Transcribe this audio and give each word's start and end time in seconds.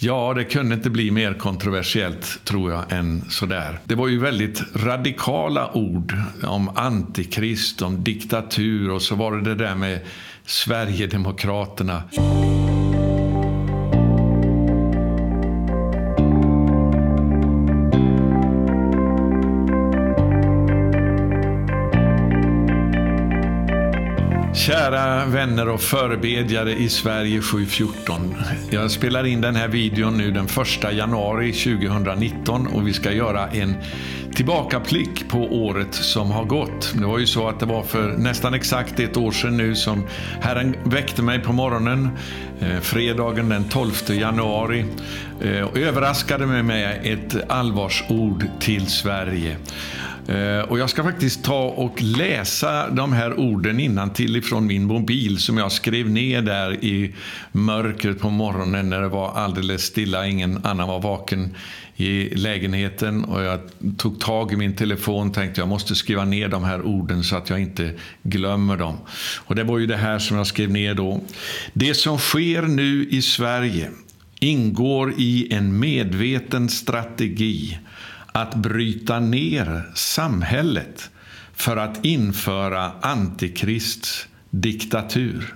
Ja, 0.00 0.34
det 0.34 0.44
kunde 0.44 0.74
inte 0.74 0.90
bli 0.90 1.10
mer 1.10 1.34
kontroversiellt, 1.34 2.44
tror 2.44 2.72
jag, 2.72 2.92
än 2.92 3.24
sådär. 3.30 3.78
Det 3.84 3.94
var 3.94 4.08
ju 4.08 4.18
väldigt 4.18 4.62
radikala 4.76 5.72
ord 5.74 6.14
om 6.42 6.68
antikrist, 6.76 7.82
om 7.82 8.04
diktatur 8.04 8.90
och 8.90 9.02
så 9.02 9.14
var 9.14 9.32
det 9.32 9.42
det 9.42 9.64
där 9.64 9.74
med 9.74 10.00
Sverigedemokraterna. 10.46 12.02
Mm. 12.18 12.67
Vänner 25.30 25.68
och 25.68 25.80
förebedjare 25.80 26.72
i 26.72 26.88
Sverige 26.88 27.40
714. 27.40 28.34
Jag 28.70 28.90
spelar 28.90 29.26
in 29.26 29.40
den 29.40 29.56
här 29.56 29.68
videon 29.68 30.18
nu 30.18 30.30
den 30.30 30.46
1 30.46 30.92
januari 30.92 31.52
2019 31.52 32.66
och 32.66 32.88
vi 32.88 32.92
ska 32.92 33.12
göra 33.12 33.48
en 33.48 33.74
tillbakablick 34.34 35.28
på 35.28 35.38
året 35.38 35.94
som 35.94 36.30
har 36.30 36.44
gått. 36.44 36.94
Det 36.94 37.06
var 37.06 37.18
ju 37.18 37.26
så 37.26 37.48
att 37.48 37.60
det 37.60 37.66
var 37.66 37.82
för 37.82 38.16
nästan 38.16 38.54
exakt 38.54 39.00
ett 39.00 39.16
år 39.16 39.32
sedan 39.32 39.56
nu 39.56 39.74
som 39.74 40.06
Herren 40.40 40.76
väckte 40.84 41.22
mig 41.22 41.38
på 41.40 41.52
morgonen, 41.52 42.08
eh, 42.60 42.80
fredagen 42.80 43.48
den 43.48 43.64
12 43.64 43.92
januari, 44.08 44.84
eh, 45.40 45.60
och 45.60 45.76
överraskade 45.76 46.46
mig 46.46 46.62
med 46.62 47.00
ett 47.02 47.50
allvarsord 47.50 48.46
till 48.60 48.86
Sverige. 48.86 49.56
Eh, 50.28 50.60
och 50.60 50.78
jag 50.78 50.90
ska 50.90 51.02
faktiskt 51.02 51.44
ta 51.44 51.64
och 51.64 52.02
läsa 52.02 52.90
de 52.90 53.12
här 53.12 53.38
orden 53.38 53.80
innan 53.80 54.12
till 54.12 54.36
ifrån 54.36 54.66
min 54.66 54.84
mobil 54.84 55.38
som 55.38 55.58
jag 55.58 55.72
skrev 55.72 56.10
ner 56.10 56.42
där 56.42 56.84
i 56.84 57.14
mörkret 57.52 58.18
på 58.18 58.30
morgonen 58.30 58.90
när 58.90 59.00
det 59.00 59.08
var 59.08 59.32
alldeles 59.32 59.82
stilla, 59.82 60.26
ingen 60.26 60.64
annan 60.64 60.88
var 60.88 61.00
vaken 61.00 61.54
i 61.96 62.34
lägenheten. 62.34 63.24
Och 63.24 63.42
jag 63.42 63.60
tog 63.96 64.20
tag 64.20 64.52
i 64.52 64.56
min 64.56 64.76
telefon 64.76 65.28
och 65.28 65.34
tänkte 65.34 65.60
jag 65.60 65.68
måste 65.68 65.94
skriva 65.94 66.24
ner 66.24 66.48
de 66.48 66.64
här 66.64 66.82
orden 66.82 67.24
så 67.24 67.36
att 67.36 67.50
jag 67.50 67.60
inte 67.60 67.92
glömmer 68.22 68.76
dem. 68.76 68.96
Och 69.38 69.54
det 69.54 69.64
var 69.64 69.78
ju 69.78 69.86
det 69.86 69.96
här 69.96 70.18
som 70.18 70.36
jag 70.36 70.46
skrev 70.46 70.70
ner 70.70 70.94
då. 70.94 71.20
Det 71.72 71.94
som 71.94 72.18
sker 72.18 72.62
nu 72.62 73.08
i 73.10 73.22
Sverige 73.22 73.90
ingår 74.40 75.14
i 75.16 75.54
en 75.54 75.78
medveten 75.78 76.68
strategi 76.68 77.78
att 78.42 78.54
bryta 78.54 79.20
ner 79.20 79.90
samhället 79.94 81.10
för 81.54 81.76
att 81.76 82.04
införa 82.04 82.92
antikrists 83.00 84.26
diktatur. 84.50 85.54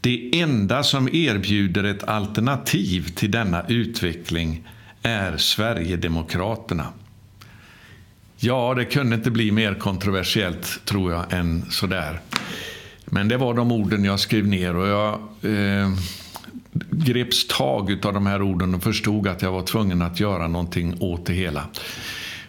Det 0.00 0.40
enda 0.40 0.82
som 0.82 1.08
erbjuder 1.08 1.84
ett 1.84 2.04
alternativ 2.04 3.12
till 3.14 3.30
denna 3.30 3.66
utveckling 3.68 4.68
är 5.02 5.36
Sverigedemokraterna. 5.36 6.86
Ja, 8.36 8.74
det 8.74 8.84
kunde 8.84 9.16
inte 9.16 9.30
bli 9.30 9.50
mer 9.50 9.74
kontroversiellt, 9.74 10.80
tror 10.84 11.12
jag, 11.12 11.32
än 11.32 11.70
sådär. 11.70 12.20
Men 13.04 13.28
det 13.28 13.36
var 13.36 13.54
de 13.54 13.72
orden 13.72 14.04
jag 14.04 14.20
skrev 14.20 14.46
ner 14.46 14.76
och 14.76 14.88
jag 14.88 15.14
eh, 15.42 15.90
greps 17.04 17.46
tag 17.46 18.06
av 18.06 18.12
de 18.12 18.26
här 18.26 18.42
orden 18.42 18.74
och 18.74 18.82
förstod 18.82 19.28
att 19.28 19.42
jag 19.42 19.52
var 19.52 19.62
tvungen 19.62 20.02
att 20.02 20.20
göra 20.20 20.48
någonting 20.48 20.96
åt 21.00 21.26
det 21.26 21.32
hela. 21.32 21.64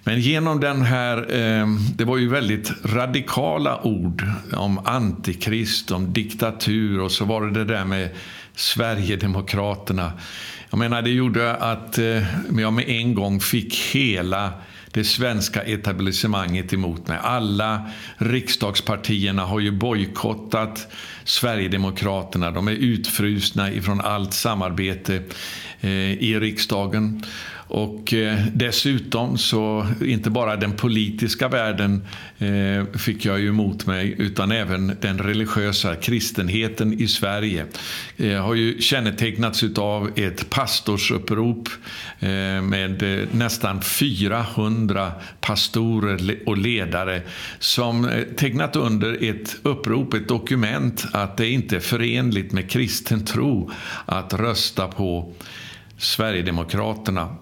Men 0.04 0.20
genom 0.20 0.60
den 0.60 0.82
här, 0.82 1.18
eh, 1.18 1.68
det 1.96 2.06
var 2.06 2.18
ju 2.18 2.30
väldigt 2.30 2.72
radikala 2.86 3.82
ord 3.84 4.26
om 4.54 4.80
antikrist, 4.86 5.92
om 5.92 6.14
diktatur 6.14 7.02
och 7.02 7.12
så 7.12 7.26
var 7.26 7.46
det 7.46 7.52
det 7.52 7.66
där 7.66 7.86
med 7.86 8.10
Sverigedemokraterna. 8.56 10.12
Jag 10.70 10.78
menar, 10.78 11.02
det 11.02 11.10
gjorde 11.10 11.56
att 11.56 11.98
eh, 11.98 12.24
jag 12.60 12.74
med 12.74 12.90
en 12.90 13.16
gång 13.16 13.40
fick 13.40 13.76
hela 13.76 14.54
det 14.94 15.04
svenska 15.04 15.62
etablissemanget 15.62 16.74
emot 16.74 17.08
mig. 17.08 17.20
Alla 17.22 17.90
riksdagspartierna 18.18 19.46
har 19.46 19.60
ju 19.60 19.72
bojkottat 19.72 20.88
Sverigedemokraterna. 21.24 22.52
De 22.52 22.68
är 22.68 22.72
utfrusna 22.72 23.72
ifrån 23.72 24.02
allt 24.02 24.34
samarbete 24.34 25.24
eh, 25.82 26.12
i 26.12 26.40
riksdagen. 26.40 27.24
Och 27.74 28.14
eh, 28.14 28.40
dessutom 28.54 29.38
så, 29.38 29.88
inte 30.06 30.30
bara 30.30 30.56
den 30.56 30.72
politiska 30.72 31.48
världen 31.48 32.06
eh, 32.38 33.00
fick 33.00 33.26
jag 33.26 33.40
ju 33.40 33.48
emot 33.48 33.86
mig, 33.86 34.16
utan 34.18 34.52
även 34.52 34.98
den 35.02 35.18
religiösa 35.18 35.96
kristenheten 35.96 36.94
i 37.02 37.08
Sverige 37.08 37.66
eh, 38.18 38.46
har 38.46 38.56
ju 38.56 38.82
kännetecknats 38.82 39.64
av 39.78 40.12
ett 40.16 40.50
pastorsupprop 40.50 41.70
med 42.64 43.28
nästan 43.32 43.82
400 43.82 45.12
pastorer 45.42 46.38
och 46.46 46.58
ledare 46.58 47.22
som 47.60 48.10
tecknat 48.38 48.76
under 48.76 49.30
ett 49.30 49.56
upprop, 49.64 50.14
ett 50.14 50.28
dokument, 50.28 51.06
att 51.14 51.38
det 51.38 51.50
inte 51.50 51.76
är 51.76 51.80
förenligt 51.80 52.52
med 52.52 52.70
kristen 52.70 53.26
tro 53.26 53.72
att 54.06 54.34
rösta 54.34 54.88
på 54.88 55.34
Sverigedemokraterna. 55.98 57.36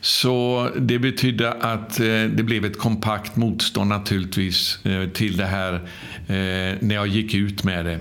Så 0.00 0.68
det 0.76 0.98
betydde 0.98 1.52
att 1.52 2.00
eh, 2.00 2.06
det 2.06 2.42
blev 2.44 2.64
ett 2.64 2.78
kompakt 2.78 3.36
motstånd 3.36 3.88
naturligtvis 3.88 4.86
eh, 4.86 5.08
till 5.08 5.36
det 5.36 5.46
här 5.46 5.74
eh, 5.74 6.76
när 6.80 6.94
jag 6.94 7.06
gick 7.06 7.34
ut 7.34 7.64
med 7.64 7.84
det. 7.84 7.98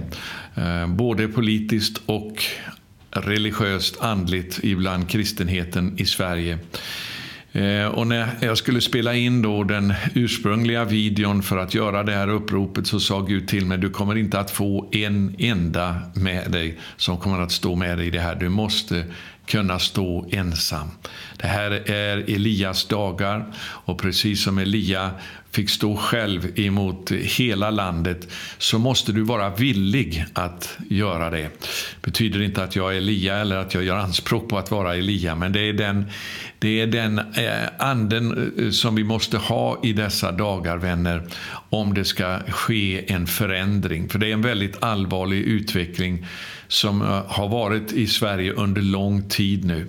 Både 0.88 1.28
politiskt 1.28 2.02
och 2.06 2.44
religiöst, 3.12 4.02
andligt 4.02 4.60
ibland 4.64 5.10
kristenheten 5.10 5.96
i 5.98 6.06
Sverige. 6.06 6.58
Och 7.94 8.08
när 8.08 8.28
jag 8.42 8.58
skulle 8.58 8.82
spela 8.82 9.16
in 9.16 9.42
då 9.42 9.64
den 9.64 9.94
ursprungliga 10.14 10.86
videon 10.86 11.44
för 11.44 11.58
att 11.58 11.74
göra 11.74 12.04
det 12.04 12.12
här 12.12 12.28
uppropet 12.28 12.88
så 12.88 13.00
sa 13.00 13.22
Gud 13.22 13.48
till 13.48 13.66
mig, 13.66 13.78
du 13.78 13.90
kommer 13.90 14.18
inte 14.18 14.40
att 14.40 14.52
få 14.52 14.90
en 14.92 15.36
enda 15.40 16.02
med 16.16 16.52
dig 16.52 16.80
som 16.98 17.18
kommer 17.18 17.42
att 17.42 17.52
stå 17.52 17.76
med 17.76 17.98
dig 17.98 18.08
i 18.08 18.10
det 18.10 18.20
här. 18.20 18.36
Du 18.36 18.50
måste 18.50 19.04
kunna 19.46 19.80
stå 19.80 20.30
ensam. 20.32 20.88
Det 21.38 21.48
här 21.48 21.72
är 21.90 22.18
Elias 22.18 22.86
dagar 22.86 23.46
och 23.60 24.02
precis 24.02 24.44
som 24.44 24.58
Elia 24.58 25.12
fick 25.52 25.70
stå 25.70 25.96
själv 25.96 26.60
emot 26.60 27.12
hela 27.12 27.70
landet 27.70 28.28
så 28.58 28.80
måste 28.80 29.12
du 29.12 29.22
vara 29.22 29.50
villig 29.50 30.26
att 30.34 30.78
göra 30.90 31.30
det. 31.30 31.50
betyder 32.02 32.42
inte 32.42 32.64
att 32.64 32.76
jag 32.76 32.94
är 32.94 32.98
Elia 32.98 33.36
eller 33.36 33.58
att 33.58 33.74
jag 33.74 33.84
gör 33.84 33.98
anspråk 33.98 34.50
på 34.50 34.58
att 34.58 34.72
vara 34.72 34.96
Elia 34.96 35.36
men 35.36 35.52
det 35.52 35.70
är 35.70 35.74
den, 35.74 36.06
det 36.60 36.82
är 36.82 36.88
den 36.88 37.20
eh, 37.20 37.70
anden 37.80 38.54
eh, 38.58 38.70
som 38.70 38.96
vi 38.96 39.04
måste 39.04 39.38
ha 39.38 39.80
i 39.84 39.94
dessa 39.94 40.32
dagar 40.32 40.78
vänner 40.78 41.24
om 41.70 41.94
det 41.94 42.06
ska 42.06 42.40
ske 42.40 43.14
en 43.14 43.28
förändring. 43.28 44.10
För 44.10 44.20
det 44.20 44.28
är 44.28 44.34
en 44.34 44.42
väldigt 44.42 44.84
allvarlig 44.84 45.42
utveckling 45.42 46.26
som 46.74 47.02
eh, 47.02 47.22
har 47.28 47.50
varit 47.50 47.92
i 47.92 48.08
Sverige 48.08 48.52
under 48.52 48.82
lång 48.82 49.30
tid 49.30 49.66
nu. 49.66 49.86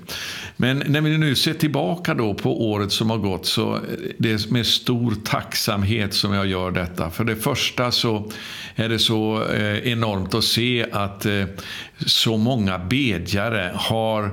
Men 0.56 0.83
när 0.87 1.00
vi 1.00 1.19
nu 1.19 1.34
ser 1.34 1.55
tillbaka 1.55 2.15
då 2.15 2.34
på 2.34 2.71
året 2.71 2.93
som 2.93 3.11
har 3.11 3.19
gått 3.19 3.47
så 3.47 3.75
eh, 3.75 3.81
det 4.19 4.33
är 4.33 4.53
med 4.53 4.67
stor 4.67 5.15
tacksamhet 5.25 6.15
som 6.15 6.33
jag 6.33 6.47
gör 6.47 6.71
detta. 6.71 7.11
För 7.11 7.25
det 7.25 7.37
första 7.37 7.91
så 7.91 8.31
är 8.75 8.89
det 8.89 8.99
så 8.99 9.45
eh, 9.53 9.93
enormt 9.93 10.34
att 10.34 10.45
se 10.45 10.87
att 10.93 11.27
så 12.06 12.37
många 12.37 12.78
bedjare 12.78 13.72
har 13.75 14.31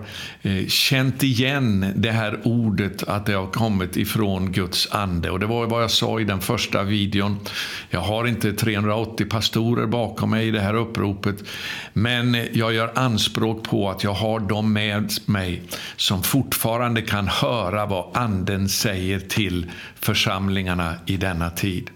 känt 0.68 1.24
igen 1.24 1.94
det 1.96 2.12
här 2.12 2.40
ordet 2.44 3.04
att 3.04 3.26
det 3.26 3.34
har 3.34 3.48
kommit 3.48 3.98
ifrån 3.98 4.52
Guds 4.52 4.92
ande. 4.92 5.32
Och 5.32 5.40
det 5.40 5.46
var 5.46 5.66
vad 5.66 5.84
jag 5.84 5.92
sa 5.92 6.20
i 6.20 6.24
den 6.24 6.42
första 6.42 6.84
videon. 6.84 7.40
Jag 7.90 8.00
har 8.00 8.28
inte 8.28 8.54
380 8.54 9.26
pastorer 9.26 9.86
bakom 9.86 10.30
mig 10.30 10.48
i 10.48 10.52
det 10.52 10.60
här 10.60 10.74
uppropet. 10.74 11.36
Men 11.94 12.36
jag 12.54 12.74
gör 12.74 12.92
anspråk 12.96 13.64
på 13.64 13.90
att 13.90 14.04
jag 14.04 14.14
har 14.14 14.40
dem 14.40 14.74
med 14.74 15.12
mig 15.26 15.62
som 15.96 16.24
fortfarande 16.24 17.02
kan 17.02 17.28
höra 17.28 17.86
vad 17.86 18.18
Anden 18.18 18.70
säger 18.70 19.20
till 19.20 19.72
församlingarna 19.96 20.96
i 21.06 21.18
denna 21.18 21.50
tid. 21.50 21.90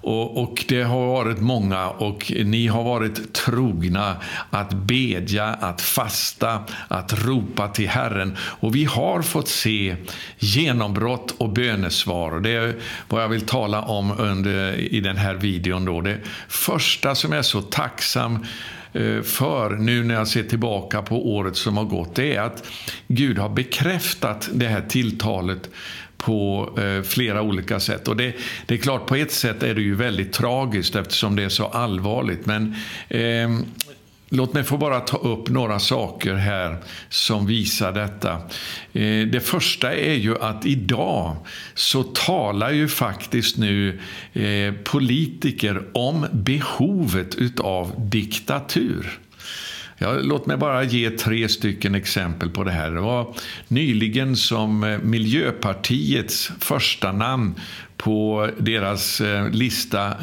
Och, 0.00 0.42
och, 0.42 0.64
det 0.68 0.82
har 0.82 1.06
varit 1.06 1.40
många 1.40 1.88
och 1.88 2.32
ni 2.44 2.66
har 2.66 2.84
varit 2.84 3.32
trogna 3.32 4.16
att 4.50 4.72
bedja, 4.72 5.44
att 5.44 5.80
fasta, 5.80 6.64
att 6.88 7.24
ropa 7.24 7.68
till 7.68 7.88
Herren. 7.88 8.36
Och 8.40 8.76
vi 8.76 8.84
har 8.84 9.22
fått 9.22 9.48
se 9.48 9.96
genombrott 10.38 11.34
och 11.38 11.48
bönesvar. 11.48 12.40
Det 12.40 12.50
är 12.50 12.76
vad 13.08 13.22
jag 13.22 13.28
vill 13.28 13.46
tala 13.46 13.82
om 13.82 14.14
under, 14.18 14.74
i 14.74 15.00
den 15.00 15.16
här 15.16 15.34
videon. 15.34 15.84
Då. 15.84 16.00
Det 16.00 16.18
första 16.48 17.14
som 17.14 17.32
jag 17.32 17.38
är 17.38 17.42
så 17.42 17.62
tacksam 17.62 18.46
Eh, 18.92 19.22
för 19.22 19.70
nu 19.70 20.04
när 20.04 20.14
jag 20.14 20.28
ser 20.28 20.42
tillbaka 20.42 21.02
på 21.02 21.34
året 21.34 21.56
som 21.56 21.76
har 21.76 21.84
gått, 21.84 22.14
det 22.14 22.34
är 22.34 22.40
att 22.40 22.66
Gud 23.08 23.38
har 23.38 23.48
bekräftat 23.48 24.48
det 24.52 24.66
här 24.66 24.82
tilltalet 24.88 25.70
på 26.16 26.70
eh, 26.78 27.02
flera 27.02 27.42
olika 27.42 27.80
sätt. 27.80 28.08
Och 28.08 28.16
det, 28.16 28.34
det, 28.66 28.74
är 28.74 28.78
klart, 28.78 29.06
på 29.06 29.16
ett 29.16 29.32
sätt 29.32 29.62
är 29.62 29.74
det 29.74 29.82
ju 29.82 29.94
väldigt 29.94 30.32
tragiskt 30.32 30.96
eftersom 30.96 31.36
det 31.36 31.42
är 31.42 31.48
så 31.48 31.66
allvarligt. 31.66 32.46
Men 32.46 32.74
eh, 33.08 33.50
Låt 34.30 34.54
mig 34.54 34.64
få 34.64 34.76
bara 34.76 35.00
ta 35.00 35.16
upp 35.16 35.48
några 35.48 35.78
saker 35.78 36.34
här 36.34 36.76
som 37.08 37.46
visar 37.46 37.92
detta. 37.92 38.32
Eh, 38.92 39.26
det 39.26 39.46
första 39.46 39.94
är 39.94 40.14
ju 40.14 40.38
att 40.38 40.66
idag 40.66 41.36
så 41.74 42.02
talar 42.02 42.70
ju 42.70 42.88
faktiskt 42.88 43.56
nu 43.56 44.00
eh, 44.32 44.74
politiker 44.84 45.82
om 45.94 46.26
behovet 46.32 47.34
utav 47.34 47.92
diktatur. 47.96 49.18
Ja, 49.98 50.12
låt 50.12 50.46
mig 50.46 50.56
bara 50.56 50.84
ge 50.84 51.10
tre 51.10 51.48
stycken 51.48 51.94
exempel 51.94 52.50
på 52.50 52.64
det 52.64 52.70
här. 52.70 52.90
Det 52.90 53.00
var 53.00 53.34
nyligen 53.68 54.36
som 54.36 54.84
eh, 54.84 54.98
Miljöpartiets 54.98 56.50
första 56.60 57.12
namn 57.12 57.54
på 57.96 58.50
deras 58.58 59.22
lista 59.52 60.14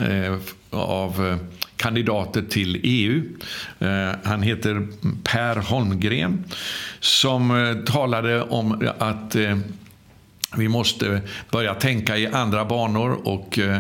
av 0.70 1.40
kandidater 1.86 2.42
till 2.42 2.80
EU. 2.84 3.24
Eh, 3.80 4.16
han 4.24 4.42
heter 4.42 4.88
Per 5.24 5.56
Holmgren 5.56 6.44
som 7.00 7.52
eh, 7.52 7.76
talade 7.76 8.42
om 8.42 8.90
att 9.00 9.36
eh, 9.36 9.58
vi 10.58 10.68
måste 10.68 11.22
börja 11.52 11.74
tänka 11.74 12.18
i 12.18 12.28
andra 12.28 12.66
banor 12.66 13.28
och 13.28 13.60
eh, 13.60 13.80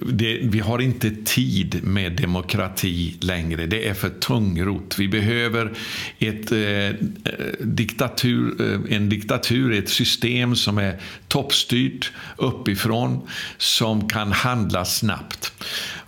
det, 0.00 0.38
vi 0.42 0.60
har 0.60 0.78
inte 0.78 1.10
tid 1.24 1.84
med 1.84 2.12
demokrati 2.12 3.16
längre. 3.20 3.66
Det 3.66 3.88
är 3.88 3.94
för 3.94 4.08
tungrot. 4.08 4.98
Vi 4.98 5.08
behöver 5.08 5.72
ett, 6.18 6.52
eh, 6.52 7.06
diktatur, 7.60 8.54
en 8.90 9.08
diktatur, 9.08 9.72
ett 9.72 9.88
system 9.88 10.56
som 10.56 10.78
är 10.78 11.00
toppstyrt 11.28 12.12
uppifrån, 12.36 13.28
som 13.58 14.08
kan 14.08 14.32
handla 14.32 14.84
snabbt. 14.84 15.52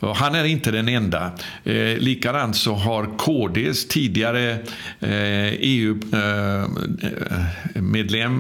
Och 0.05 0.17
han 0.17 0.35
är 0.35 0.45
inte 0.45 0.71
den 0.71 0.89
enda. 0.89 1.33
Eh, 1.65 1.99
likadant 1.99 2.57
så 2.57 2.75
har 2.75 3.19
KDs 3.19 3.89
tidigare 3.89 4.53
eh, 5.01 5.53
EU-medlem 5.61 6.01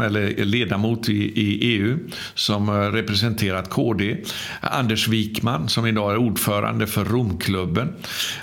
eh, 0.00 0.06
eller 0.06 0.44
ledamot 0.44 1.08
i, 1.08 1.40
i, 1.40 1.58
EU 1.60 1.98
som 2.34 2.68
eh, 2.68 2.72
representerat 2.72 3.70
KD, 3.70 4.16
Anders 4.60 5.08
Wikman 5.08 5.68
som 5.68 5.86
idag 5.86 6.12
är 6.12 6.16
ordförande 6.16 6.86
för 6.86 7.04
Romklubben. 7.04 7.94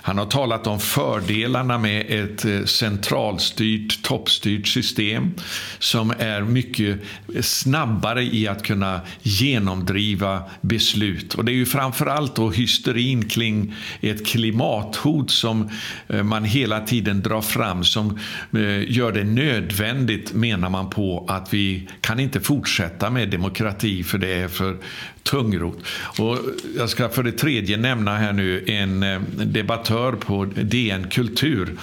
Han 0.01 0.17
har 0.17 0.25
talat 0.25 0.67
om 0.67 0.79
fördelarna 0.79 1.77
med 1.77 2.05
ett 2.09 2.45
eh, 2.45 2.63
centralstyrt, 2.63 4.03
toppstyrt 4.03 4.67
system 4.67 5.33
som 5.79 6.13
är 6.19 6.41
mycket 6.41 6.99
snabbare 7.41 8.23
i 8.23 8.47
att 8.47 8.63
kunna 8.63 9.01
genomdriva 9.21 10.43
beslut. 10.61 11.33
Och 11.33 11.45
det 11.45 11.51
är 11.51 11.55
ju 11.55 11.65
framförallt 11.65 12.35
då 12.35 12.49
hysterin 12.49 13.10
vinkling, 13.11 13.51
kring 13.51 13.73
ett 14.01 14.25
klimathot 14.25 15.31
som 15.31 15.69
eh, 16.07 16.23
man 16.23 16.43
hela 16.43 16.79
tiden 16.79 17.21
drar 17.21 17.41
fram 17.41 17.83
som 17.83 18.19
eh, 18.53 18.91
gör 18.91 19.11
det 19.11 19.23
nödvändigt, 19.23 20.33
menar 20.33 20.69
man 20.69 20.89
på, 20.89 21.25
att 21.27 21.53
vi 21.53 21.87
kan 22.01 22.19
inte 22.19 22.39
fortsätta 22.39 23.09
med 23.09 23.29
demokrati 23.29 24.03
för 24.03 24.17
det 24.17 24.33
är 24.33 24.47
för 24.47 24.77
tungrot. 25.23 25.79
Och 26.19 26.37
jag 26.77 26.89
ska 26.89 27.09
för 27.09 27.23
det 27.23 27.31
tredje 27.31 27.77
nämna 27.77 28.17
här 28.17 28.33
nu 28.33 28.63
en 28.67 29.03
eh, 29.03 29.21
debattör 29.45 30.11
på 30.11 30.45
DN 30.45 31.07
Kultur 31.09 31.77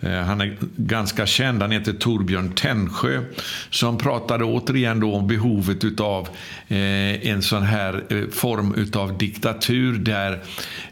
Eh, 0.00 0.12
han 0.12 0.40
är 0.40 0.56
ganska 0.76 1.26
känd, 1.26 1.62
han 1.62 1.70
heter 1.70 1.92
Torbjörn 1.92 2.52
Tännsjö 2.52 3.22
som 3.70 3.98
pratade 3.98 4.44
återigen 4.44 5.00
då 5.00 5.14
om 5.14 5.26
behovet 5.26 6.00
av 6.00 6.28
eh, 6.68 7.28
en 7.28 7.42
sån 7.42 7.62
här 7.62 8.04
eh, 8.08 8.28
form 8.30 8.90
av 8.94 9.18
diktatur 9.18 9.98
där 9.98 10.42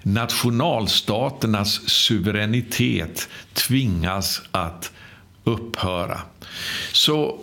nationalstaternas 0.02 1.88
suveränitet 1.88 3.28
tvingas 3.52 4.43
att 4.50 4.93
upphöra. 5.44 6.20
Så 6.93 7.40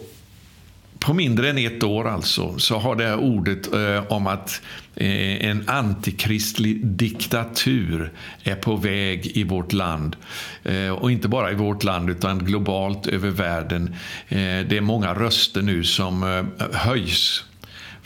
på 1.06 1.14
mindre 1.14 1.50
än 1.50 1.58
ett 1.58 1.84
år 1.84 2.08
alltså, 2.08 2.60
så 2.60 2.78
har 2.78 2.96
det 2.96 3.04
här 3.04 3.18
ordet 3.18 3.74
eh, 3.74 4.12
om 4.12 4.28
att 4.28 4.62
eh, 4.96 5.46
en 5.46 5.70
antikristlig 5.70 6.86
diktatur 6.86 8.12
är 8.44 8.56
på 8.56 8.76
väg 8.76 9.32
i 9.38 9.44
vårt 9.44 9.74
land. 9.74 10.16
Eh, 10.64 10.90
och 10.90 11.12
inte 11.12 11.28
bara 11.28 11.52
i 11.52 11.56
vårt 11.56 11.84
land, 11.84 12.10
utan 12.10 12.40
globalt 12.40 13.08
över 13.08 13.30
världen. 13.30 13.96
Eh, 14.28 14.38
det 14.38 14.78
är 14.78 14.82
många 14.82 15.14
röster 15.14 15.62
nu 15.62 15.84
som 15.84 16.24
eh, 16.24 16.66
höjs 16.74 17.44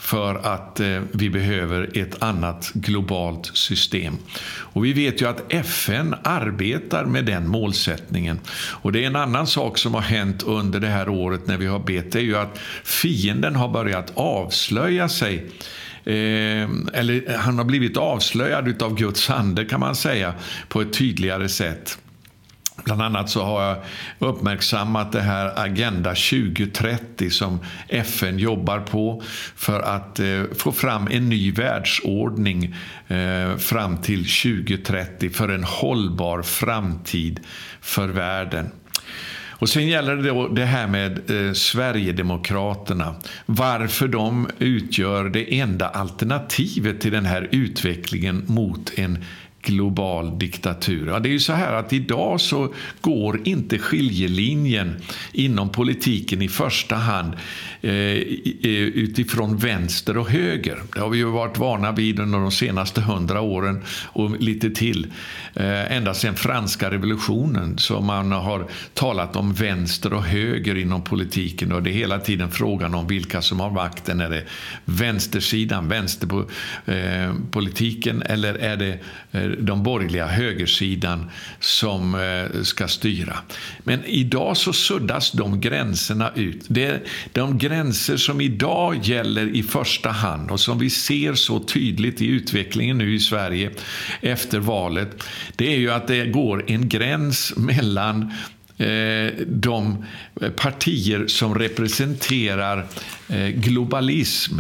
för 0.10 0.36
att 0.36 0.80
eh, 0.80 1.02
vi 1.12 1.30
behöver 1.30 1.98
ett 1.98 2.24
annat 2.24 2.72
globalt 2.74 3.46
system. 3.54 4.18
Och 4.46 4.86
vi 4.86 4.94
vet 4.94 5.22
ju 5.22 5.28
att 5.28 5.54
FN 5.54 6.16
arbetar 6.24 7.06
med 7.06 7.26
den 7.26 7.48
målsättningen. 7.48 8.40
Och 8.82 8.92
det 8.92 9.04
är 9.04 9.08
en 9.08 9.16
annan 9.16 9.48
sak 9.48 9.78
som 9.78 9.94
har 9.94 10.02
hänt 10.02 10.44
under 10.44 10.80
det 10.80 10.88
här 10.88 11.10
året 11.10 11.48
när 11.48 11.58
vi 11.58 11.66
har 11.66 11.80
bett, 11.80 12.12
det 12.12 12.20
är 12.20 12.24
ju 12.24 12.38
att 12.38 12.60
fienden 12.84 13.56
har 13.56 13.70
börjat 13.70 14.12
avslöja 14.16 15.10
sig 15.10 15.36
eh, 16.04 16.70
eller 16.94 17.38
han 17.38 17.58
har 17.58 17.66
blivit 17.66 17.98
avslöjad 17.98 18.84
av 18.84 18.96
Guds 18.96 19.30
ande 19.30 19.66
kan 19.66 19.80
man 19.80 19.96
säga 19.96 20.34
på 20.68 20.82
ett 20.82 20.94
tydligare 20.94 21.50
sätt. 21.50 21.98
Bland 22.90 23.02
annat 23.02 23.30
så 23.30 23.44
har 23.44 23.64
jag 23.64 23.78
uppmärksammat 24.20 25.12
det 25.12 25.22
här 25.22 25.60
Agenda 25.60 26.10
2030 26.10 27.30
som 27.30 27.60
FN 27.88 28.40
jobbar 28.40 28.80
på 28.80 29.24
för 29.56 29.80
att 29.80 30.20
eh, 30.20 30.44
få 30.58 30.72
fram 30.72 31.08
en 31.12 31.30
ny 31.30 31.52
världsordning 31.52 32.76
eh, 33.08 33.58
fram 33.58 33.98
till 33.98 34.20
2030 34.20 35.30
för 35.30 35.50
en 35.50 35.64
hållbar 35.64 36.42
framtid 36.42 37.40
för 37.82 38.08
världen. 38.08 38.72
Och 39.50 39.70
Sen 39.70 39.88
gäller 39.88 40.16
det 40.16 40.30
då 40.30 40.48
det 40.48 40.66
här 40.66 40.88
med 40.88 41.30
eh, 41.30 41.54
Sverigedemokraterna. 41.54 43.16
Varför 43.46 44.08
de 44.08 44.48
utgör 44.60 45.30
det 45.30 45.60
enda 45.60 45.88
alternativet 45.88 47.02
till 47.02 47.12
den 47.12 47.26
här 47.26 47.48
utvecklingen 47.52 48.44
mot 48.48 48.92
en 48.96 49.24
global 49.62 50.40
diktatur. 50.40 51.08
Ja, 51.08 51.20
det 51.20 51.30
är 51.30 51.32
ju 51.32 51.40
så 51.40 51.54
här 51.54 51.74
att 51.74 51.94
idag 51.94 52.42
så 52.42 52.74
går 53.02 53.42
inte 53.44 53.80
skiljelinjen 53.80 54.96
inom 55.32 55.70
politiken 55.70 56.42
i 56.42 56.48
första 56.48 56.96
hand 56.96 57.34
eh, 57.82 57.92
eh, 57.92 58.22
utifrån 58.64 59.58
vänster 59.58 60.18
och 60.18 60.30
höger. 60.30 60.82
Det 60.94 61.00
har 61.00 61.10
vi 61.10 61.18
ju 61.18 61.26
varit 61.26 61.58
vana 61.58 61.92
vid 61.92 62.20
under 62.20 62.40
de 62.40 62.52
senaste 62.52 63.02
hundra 63.02 63.42
åren 63.42 63.84
och 64.06 64.42
lite 64.42 64.70
till. 64.70 65.08
Eh, 65.54 65.92
ända 65.92 66.14
sedan 66.14 66.36
franska 66.36 66.92
revolutionen 66.92 67.78
så 67.78 68.02
man 68.02 68.32
har 68.32 68.68
talat 68.94 69.36
om 69.36 69.54
vänster 69.54 70.14
och 70.14 70.24
höger 70.24 70.78
inom 70.78 71.02
politiken 71.02 71.72
och 71.72 71.84
det 71.84 71.90
är 71.90 71.94
hela 71.94 72.20
tiden 72.20 72.52
frågan 72.52 72.96
om 72.96 73.08
vilka 73.08 73.42
som 73.42 73.60
har 73.60 73.72
makten. 73.72 74.22
Är 74.22 74.30
det 74.30 74.44
vänstersidan, 74.86 75.90
vänsterpolitiken 75.90 78.22
eh, 78.22 78.34
eller 78.34 78.54
är 78.54 78.78
det 78.78 79.00
eh, 79.32 79.49
de 79.60 79.84
borgerliga 79.84 80.28
högersidan 80.28 81.32
som 81.60 82.16
eh, 82.16 82.62
ska 82.62 82.88
styra. 82.88 83.38
Men 83.84 84.06
idag 84.06 84.58
så 84.58 84.74
suddas 84.74 85.32
de 85.32 85.62
gränserna 85.62 86.32
ut. 86.36 86.66
Det, 86.68 87.02
de 87.34 87.58
gränser 87.58 88.18
som 88.18 88.42
idag 88.42 89.00
gäller 89.04 89.56
i 89.56 89.64
första 89.64 90.10
hand 90.10 90.52
och 90.52 90.60
som 90.60 90.80
vi 90.80 90.90
ser 90.90 91.34
så 91.34 91.60
tydligt 91.60 92.22
i 92.22 92.26
utvecklingen 92.26 92.98
nu 92.98 93.16
i 93.16 93.20
Sverige 93.20 93.72
efter 94.22 94.60
valet, 94.60 95.24
det 95.56 95.74
är 95.74 95.78
ju 95.78 95.92
att 95.92 96.08
det 96.08 96.26
går 96.26 96.64
en 96.68 96.90
gräns 96.90 97.54
mellan 97.58 98.32
Eh, 98.80 99.32
de 99.48 100.06
partier 100.56 101.28
som 101.28 101.56
representerar 101.56 102.86
eh, 103.30 103.48
globalism 103.48 104.60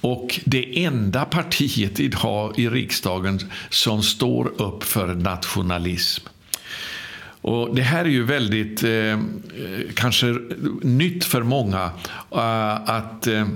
och 0.00 0.40
det 0.44 0.84
enda 0.84 1.24
partiet 1.24 2.00
idag 2.00 2.58
i 2.58 2.68
riksdagen 2.68 3.40
som 3.70 4.02
står 4.02 4.62
upp 4.62 4.82
för 4.82 5.14
nationalism. 5.14 6.26
Och 7.40 7.74
Det 7.74 7.82
här 7.82 8.04
är 8.04 8.08
ju 8.08 8.24
väldigt 8.24 8.84
eh, 8.84 8.90
eh 8.90 9.18
kanske 9.94 10.26
nytt 10.82 11.24
för 11.24 11.42
många 11.42 11.90
eh, 12.30 12.74
att 12.90 13.26
eh, 13.26 13.46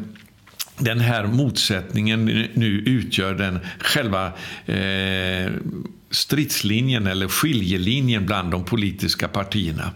den 0.78 1.00
här 1.00 1.26
motsättningen 1.26 2.24
nu 2.54 2.82
utgör 2.86 3.34
den 3.34 3.58
själva 3.78 4.26
eh, 4.66 5.52
stridslinjen 6.10 7.06
eller 7.06 7.28
skiljelinjen 7.28 8.26
bland 8.26 8.50
de 8.50 8.64
politiska 8.64 9.28
partierna. 9.28 9.92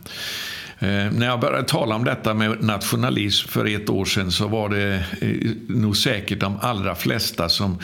Eh, 0.78 1.12
när 1.12 1.26
jag 1.26 1.40
började 1.40 1.69
tala 1.69 1.95
om 1.95 2.04
detta 2.04 2.35
med 2.35 2.62
nationalism 2.64 3.49
för 3.49 3.66
ett 3.76 3.90
år 3.90 4.04
sedan 4.04 4.33
så 4.33 4.49
var 4.49 4.69
det 4.69 5.04
eh, 5.21 5.50
nog 5.66 5.97
säkert 5.97 6.40
de 6.40 6.59
allra 6.61 6.95
flesta 6.95 7.49
som 7.49 7.78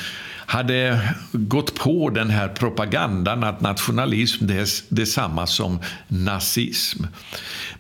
hade 0.48 1.00
gått 1.32 1.74
på 1.74 2.10
den 2.10 2.30
här 2.30 2.48
propagandan 2.48 3.44
att 3.44 3.60
nationalism 3.60 4.46
det 4.46 4.54
är 4.54 4.94
detsamma 4.94 5.46
som 5.46 5.78
nazism. 6.08 7.04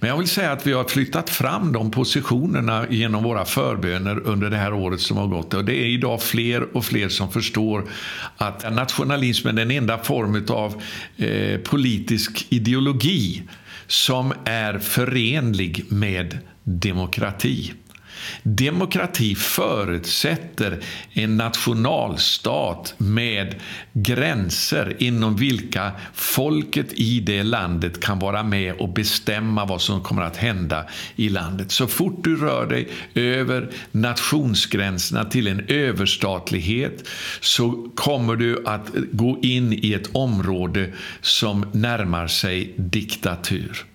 Men 0.00 0.10
jag 0.10 0.18
vill 0.18 0.28
säga 0.28 0.52
att 0.52 0.66
vi 0.66 0.72
har 0.72 0.84
flyttat 0.84 1.30
fram 1.30 1.72
de 1.72 1.90
positionerna 1.90 2.86
genom 2.90 3.22
våra 3.22 3.44
förböner 3.44 4.20
under 4.26 4.50
det 4.50 4.56
här 4.56 4.72
året 4.72 5.00
som 5.00 5.16
har 5.16 5.26
gått. 5.26 5.54
Och 5.54 5.64
det 5.64 5.74
är 5.74 5.86
idag 5.86 6.22
fler 6.22 6.76
och 6.76 6.84
fler 6.84 7.08
som 7.08 7.32
förstår 7.32 7.84
att 8.36 8.74
nationalismen 8.74 9.58
är 9.58 9.64
den 9.64 9.70
enda 9.70 9.98
form 9.98 10.46
av 10.48 10.82
eh, 11.16 11.60
politisk 11.60 12.46
ideologi 12.48 13.42
som 13.86 14.32
är 14.44 14.78
förenlig 14.78 15.84
med 15.88 16.38
demokrati. 16.64 17.72
Demokrati 18.42 19.34
förutsätter 19.34 20.78
en 21.12 21.36
nationalstat 21.36 22.94
med 22.98 23.54
gränser 23.92 24.96
inom 24.98 25.36
vilka 25.36 25.92
folket 26.14 26.92
i 26.92 27.20
det 27.20 27.42
landet 27.42 28.00
kan 28.00 28.18
vara 28.18 28.42
med 28.42 28.74
och 28.74 28.88
bestämma 28.88 29.64
vad 29.64 29.80
som 29.80 30.02
kommer 30.02 30.22
att 30.22 30.36
hända 30.36 30.84
i 31.16 31.28
landet. 31.28 31.70
Så 31.70 31.86
fort 31.86 32.24
du 32.24 32.36
rör 32.36 32.66
dig 32.66 32.88
över 33.14 33.70
nationsgränserna 33.92 35.24
till 35.24 35.46
en 35.46 35.64
överstatlighet 35.68 37.08
så 37.40 37.90
kommer 37.94 38.36
du 38.36 38.66
att 38.66 38.90
gå 39.12 39.38
in 39.42 39.72
i 39.72 39.92
ett 39.92 40.10
område 40.12 40.92
som 41.20 41.66
närmar 41.72 42.26
sig 42.26 42.74
diktatur. 42.76 43.87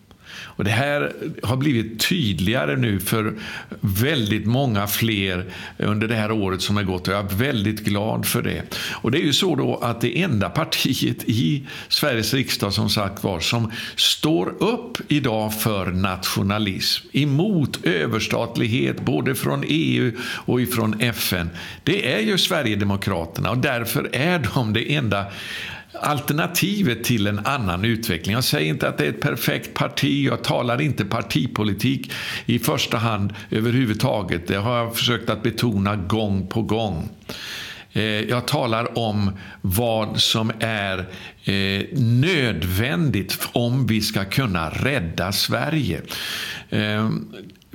Och 0.56 0.64
Det 0.64 0.72
här 0.72 1.14
har 1.44 1.58
blivit 1.58 2.00
tydligare 2.00 2.76
nu 2.76 3.00
för 3.00 3.34
väldigt 3.82 4.46
många 4.46 4.88
fler 4.88 5.46
under 5.78 6.08
det 6.08 6.16
här 6.16 6.32
året 6.32 6.62
som 6.62 6.78
har 6.78 6.84
gått 6.84 7.08
och 7.08 7.14
jag 7.14 7.32
är 7.32 7.36
väldigt 7.36 7.80
glad 7.80 8.26
för 8.26 8.42
det. 8.42 8.64
Och 8.92 9.12
Det 9.12 9.18
är 9.18 9.24
ju 9.24 9.34
så 9.34 9.56
då 9.56 9.76
att 9.76 10.02
det 10.02 10.22
enda 10.22 10.50
partiet 10.50 11.24
i 11.24 11.68
Sveriges 11.88 12.34
riksdag 12.34 12.74
som 12.74 12.90
sagt 12.90 13.24
var 13.24 13.40
som 13.40 13.72
står 13.96 14.64
upp 14.64 14.98
idag 15.08 15.62
för 15.62 15.92
nationalism 15.92 17.08
emot 17.12 17.86
överstatlighet 17.86 19.02
både 19.02 19.36
från 19.36 19.64
EU 19.68 20.12
och 20.22 20.62
ifrån 20.62 21.02
FN 21.02 21.50
det 21.84 22.14
är 22.14 22.20
ju 22.20 22.38
Sverigedemokraterna 22.38 23.52
och 23.52 23.58
därför 23.58 24.10
är 24.16 24.48
de 24.54 24.74
det 24.74 24.96
enda 24.96 25.26
alternativet 25.94 27.04
till 27.04 27.28
en 27.28 27.40
annan 27.46 27.86
utveckling. 27.86 28.36
Jag 28.36 28.44
säger 28.44 28.70
inte 28.70 28.88
att 28.88 28.98
det 28.98 29.06
är 29.06 29.10
ett 29.10 29.22
perfekt 29.22 29.74
parti, 29.74 30.26
jag 30.26 30.44
talar 30.44 30.82
inte 30.82 31.06
partipolitik 31.06 32.12
i 32.46 32.60
första 32.60 32.98
hand 32.98 33.34
överhuvudtaget. 33.52 34.48
Det 34.48 34.56
har 34.56 34.78
jag 34.78 34.96
försökt 34.96 35.30
att 35.30 35.44
betona 35.44 35.96
gång 35.96 36.48
på 36.48 36.62
gång. 36.62 37.10
Eh, 37.94 38.04
jag 38.04 38.48
talar 38.48 38.98
om 38.98 39.32
vad 39.62 40.22
som 40.22 40.52
är 40.60 41.00
eh, 41.44 41.86
nödvändigt 42.00 43.50
om 43.52 43.88
vi 43.88 44.02
ska 44.02 44.26
kunna 44.26 44.70
rädda 44.70 45.32
Sverige. 45.32 46.02
Eh, 46.70 47.10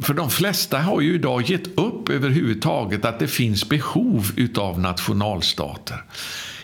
för 0.03 0.15
de 0.15 0.31
flesta 0.31 0.79
har 0.79 1.01
ju 1.01 1.15
idag 1.15 1.43
gett 1.43 1.79
upp 1.79 2.09
överhuvudtaget 2.09 3.05
att 3.05 3.19
det 3.19 3.29
finns 3.29 3.69
behov 3.69 4.33
utav 4.37 4.81
nationalstater. 4.81 6.05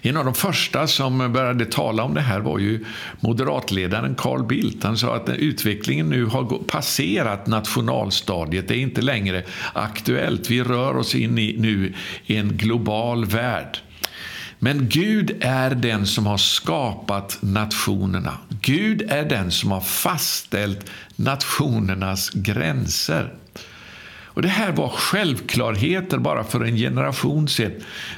En 0.07 0.17
av 0.17 0.25
de 0.25 0.35
första 0.35 0.87
som 0.87 1.33
började 1.33 1.67
tala 1.67 2.03
om 2.03 2.15
det 2.15 2.21
här 2.21 2.41
var 2.41 2.59
ju 2.59 2.85
moderatledaren 3.21 4.15
Carl 4.15 4.47
Bildt. 4.47 4.85
Han 4.85 4.99
sa 4.99 5.17
att 5.17 5.29
utvecklingen 5.29 6.09
nu 6.09 6.25
har 6.25 6.65
passerat 6.67 7.47
nationalstadiet. 7.47 8.69
Det 8.69 8.77
är 8.77 8.81
inte 8.81 9.03
längre 9.03 9.43
aktuellt. 9.73 10.51
Vi 10.51 10.63
rör 10.63 10.97
oss 10.97 11.15
in 11.15 11.39
i 11.39 11.57
nu 11.59 11.95
i 12.27 12.37
en 12.37 12.57
global 12.57 13.25
värld. 13.25 13.79
Men 14.59 14.89
Gud 14.89 15.37
är 15.41 15.71
den 15.71 16.07
som 16.07 16.27
har 16.27 16.39
skapat 16.39 17.39
nationerna. 17.41 18.39
Gud 18.61 19.03
är 19.03 19.25
den 19.25 19.51
som 19.51 19.71
har 19.71 19.81
fastställt 19.81 20.91
nationernas 21.17 22.31
gränser. 22.31 23.35
Och 24.35 24.43
Det 24.43 24.49
här 24.49 24.73
var 24.73 24.89
självklarheter 24.89 26.19
bara 26.19 26.45
för 26.45 26.65
en 26.65 26.77
generation 26.77 27.49
sedan 27.49 27.73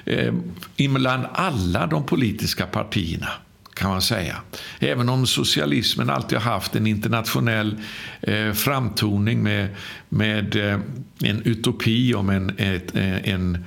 eh, 0.04 0.88
mellan 0.90 1.26
alla 1.32 1.86
de 1.86 2.06
politiska 2.06 2.66
partierna 2.66 3.28
kan 3.76 3.90
man 3.90 4.02
säga. 4.02 4.36
Även 4.78 5.08
om 5.08 5.26
socialismen 5.26 6.10
alltid 6.10 6.38
har 6.38 6.52
haft 6.52 6.76
en 6.76 6.86
internationell 6.86 7.76
eh, 8.20 8.52
framtoning 8.52 9.42
med, 9.42 9.68
med 10.08 10.56
eh, 10.56 10.80
en 11.22 11.42
utopi 11.44 12.14
om 12.14 12.30
en, 12.30 12.50
ett, 12.58 12.96
eh, 12.96 13.28
en 13.28 13.64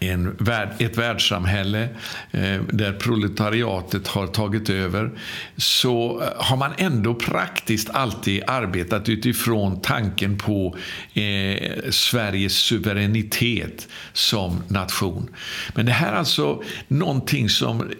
en 0.00 0.36
värld, 0.38 0.68
ett 0.78 0.98
världssamhälle 0.98 1.88
eh, 2.30 2.60
där 2.72 2.92
proletariatet 2.92 4.08
har 4.08 4.26
tagit 4.26 4.70
över 4.70 5.10
så 5.56 6.22
eh, 6.22 6.28
har 6.36 6.56
man 6.56 6.72
ändå 6.76 7.14
praktiskt 7.14 7.90
alltid 7.90 8.42
arbetat 8.46 9.08
utifrån 9.08 9.80
tanken 9.80 10.38
på 10.38 10.76
eh, 11.14 11.90
Sveriges 11.90 12.54
suveränitet 12.54 13.88
som 14.12 14.62
nation. 14.68 15.30
Men 15.74 15.86
det 15.86 15.92
här 15.92 16.12
är 16.12 16.16
alltså 16.16 16.62
någonting 16.88 17.48
som 17.48 17.90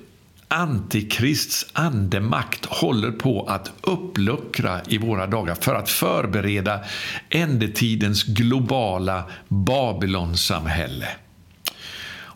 Antikrists 0.52 1.66
andemakt 1.72 2.66
håller 2.66 3.10
på 3.10 3.44
att 3.48 3.72
uppluckra 3.80 4.80
i 4.88 4.98
våra 4.98 5.26
dagar 5.26 5.54
för 5.54 5.74
att 5.74 5.88
förbereda 5.88 6.80
ändetidens 7.28 8.24
globala 8.24 9.24
Babylonsamhälle. 9.48 11.08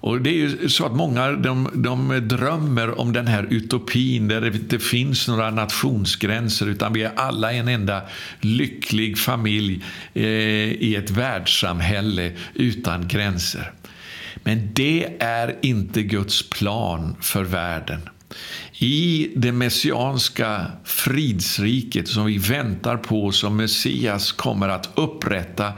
Och 0.04 0.20
det 0.20 0.30
är 0.30 0.34
ju 0.34 0.68
så 0.68 0.87
att 0.87 0.96
många 0.96 1.32
de, 1.32 1.70
de 1.75 2.28
drömmer 2.28 3.00
om 3.00 3.12
den 3.12 3.26
här 3.26 3.46
utopin 3.50 4.28
där 4.28 4.40
det 4.40 4.46
inte 4.46 4.78
finns 4.78 5.28
några 5.28 5.50
nationsgränser 5.50 6.66
utan 6.66 6.92
vi 6.92 7.02
är 7.02 7.12
alla 7.16 7.52
en 7.52 7.68
enda 7.68 8.02
lycklig 8.40 9.18
familj 9.18 9.84
eh, 10.14 10.25
i 10.73 10.96
ett 10.96 11.11
världssamhälle 11.11 12.32
utan 12.54 13.08
gränser. 13.08 13.73
Men 14.42 14.70
det 14.75 15.08
är 15.18 15.56
inte 15.62 16.02
Guds 16.02 16.50
plan 16.50 17.16
för 17.20 17.44
världen. 17.44 18.00
I 18.78 19.30
det 19.37 19.52
messianska 19.52 20.66
fridsriket 20.84 22.08
som 22.08 22.26
vi 22.26 22.38
väntar 22.38 22.96
på, 22.96 23.32
som 23.32 23.56
Messias 23.56 24.32
kommer 24.32 24.68
att 24.68 24.90
upprätta 24.94 25.73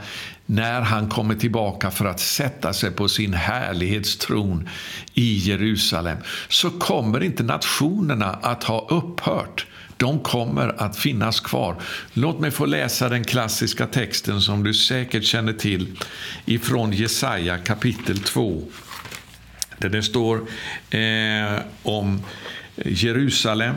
när 0.49 0.81
han 0.81 1.09
kommer 1.09 1.35
tillbaka 1.35 1.91
för 1.91 2.05
att 2.05 2.19
sätta 2.19 2.73
sig 2.73 2.91
på 2.91 3.07
sin 3.07 3.33
härlighetstron 3.33 4.69
i 5.13 5.37
Jerusalem 5.37 6.17
så 6.49 6.69
kommer 6.69 7.23
inte 7.23 7.43
nationerna 7.43 8.39
att 8.41 8.63
ha 8.63 8.87
upphört. 8.89 9.65
De 9.97 10.19
kommer 10.19 10.81
att 10.81 10.97
finnas 10.97 11.39
kvar. 11.39 11.75
Låt 12.13 12.39
mig 12.39 12.51
få 12.51 12.65
läsa 12.65 13.09
den 13.09 13.23
klassiska 13.23 13.87
texten 13.87 14.41
som 14.41 14.63
du 14.63 14.73
säkert 14.73 15.23
känner 15.23 15.53
till 15.53 15.99
ifrån 16.45 16.93
Jesaja 16.93 17.57
kapitel 17.57 18.19
2. 18.19 18.61
Där 19.77 19.89
det 19.89 20.03
står 20.03 20.37
eh, 20.89 21.61
om 21.83 22.21
Jerusalem 22.85 23.75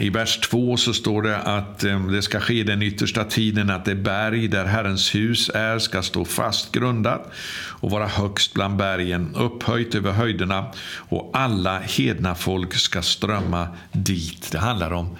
i 0.00 0.10
vers 0.10 0.40
2 0.40 0.76
så 0.76 0.94
står 0.94 1.22
det 1.22 1.36
att 1.36 1.84
eh, 1.84 2.06
det 2.06 2.22
ska 2.22 2.40
ske 2.40 2.62
den 2.62 2.82
yttersta 2.82 3.24
tiden 3.24 3.70
att 3.70 3.84
det 3.84 3.94
berg 3.94 4.48
där 4.48 4.64
Herrens 4.64 5.14
hus 5.14 5.50
är 5.54 5.78
ska 5.78 6.02
stå 6.02 6.24
fast 6.24 6.72
grundat 6.72 7.32
och 7.80 7.90
vara 7.90 8.06
högst 8.06 8.54
bland 8.54 8.76
bergen, 8.76 9.34
upphöjt 9.34 9.94
över 9.94 10.12
höjderna 10.12 10.66
och 10.94 11.30
alla 11.32 11.78
hedna 11.78 12.34
folk 12.34 12.74
ska 12.74 13.02
strömma 13.02 13.68
dit. 13.92 14.52
Det 14.52 14.58
handlar 14.58 14.92
om 14.92 15.16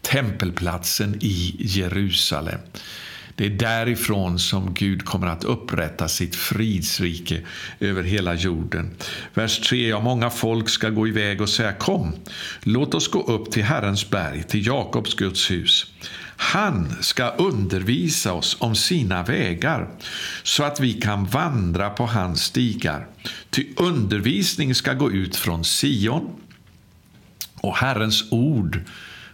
tempelplatsen 0.00 1.18
i 1.20 1.56
Jerusalem. 1.58 2.60
Det 3.36 3.46
är 3.46 3.50
därifrån 3.50 4.38
som 4.38 4.74
Gud 4.74 5.04
kommer 5.04 5.26
att 5.26 5.44
upprätta 5.44 6.08
sitt 6.08 6.36
fridsrike 6.36 7.40
över 7.80 8.02
hela 8.02 8.34
jorden. 8.34 8.90
Vers 9.34 9.60
3. 9.60 9.88
Ja, 9.88 10.00
många 10.00 10.30
folk 10.30 10.68
ska 10.68 10.90
gå 10.90 11.08
iväg 11.08 11.40
och 11.40 11.48
säga 11.48 11.72
kom, 11.72 12.12
låt 12.62 12.94
oss 12.94 13.08
gå 13.08 13.22
upp 13.22 13.50
till 13.50 13.64
Herrens 13.64 14.10
berg, 14.10 14.42
till 14.42 14.66
Jakobs 14.66 15.14
Guds 15.14 15.50
hus. 15.50 15.86
Han 16.36 16.94
ska 17.00 17.28
undervisa 17.28 18.32
oss 18.32 18.56
om 18.60 18.74
sina 18.74 19.22
vägar 19.22 19.88
så 20.42 20.64
att 20.64 20.80
vi 20.80 20.92
kan 20.92 21.26
vandra 21.26 21.90
på 21.90 22.06
hans 22.06 22.42
stigar. 22.42 23.06
Ty 23.50 23.66
undervisning 23.76 24.74
ska 24.74 24.92
gå 24.92 25.12
ut 25.12 25.36
från 25.36 25.64
Sion 25.64 26.30
och 27.60 27.76
Herrens 27.76 28.32
ord 28.32 28.80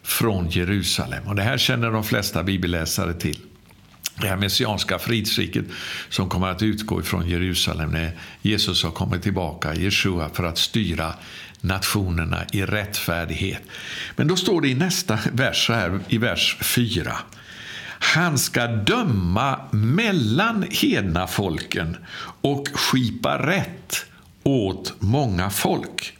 från 0.02 0.48
Jerusalem. 0.50 1.28
Och 1.28 1.34
Det 1.34 1.42
här 1.42 1.58
känner 1.58 1.90
de 1.90 2.04
flesta 2.04 2.42
bibelläsare 2.42 3.14
till 3.14 3.38
det 4.20 4.28
här 4.28 4.36
messianska 4.36 4.98
fridsriket 4.98 5.64
som 6.08 6.28
kommer 6.28 6.48
att 6.48 6.62
utgå 6.62 7.02
från 7.02 7.28
Jerusalem 7.28 7.90
när 7.90 8.12
Jesus 8.42 8.84
har 8.84 8.90
kommit 8.90 9.22
tillbaka, 9.22 9.74
Jeshua, 9.74 10.30
för 10.34 10.44
att 10.44 10.58
styra 10.58 11.14
nationerna 11.60 12.44
i 12.52 12.62
rättfärdighet. 12.62 13.62
Men 14.16 14.28
då 14.28 14.36
står 14.36 14.60
det 14.60 14.68
i 14.68 14.74
nästa 14.74 15.18
vers, 15.32 15.68
här, 15.68 16.00
i 16.08 16.18
vers 16.18 16.56
4. 16.60 17.16
Han 18.02 18.38
ska 18.38 18.66
döma 18.66 19.60
mellan 19.70 20.64
hedna 20.70 21.26
folken 21.26 21.96
och 22.40 22.68
skipa 22.68 23.46
rätt 23.46 24.06
åt 24.42 24.94
många 24.98 25.50
folk. 25.50 26.16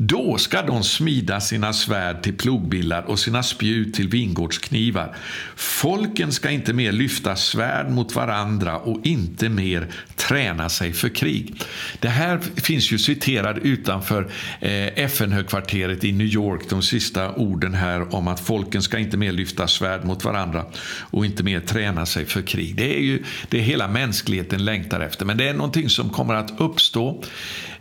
Då 0.00 0.38
ska 0.38 0.62
de 0.62 0.84
smida 0.84 1.40
sina 1.40 1.72
svärd 1.72 2.22
till 2.22 2.36
plogbillar 2.36 3.02
och 3.02 3.18
sina 3.18 3.42
spjut 3.42 3.94
till 3.94 4.08
vingårdsknivar. 4.08 5.16
Folken 5.56 6.32
ska 6.32 6.50
inte 6.50 6.72
mer 6.72 6.92
lyfta 6.92 7.36
svärd 7.36 7.90
mot 7.90 8.14
varandra 8.14 8.78
och 8.78 9.06
inte 9.06 9.48
mer 9.48 9.86
träna 10.16 10.68
sig 10.68 10.92
för 10.92 11.08
krig. 11.08 11.62
Det 12.00 12.08
här 12.08 12.38
finns 12.38 12.92
ju 12.92 12.98
citerat 12.98 13.58
utanför 13.58 14.30
eh, 14.60 15.04
FN-högkvarteret 15.04 16.04
i 16.04 16.12
New 16.12 16.26
York, 16.26 16.62
de 16.70 16.82
sista 16.82 17.34
orden 17.34 17.74
här 17.74 18.14
om 18.14 18.28
att 18.28 18.40
folken 18.40 18.82
ska 18.82 18.98
inte 18.98 19.16
mer 19.16 19.32
lyfta 19.32 19.66
svärd 19.66 20.04
mot 20.04 20.24
varandra 20.24 20.64
och 21.10 21.26
inte 21.26 21.42
mer 21.42 21.60
träna 21.60 22.06
sig 22.06 22.24
för 22.24 22.42
krig. 22.42 22.76
Det 22.76 22.96
är 22.96 23.02
ju 23.02 23.24
det 23.48 23.58
hela 23.58 23.88
mänskligheten 23.88 24.64
längtar 24.64 25.00
efter, 25.00 25.24
men 25.24 25.36
det 25.36 25.48
är 25.48 25.54
någonting 25.54 25.88
som 25.88 26.10
kommer 26.10 26.34
att 26.34 26.60
uppstå 26.60 27.24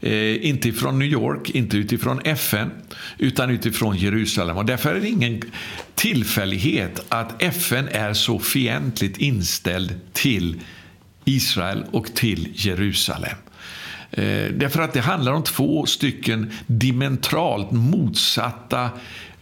Eh, 0.02 0.46
inte 0.46 0.72
från 0.72 1.00
New 1.00 1.08
York, 1.08 1.50
inte 1.50 1.78
utifrån 1.78 2.07
FN, 2.24 2.72
utan 3.18 3.50
utifrån 3.50 3.98
Jerusalem. 3.98 4.58
Och 4.58 4.66
därför 4.66 4.96
är 4.96 5.00
det 5.00 5.10
ingen 5.10 5.42
tillfällighet 5.96 7.06
att 7.10 7.42
FN 7.42 7.88
är 7.92 8.14
så 8.14 8.40
fientligt 8.40 9.18
inställd 9.18 10.00
till 10.14 10.62
Israel 11.26 11.86
och 11.92 12.14
till 12.14 12.50
Jerusalem. 12.54 13.38
Eh, 14.12 14.52
därför 14.52 14.82
att 14.82 14.94
det 14.94 15.02
handlar 15.02 15.32
om 15.32 15.44
två 15.44 15.86
stycken 15.86 16.52
dimentralt 16.68 17.72
motsatta 17.72 18.90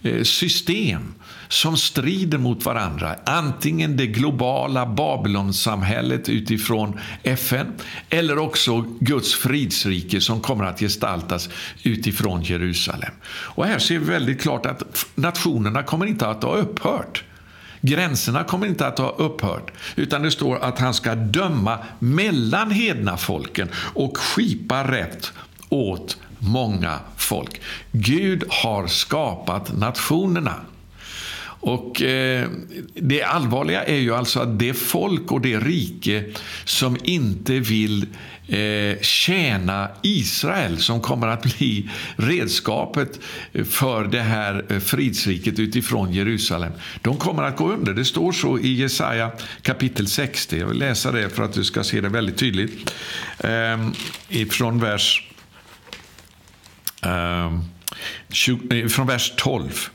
eh, 0.04 0.24
system 0.24 1.14
som 1.48 1.78
strider 1.78 2.38
mot 2.38 2.66
varandra. 2.66 3.16
Antingen 3.26 3.98
det 3.98 4.08
globala 4.08 4.86
Babylonsamhället 4.86 6.30
utifrån 6.30 7.00
FN 7.24 7.68
eller 8.10 8.38
också 8.38 8.86
Guds 9.00 9.34
fridsrike 9.34 10.22
som 10.22 10.42
kommer 10.42 10.66
att 10.66 10.80
gestaltas 10.80 11.50
utifrån 11.84 12.42
Jerusalem. 12.42 13.12
Och 13.28 13.66
här 13.66 13.80
ser 13.80 14.00
vi 14.00 14.06
väldigt 14.06 14.42
klart 14.42 14.66
att 14.66 15.06
nationerna 15.16 15.84
kommer 15.84 16.06
inte 16.06 16.28
att 16.28 16.44
ha 16.44 16.56
upphört. 16.56 17.24
Gränserna 17.82 18.44
kommer 18.44 18.68
inte 18.68 18.88
att 18.88 18.98
ha 18.98 19.10
upphört, 19.10 19.72
utan 19.96 20.22
det 20.22 20.32
står 20.32 20.58
att 20.58 20.80
han 20.80 20.94
ska 20.94 21.16
döma 21.16 21.80
mellan 22.00 22.72
hedna 22.72 23.18
folken 23.18 23.70
och 23.76 24.18
skipa 24.18 24.92
rätt 24.92 25.34
åt 25.70 26.18
många 26.40 27.00
folk. 27.18 27.62
Gud 27.92 28.44
har 28.50 28.88
skapat 28.88 29.78
nationerna. 29.78 30.56
Och 31.66 32.02
eh, 32.02 32.50
Det 32.94 33.24
allvarliga 33.24 33.84
är 33.84 33.98
ju 33.98 34.16
alltså 34.16 34.40
att 34.40 34.60
det 34.60 34.74
folk 34.74 35.32
och 35.32 35.42
det 35.42 35.60
rike 35.60 36.24
som 36.66 36.98
inte 37.04 37.60
vill 37.60 38.06
eh, 38.48 39.02
tjäna 39.02 39.90
Israel 40.02 40.78
som 40.78 41.02
kommer 41.02 41.28
att 41.28 41.44
bli 41.44 41.90
redskapet 42.16 43.20
för 43.70 44.04
det 44.04 44.22
här 44.22 44.66
eh, 44.70 44.80
fridsriket 44.80 45.60
utifrån 45.60 46.14
Jerusalem. 46.14 46.72
De 47.02 47.18
kommer 47.18 47.44
att 47.44 47.58
gå 47.58 47.72
under. 47.72 47.94
Det 47.94 48.06
står 48.06 48.32
så 48.32 48.60
i 48.60 48.74
Jesaja 48.74 49.32
kapitel 49.62 50.08
60. 50.08 50.60
Jag 50.60 50.68
vill 50.68 50.80
läsa 50.80 51.12
det 51.12 51.30
för 51.30 51.44
att 51.44 51.54
du 51.54 51.64
ska 51.64 51.84
se 51.84 52.02
det 52.02 52.10
väldigt 52.10 52.38
tydligt. 52.38 52.94
Eh, 53.38 53.90
ifrån 54.30 54.80
vers... 54.80 55.30
Eh, 57.04 57.75
Eh, 58.72 58.88
från 58.88 59.08
vers 59.08 59.34
12 59.38 59.88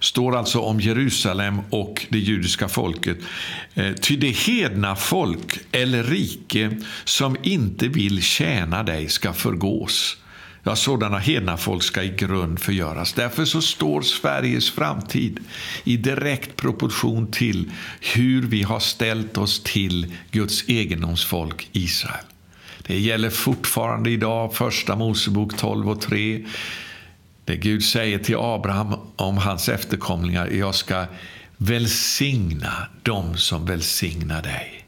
står 0.00 0.36
alltså 0.36 0.60
om 0.60 0.80
Jerusalem 0.80 1.60
och 1.70 2.06
det 2.08 2.18
judiska 2.18 2.68
folket. 2.68 3.18
Eh, 3.74 3.92
ty 3.92 4.16
det 4.16 4.30
hedna 4.30 4.96
folk 4.96 5.58
eller 5.72 6.04
rike 6.04 6.76
som 7.04 7.36
inte 7.42 7.88
vill 7.88 8.22
tjäna 8.22 8.82
dig 8.82 9.08
ska 9.08 9.32
förgås. 9.32 10.16
Ja, 10.66 10.76
sådana 10.76 11.18
hedna 11.18 11.56
folk 11.56 11.82
ska 11.82 12.02
i 12.02 12.08
grund 12.08 12.60
förgöras. 12.60 13.12
Därför 13.12 13.44
så 13.44 13.62
står 13.62 14.02
Sveriges 14.02 14.70
framtid 14.70 15.40
i 15.84 15.96
direkt 15.96 16.56
proportion 16.56 17.30
till 17.30 17.70
hur 18.00 18.42
vi 18.42 18.62
har 18.62 18.80
ställt 18.80 19.38
oss 19.38 19.62
till 19.62 20.12
Guds 20.30 20.68
egendomsfolk 20.68 21.68
Israel. 21.72 22.24
Det 22.86 22.98
gäller 22.98 23.30
fortfarande 23.30 24.10
idag, 24.10 24.54
Första 24.54 24.96
Mosebok 24.96 25.56
12 25.56 25.90
och 25.90 26.00
3. 26.00 26.44
Det 27.44 27.56
Gud 27.56 27.84
säger 27.84 28.18
till 28.18 28.36
Abraham 28.38 28.94
om 29.16 29.38
hans 29.38 29.68
efterkomlingar, 29.68 30.46
jag 30.46 30.74
ska 30.74 31.06
välsigna 31.56 32.88
dem 33.02 33.36
som 33.36 33.66
välsignar 33.66 34.42
dig. 34.42 34.86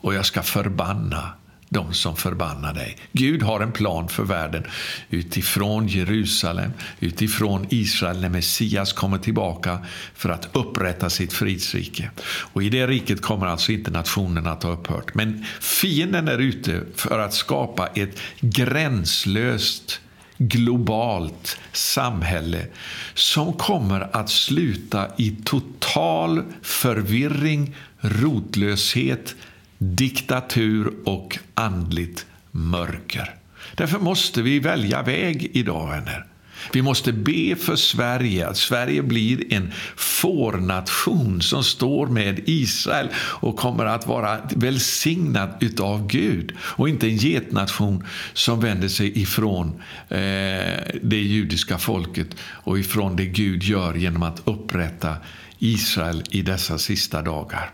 Och 0.00 0.14
jag 0.14 0.26
ska 0.26 0.42
förbanna 0.42 1.32
dem 1.68 1.94
som 1.94 2.16
förbannar 2.16 2.74
dig. 2.74 2.96
Gud 3.12 3.42
har 3.42 3.60
en 3.60 3.72
plan 3.72 4.08
för 4.08 4.22
världen 4.22 4.64
utifrån 5.10 5.88
Jerusalem, 5.88 6.72
utifrån 7.00 7.66
Israel 7.70 8.20
när 8.20 8.28
Messias 8.28 8.92
kommer 8.92 9.18
tillbaka 9.18 9.78
för 10.14 10.28
att 10.28 10.48
upprätta 10.52 11.10
sitt 11.10 11.32
fridsrike. 11.32 12.10
Och 12.52 12.62
I 12.62 12.68
det 12.68 12.86
riket 12.86 13.22
kommer 13.22 13.46
alltså 13.46 13.72
inte 13.72 13.90
nationerna 13.90 14.52
att 14.52 14.62
ha 14.62 14.70
upphört. 14.70 15.14
Men 15.14 15.44
fienden 15.60 16.28
är 16.28 16.38
ute 16.38 16.82
för 16.94 17.18
att 17.18 17.34
skapa 17.34 17.86
ett 17.86 18.18
gränslöst 18.40 20.00
globalt 20.38 21.58
samhälle 21.72 22.66
som 23.14 23.52
kommer 23.52 24.16
att 24.16 24.30
sluta 24.30 25.06
i 25.16 25.36
total 25.44 26.42
förvirring, 26.62 27.74
rotlöshet, 28.00 29.34
diktatur 29.78 30.92
och 31.04 31.38
andligt 31.54 32.26
mörker. 32.50 33.34
Därför 33.74 33.98
måste 33.98 34.42
vi 34.42 34.58
välja 34.58 35.02
väg 35.02 35.50
idag, 35.52 35.88
vänner. 35.88 36.26
Vi 36.72 36.82
måste 36.82 37.12
be 37.12 37.56
för 37.56 37.76
Sverige, 37.76 38.48
att 38.48 38.56
Sverige 38.56 39.02
blir 39.02 39.52
en 39.52 39.72
fårnation 39.96 41.42
som 41.42 41.64
står 41.64 42.06
med 42.06 42.40
Israel 42.44 43.08
och 43.16 43.56
kommer 43.56 43.84
att 43.84 44.06
vara 44.06 44.38
välsignad 44.50 45.54
utav 45.60 46.06
Gud 46.06 46.52
och 46.60 46.88
inte 46.88 47.06
en 47.06 47.16
getnation 47.16 48.04
som 48.32 48.60
vänder 48.60 48.88
sig 48.88 49.20
ifrån 49.22 49.82
eh, 50.08 50.18
det 51.02 51.22
judiska 51.22 51.78
folket 51.78 52.28
och 52.40 52.78
ifrån 52.78 53.16
det 53.16 53.26
Gud 53.26 53.62
gör 53.62 53.94
genom 53.94 54.22
att 54.22 54.42
upprätta 54.44 55.16
Israel 55.58 56.22
i 56.30 56.42
dessa 56.42 56.78
sista 56.78 57.22
dagar. 57.22 57.70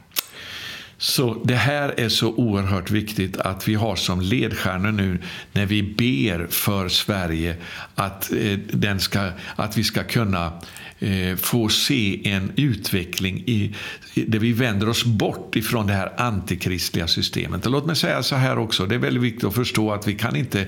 Så 1.03 1.43
Det 1.45 1.55
här 1.55 1.95
är 1.97 2.09
så 2.09 2.29
oerhört 2.29 2.91
viktigt 2.91 3.37
att 3.37 3.69
vi 3.69 3.75
har 3.75 3.97
som 3.97 4.21
ledstjärna 4.21 4.91
nu 4.91 5.19
när 5.53 5.67
vi 5.67 5.83
ber 5.83 6.47
för 6.47 6.89
Sverige 6.89 7.57
att, 7.95 8.33
eh, 8.33 8.59
den 8.73 9.01
ska, 9.01 9.31
att 9.57 9.77
vi 9.77 9.85
ska 9.85 10.05
kunna 10.05 10.53
eh, 10.99 11.37
få 11.37 11.69
se 11.69 12.29
en 12.29 12.53
utveckling 12.57 13.39
i, 13.47 13.75
där 14.15 14.39
vi 14.39 14.53
vänder 14.53 14.89
oss 14.89 15.05
bort 15.05 15.57
ifrån 15.57 15.87
det 15.87 15.93
här 15.93 16.13
antikristliga 16.21 17.07
systemet. 17.07 17.67
Och 17.67 17.73
låt 17.73 17.87
mig 17.87 17.97
säga 17.97 18.23
så 18.23 18.37
här 18.37 18.59
också, 18.59 18.87
det 18.87 18.95
är 18.95 18.99
väldigt 18.99 19.23
viktigt 19.23 19.45
att 19.45 19.55
förstå 19.55 19.93
att 19.93 20.09
vi 20.09 20.15
kan 20.15 20.37
inte 20.37 20.67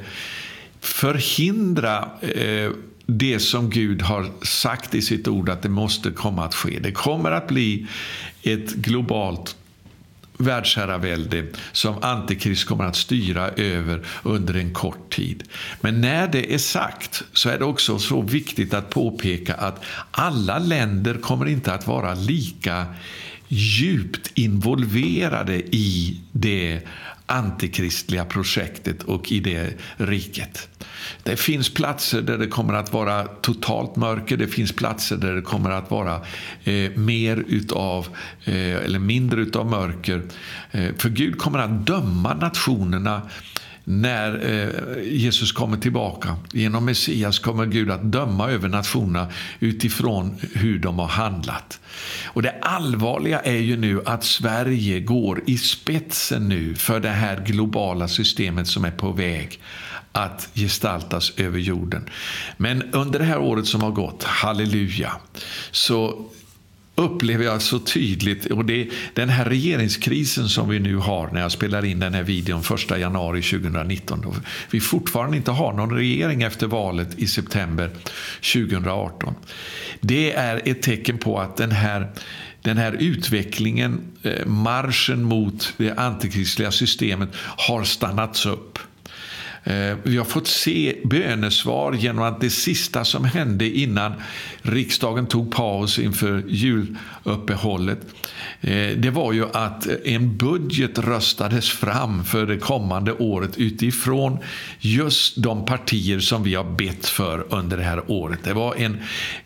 förhindra 0.81 2.09
eh, 2.21 2.71
det 3.07 3.39
som 3.39 3.71
Gud 3.71 4.03
har 4.03 4.27
sagt 4.45 4.95
i 4.95 5.03
sitt 5.03 5.29
ord 5.29 5.49
att 5.49 5.63
det 5.63 5.69
måste 5.69 6.11
komma 6.11 6.45
att 6.45 6.55
ske. 6.55 6.79
Det 6.79 6.93
kommer 6.93 7.31
att 7.31 7.49
bli 7.49 7.87
ett 8.43 8.75
globalt 8.75 9.57
världsherravälde 10.39 11.47
som 11.73 12.03
Antikrist 12.03 12.69
kommer 12.69 12.85
att 12.85 12.97
styra 12.97 13.49
över 13.49 14.07
under 14.23 14.55
en 14.55 14.73
kort 14.73 15.13
tid. 15.13 15.45
Men 15.81 16.01
när 16.01 16.29
det 16.29 16.55
är 16.55 16.59
sagt 16.59 17.23
så 17.33 17.49
är 17.49 17.59
det 17.59 17.65
också 17.65 17.99
så 17.99 18.23
viktigt 18.23 18.75
att 18.75 18.91
påpeka 18.91 19.55
att 19.55 19.85
alla 20.11 20.59
länder 20.59 21.15
kommer 21.15 21.47
inte 21.47 21.75
att 21.75 21.87
vara 21.87 22.15
lika 22.15 22.87
djupt 23.49 24.31
involverade 24.35 25.57
i 25.57 26.21
det 26.33 26.81
antikristliga 27.27 28.25
projektet 28.25 29.03
och 29.03 29.33
i 29.33 29.41
det 29.41 29.73
riket. 29.97 30.69
Det 31.23 31.37
finns 31.37 31.75
platser 31.75 32.23
där 32.23 32.39
det 32.39 32.47
kommer 32.47 32.75
att 32.75 32.93
vara 32.93 33.25
totalt 33.25 33.97
mörker. 33.97 34.37
Det 34.37 34.47
finns 34.47 34.73
platser 34.73 35.17
där 35.17 35.35
det 35.35 35.43
kommer 35.43 35.71
att 35.71 35.91
vara 35.91 36.21
eh, 36.65 36.91
mer 36.95 37.45
utav, 37.49 38.09
eh, 38.45 38.55
eller 38.55 38.99
mindre 38.99 39.41
utav 39.41 39.67
mörker. 39.67 40.23
Eh, 40.71 40.95
för 40.99 41.09
Gud 41.09 41.39
kommer 41.39 41.59
att 41.59 41.87
döma 41.87 42.35
nationerna 42.35 43.23
när 43.85 44.53
eh, 44.53 45.03
Jesus 45.13 45.53
kommer 45.53 45.77
tillbaka. 45.77 46.37
Genom 46.53 46.85
Messias 46.85 47.39
kommer 47.39 47.67
Gud 47.67 47.91
att 47.91 48.03
döma 48.03 48.51
över 48.51 48.69
nationerna 48.69 49.29
utifrån 49.61 50.37
hur 50.55 50.79
de 50.79 50.99
har 50.99 51.07
handlat. 51.07 51.81
Och 52.27 52.43
Det 52.43 52.55
allvarliga 52.63 53.41
är 53.41 53.61
ju 53.61 53.77
nu 53.77 54.03
att 54.07 54.25
Sverige 54.25 55.01
går 55.01 55.43
i 55.47 55.59
spetsen 55.59 56.49
nu 56.49 56.75
för 56.75 57.01
det 57.01 57.09
här 57.09 57.45
globala 57.47 58.09
systemet 58.09 58.67
som 58.69 58.85
är 58.85 58.91
på 58.91 59.13
väg 59.13 59.61
att 60.13 60.49
gestaltas 60.55 61.33
över 61.37 61.59
jorden. 61.59 62.11
Men 62.57 62.83
under 62.83 63.19
det 63.19 63.25
här 63.25 63.39
året 63.39 63.67
som 63.67 63.83
har 63.83 63.91
gått, 63.91 64.23
halleluja, 64.23 65.13
så 65.71 66.27
upplever 66.95 67.45
jag 67.45 67.63
så 67.63 67.79
tydligt. 67.79 68.47
Och 68.47 68.65
det, 68.65 68.89
den 69.15 69.29
här 69.29 69.45
regeringskrisen 69.45 70.49
som 70.49 70.69
vi 70.69 70.79
nu 70.79 70.97
har 70.97 71.31
när 71.33 71.41
jag 71.41 71.53
spelar 71.53 71.85
in 71.85 72.01
den 72.01 72.15
här 72.15 72.23
videon 72.23 72.61
1 72.91 72.99
januari 72.99 73.43
2019. 73.43 74.21
Då 74.21 74.35
vi 74.71 74.81
fortfarande 74.81 75.37
inte 75.37 75.51
har 75.51 75.73
någon 75.73 75.91
regering 75.91 76.43
efter 76.43 76.67
valet 76.67 77.19
i 77.19 77.27
september 77.27 77.91
2018. 78.53 79.35
Det 80.01 80.33
är 80.33 80.63
ett 80.65 80.83
tecken 80.83 81.19
på 81.19 81.39
att 81.39 81.57
den 81.57 81.71
här 81.71 82.13
den 82.63 82.79
här 82.79 82.93
utvecklingen, 82.93 84.01
eh, 84.23 84.47
marschen 84.47 85.23
mot 85.23 85.75
det 85.77 85.93
antikristliga 85.93 86.71
systemet, 86.71 87.29
har 87.37 87.85
stannats 87.85 88.47
upp. 88.47 88.79
Eh, 89.67 89.97
vi 90.03 90.17
har 90.17 90.25
fått 90.25 90.47
se 90.47 90.97
bönesvar 91.05 91.93
genom 91.93 92.25
att 92.25 92.41
det 92.41 92.51
sista 92.51 93.05
som 93.05 93.25
hände 93.25 93.79
innan 93.79 94.13
riksdagen 94.63 95.27
tog 95.27 95.53
paus 95.53 95.99
inför 95.99 96.43
juluppehållet 96.49 98.01
eh, 98.61 98.97
det 98.97 99.11
var 99.11 99.33
ju 99.33 99.47
att 99.53 99.87
en 99.87 100.37
budget 100.37 100.99
röstades 100.99 101.71
fram 101.71 102.25
för 102.25 102.47
det 102.47 102.57
kommande 102.57 103.13
året 103.13 103.57
utifrån 103.57 104.39
just 104.81 105.43
de 105.43 105.65
partier 105.65 106.19
som 106.19 106.43
vi 106.43 106.55
har 106.55 106.65
bett 106.65 107.07
för 107.07 107.47
under 107.55 107.77
det 107.77 107.83
här 107.83 108.11
året. 108.11 108.39
Det 108.45 108.53
var 108.53 108.75
en 108.75 109.03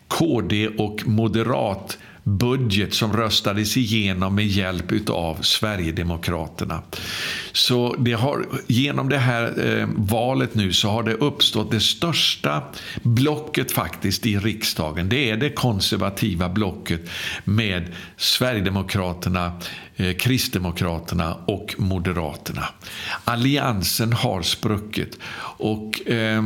KD 0.09 0.69
och 0.69 1.03
moderat 1.07 1.99
budget 2.29 2.95
som 2.95 3.13
röstades 3.13 3.77
igenom 3.77 4.35
med 4.35 4.47
hjälp 4.47 5.11
av 5.11 5.43
Sverigedemokraterna. 5.43 6.83
Så 7.53 7.95
det 7.99 8.13
har, 8.13 8.47
genom 8.67 9.09
det 9.09 9.19
här 9.19 9.67
eh, 9.67 9.89
valet 9.97 10.55
nu 10.55 10.73
så 10.73 10.89
har 10.89 11.03
det 11.03 11.15
uppstått 11.15 11.71
det 11.71 11.81
största 11.81 12.63
blocket 13.03 13.73
faktiskt 13.73 14.27
i 14.27 14.39
riksdagen. 14.39 15.09
Det 15.09 15.31
är 15.31 15.37
det 15.37 15.51
konservativa 15.51 16.49
blocket 16.49 17.11
med 17.45 17.95
Sverigedemokraterna, 18.17 19.53
eh, 19.97 20.17
Kristdemokraterna 20.17 21.35
och 21.47 21.75
Moderaterna. 21.79 22.65
Alliansen 23.25 24.13
har 24.13 24.43
spruckit. 24.43 25.19
och... 25.59 26.09
Eh, 26.11 26.43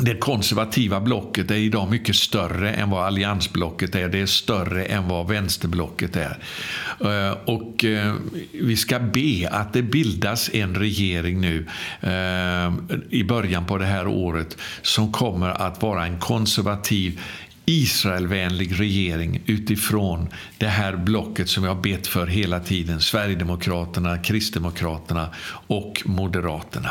det 0.00 0.14
konservativa 0.14 1.00
blocket 1.00 1.50
är 1.50 1.54
idag 1.54 1.90
mycket 1.90 2.16
större 2.16 2.72
än 2.72 2.90
vad 2.90 3.06
alliansblocket 3.06 3.94
är. 3.94 4.08
Det 4.08 4.18
är 4.18 4.26
större 4.26 4.84
än 4.84 5.08
vad 5.08 5.28
vänsterblocket 5.28 6.16
är. 6.16 6.38
Eh, 7.00 7.36
och 7.44 7.84
eh, 7.84 8.14
vi 8.52 8.76
ska 8.76 8.98
be 8.98 9.48
att 9.50 9.72
det 9.72 9.82
bildas 9.82 10.50
en 10.52 10.74
regering 10.74 11.40
nu 11.40 11.66
eh, 12.00 12.72
i 13.10 13.24
början 13.24 13.66
på 13.66 13.78
det 13.78 13.86
här 13.86 14.06
året 14.06 14.56
som 14.82 15.12
kommer 15.12 15.48
att 15.48 15.82
vara 15.82 16.06
en 16.06 16.18
konservativ 16.18 17.20
Israelvänlig 17.70 18.80
regering 18.80 19.42
utifrån 19.46 20.28
det 20.58 20.66
här 20.66 20.96
blocket 20.96 21.48
som 21.48 21.64
jag 21.64 21.74
har 21.74 21.82
bett 21.82 22.06
för 22.06 22.26
hela 22.26 22.60
tiden. 22.60 23.00
Sverigedemokraterna, 23.00 24.18
Kristdemokraterna 24.18 25.28
och 25.66 26.02
Moderaterna. 26.04 26.90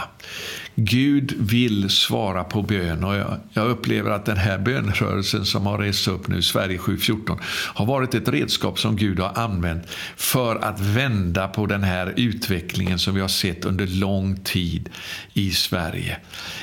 Gud 0.80 1.34
vill 1.40 1.90
svara 1.90 2.44
på 2.44 2.62
bön 2.62 3.04
och 3.04 3.16
jag, 3.16 3.40
jag, 3.54 3.70
upplever 3.70 4.12
att 4.12 4.26
den 4.26 4.38
här 4.38 4.58
bönrörelsen 4.58 5.46
som 5.46 5.66
har 5.66 5.78
rest 5.78 6.08
upp 6.08 6.28
nu, 6.28 6.42
Sverige 6.42 6.78
714, 6.78 7.40
har 7.74 7.86
varit 7.86 8.14
ett 8.14 8.28
redskap 8.28 8.80
som 8.80 8.96
Gud 8.96 9.20
har 9.20 9.32
använt 9.36 9.84
för 10.16 10.56
att 10.56 10.80
vända 10.80 11.48
på 11.48 11.66
den 11.66 11.84
här 11.84 12.14
utvecklingen 12.18 13.00
som 13.00 13.16
vi 13.16 13.22
har 13.22 13.28
sett 13.28 13.66
under 13.66 13.88
lång 13.88 14.38
tid 14.38 14.90
i 15.34 15.52
Sverige. 15.52 16.18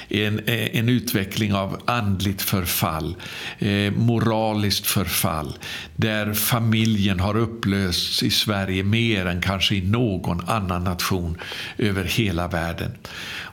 En, 0.08 0.38
eh, 0.38 0.78
en 0.78 0.88
utveckling 0.88 1.54
av 1.54 1.80
andligt 1.84 2.42
förfall, 2.42 3.16
eh, 3.58 3.92
moraliskt 3.92 4.86
förfall, 4.86 5.58
där 5.96 6.32
familjen 6.32 7.20
har 7.20 7.36
upplösts 7.36 8.22
i 8.22 8.30
Sverige 8.30 8.84
mer 8.84 9.26
än 9.26 9.40
kanske 9.40 9.74
i 9.74 9.80
någon 9.80 10.40
annan 10.48 10.84
nation 10.84 11.38
över 11.78 12.04
hela 12.04 12.48
världen. 12.48 12.92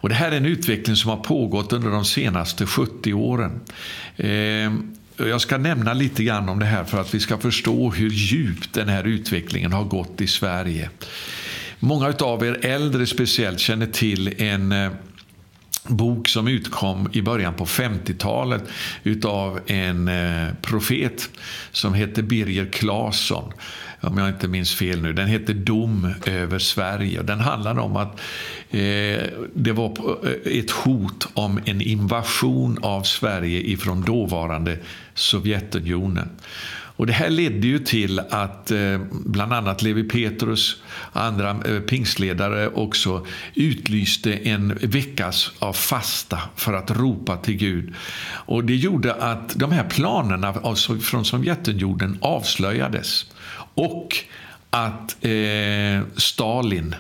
Och 0.04 0.10
det 0.10 0.16
här 0.16 0.32
är 0.32 0.38
en 0.38 0.46
utveckling 0.46 0.96
som 0.96 1.10
har 1.10 1.18
pågått 1.18 1.74
under 1.74 1.90
de 1.90 2.06
senaste 2.06 2.66
70 2.66 3.14
åren. 3.14 3.62
Eh, 4.18 4.74
jag 5.18 5.42
ska 5.42 5.58
nämna 5.58 5.94
lite 5.94 6.24
grann 6.24 6.50
om 6.50 6.60
det 6.60 6.66
här 6.66 6.84
för 6.84 7.02
att 7.02 7.14
vi 7.14 7.20
ska 7.20 7.38
förstå 7.38 7.90
hur 7.90 8.10
djupt 8.10 8.74
den 8.74 8.90
här 8.90 9.04
utvecklingen 9.04 9.74
har 9.74 9.84
gått 9.84 10.22
i 10.22 10.28
Sverige. 10.28 10.90
Många 11.80 12.14
av 12.20 12.46
er 12.46 12.66
äldre 12.66 13.06
speciellt 13.06 13.60
känner 13.60 13.86
till 13.86 14.42
en 14.42 14.72
eh, 14.72 14.92
bok 15.88 16.28
som 16.28 16.48
utkom 16.48 17.10
i 17.14 17.22
början 17.22 17.54
på 17.54 17.66
50-talet 17.66 18.64
utav 19.04 19.60
en 19.68 20.08
eh, 20.08 20.54
profet 20.62 21.30
som 21.72 21.94
hette 21.94 22.24
Birger 22.24 22.66
Claesson 22.66 23.54
om 24.04 24.18
jag 24.18 24.30
inte 24.30 24.48
minns 24.48 24.76
fel 24.76 25.02
nu. 25.02 25.14
Den 25.14 25.28
heter 25.28 25.54
Dom 25.54 26.14
över 26.26 26.60
Sverige. 26.60 27.22
Den 27.22 27.40
handlar 27.40 27.80
om 27.80 27.96
att 27.96 28.20
eh, 28.70 29.24
det 29.54 29.72
var 29.74 30.18
eh, 30.24 30.60
ett 30.60 30.72
hot 30.72 31.28
om 31.34 31.60
en 31.66 31.82
invasion 31.82 32.80
av 32.82 33.04
Sverige 33.04 33.60
ifrån 33.60 34.02
dåvarande 34.02 34.78
Sovjetunionen. 35.14 36.30
Och 36.96 37.08
det 37.08 37.14
här 37.14 37.30
ledde 37.30 37.68
ju 37.68 37.80
till 37.80 38.20
att 38.20 38.72
eh, 38.72 39.00
bland 39.12 39.54
annat 39.54 39.82
Levi 39.82 40.04
Petrus 40.04 40.82
och 40.86 41.22
andra 41.22 41.50
eh, 41.50 41.80
pingstledare 41.80 42.68
också 42.68 43.26
utlyste 43.54 44.34
en 44.34 44.78
veckas 44.82 45.52
av 45.60 45.74
fasta 45.74 46.40
för 46.56 46.74
att 46.74 46.92
ropa 46.92 47.38
till 47.38 47.56
Gud. 47.56 47.94
Och 48.26 48.64
det 48.64 48.76
gjorde 48.76 49.14
att 49.14 49.56
de 49.56 49.72
här 49.72 49.84
planerna 49.84 50.54
från 51.02 51.26
Sovjetunionen 51.26 52.18
avslöjades. 52.22 53.26
Och 53.74 54.16
att 54.70 55.26
eh, 55.26 56.08
Stalin 56.18 56.96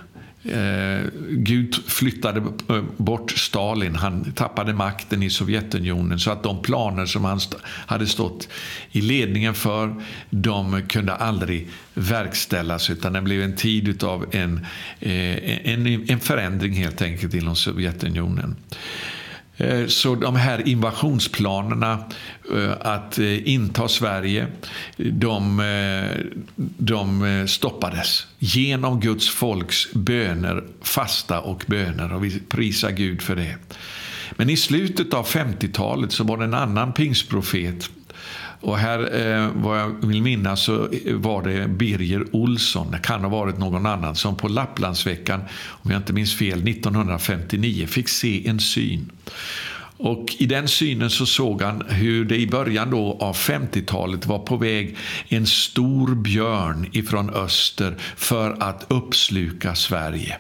Eh, 0.46 1.06
Gud 1.30 1.76
flyttade 1.88 2.40
eh, 2.70 2.84
bort 2.98 3.32
Stalin, 3.32 3.96
han 3.96 4.34
tappade 4.34 4.74
makten 4.74 5.24
i 5.24 5.30
Sovjetunionen. 5.30 6.20
Så 6.20 6.32
att 6.32 6.44
de 6.44 6.62
planer 6.62 7.06
som 7.06 7.26
han 7.26 7.40
hade 7.66 8.08
stått 8.08 8.50
i 8.92 9.02
ledningen 9.02 9.54
för, 9.54 9.96
de 10.30 10.82
kunde 10.88 11.14
aldrig 11.14 11.68
verkställas. 11.94 12.90
Utan 12.90 13.14
det 13.14 13.22
blev 13.22 13.42
en 13.42 13.56
tid 13.56 14.04
av 14.04 14.26
en, 14.32 14.66
eh, 15.00 15.70
en, 15.70 16.10
en 16.10 16.20
förändring 16.20 16.74
helt 16.74 17.02
enkelt 17.02 17.34
inom 17.34 17.56
Sovjetunionen. 17.56 18.56
Eh, 19.58 19.88
så 19.88 20.16
de 20.16 20.36
här 20.36 20.68
invasionsplanerna 20.68 22.06
eh, 22.56 22.72
att 22.80 23.20
eh, 23.20 23.48
inta 23.48 23.88
Sverige, 23.88 24.48
de, 24.98 25.62
de 26.78 27.46
stoppades 27.48 28.28
genom 28.40 29.00
Guds 29.00 29.30
folks 29.30 29.94
böner, 29.94 30.64
fasta 30.82 31.40
och 31.40 31.64
böner. 31.68 32.14
Och 32.14 32.24
vi 32.24 32.40
prisar 32.40 32.92
Gud 32.92 33.22
för 33.22 33.36
det. 33.36 33.56
Men 34.32 34.50
i 34.50 34.58
slutet 34.58 35.14
av 35.14 35.28
50-talet 35.28 36.12
så 36.12 36.24
var 36.24 36.38
det 36.38 36.44
en 36.44 36.54
annan 36.54 36.94
pingstprofet 36.94 37.90
och 38.64 38.78
här, 38.78 39.00
eh, 39.00 39.50
vad 39.56 39.80
jag 39.80 40.08
vill 40.08 40.22
minnas, 40.22 40.64
så 40.64 40.88
eh, 40.88 41.16
var 41.16 41.44
det 41.44 41.68
Birger 41.68 42.26
Olsson, 42.32 42.92
det 42.92 42.98
kan 42.98 43.22
ha 43.22 43.30
varit 43.30 43.58
någon 43.58 43.86
annan, 43.86 44.16
som 44.16 44.38
på 44.38 44.48
Lapplandsveckan, 44.48 45.42
om 45.68 45.92
jag 45.92 46.00
inte 46.00 46.14
minns 46.14 46.36
fel, 46.36 46.68
1959 46.68 47.88
fick 47.88 48.10
se 48.10 48.48
en 48.48 48.60
syn. 48.60 49.12
Och 50.04 50.36
I 50.38 50.46
den 50.46 50.68
synen 50.68 51.10
så 51.10 51.26
såg 51.26 51.62
han 51.62 51.84
hur 51.90 52.26
det 52.26 52.38
i 52.38 52.48
början 52.48 52.90
då 52.90 53.18
av 53.20 53.36
50-talet 53.36 54.26
var 54.26 54.40
på 54.40 54.58
väg 54.58 54.98
en 55.30 55.48
stor 55.48 56.16
björn 56.16 56.90
ifrån 56.92 57.30
öster 57.30 57.96
för 58.16 58.56
att 58.60 58.86
uppsluka 58.88 59.76
Sverige. 59.76 60.38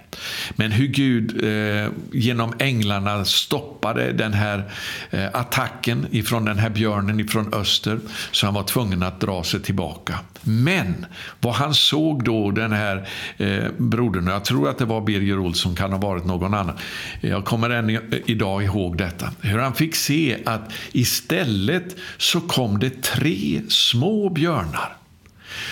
Men 0.56 0.71
hur 0.71 0.88
Gud 0.88 1.43
eh, 1.43 1.91
genom 2.12 2.54
änglarna 2.60 3.26
stoppade 3.26 4.12
den 4.12 4.34
här 4.34 4.71
eh, 5.12 5.28
attacken 5.34 6.08
ifrån 6.12 6.45
den 6.45 6.60
här 6.60 6.69
björnen 6.69 7.19
ifrån 7.19 7.54
öster 7.54 7.99
så 8.32 8.47
han 8.47 8.54
var 8.54 8.63
tvungen 8.63 9.04
att 9.04 9.19
dra 9.19 9.43
sig 9.43 9.62
tillbaka. 9.62 10.19
Men 10.43 11.06
vad 11.41 11.53
han 11.53 11.73
såg 11.73 12.23
då, 12.23 12.51
den 12.51 12.71
här 12.71 13.08
eh, 13.38 13.63
brodern, 13.77 14.27
jag 14.27 14.45
tror 14.45 14.69
att 14.69 14.77
det 14.77 14.86
var 14.86 15.01
Birger 15.01 15.39
Olsson, 15.39 15.75
kan 15.75 15.91
ha 15.91 15.99
varit 15.99 16.25
någon 16.25 16.53
annan. 16.53 16.77
Jag 17.21 17.45
kommer 17.45 17.69
än 17.69 17.99
idag 18.25 18.63
ihåg 18.63 18.97
detta 18.97 19.32
hur 19.41 19.60
han 19.60 19.73
fick 19.73 19.95
se 19.95 20.38
att 20.45 20.73
istället 20.91 21.95
så 22.17 22.41
kom 22.41 22.79
det 22.79 23.03
tre 23.03 23.62
små 23.69 24.29
björnar 24.29 24.97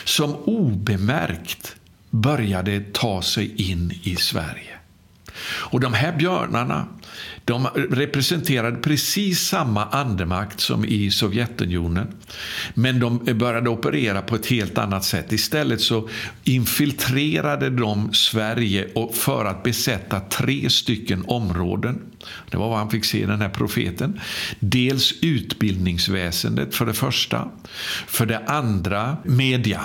som 0.04 0.36
obemärkt 0.36 1.76
började 2.10 2.80
ta 2.80 3.22
sig 3.22 3.72
in 3.72 4.00
i 4.04 4.16
Sverige. 4.16 4.81
Och 5.44 5.80
de 5.80 5.94
här 5.94 6.18
björnarna 6.18 6.88
de 7.46 7.68
representerade 7.76 8.78
precis 8.78 9.40
samma 9.40 9.86
andemakt 9.86 10.60
som 10.60 10.86
i 10.86 11.12
Sovjetunionen. 11.12 12.08
Men 12.74 13.00
de 13.00 13.18
började 13.18 13.70
operera 13.70 14.22
på 14.22 14.36
ett 14.36 14.46
helt 14.46 14.78
annat 14.78 15.04
sätt. 15.04 15.32
Istället 15.32 15.82
så 15.82 16.10
infiltrerade 16.44 17.70
de 17.70 18.14
Sverige 18.14 18.88
för 19.14 19.46
att 19.46 19.64
besätta 19.64 20.20
tre 20.20 20.70
stycken 20.70 21.26
områden. 21.28 22.02
Det 22.50 22.58
var 22.58 22.70
vad 22.70 22.78
han 22.78 22.90
fick 22.90 23.06
se, 23.06 23.26
den 23.26 23.42
här 23.42 23.50
profeten. 23.50 24.20
Dels 24.60 25.14
utbildningsväsendet 25.22 26.76
för 26.76 26.86
det 26.86 26.94
första. 26.94 27.48
För 28.08 28.26
det 28.26 28.40
andra 28.48 29.18
media. 29.24 29.82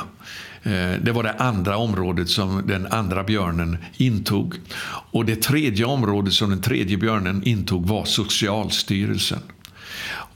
Eh, 0.66 1.00
det 1.02 1.12
var 1.12 1.22
det 1.22 1.32
andra 1.32 1.76
området 1.76 2.28
som 2.28 2.66
den 2.66 2.86
andra 2.86 3.24
björnen 3.24 3.78
intog. 3.96 4.54
Och 5.10 5.24
det 5.24 5.42
tredje 5.42 5.84
området 5.84 6.32
som 6.32 6.50
den 6.50 6.62
tredje 6.62 6.96
björnen 6.96 7.42
intog 7.42 7.86
var 7.86 8.04
Socialstyrelsen. 8.04 9.40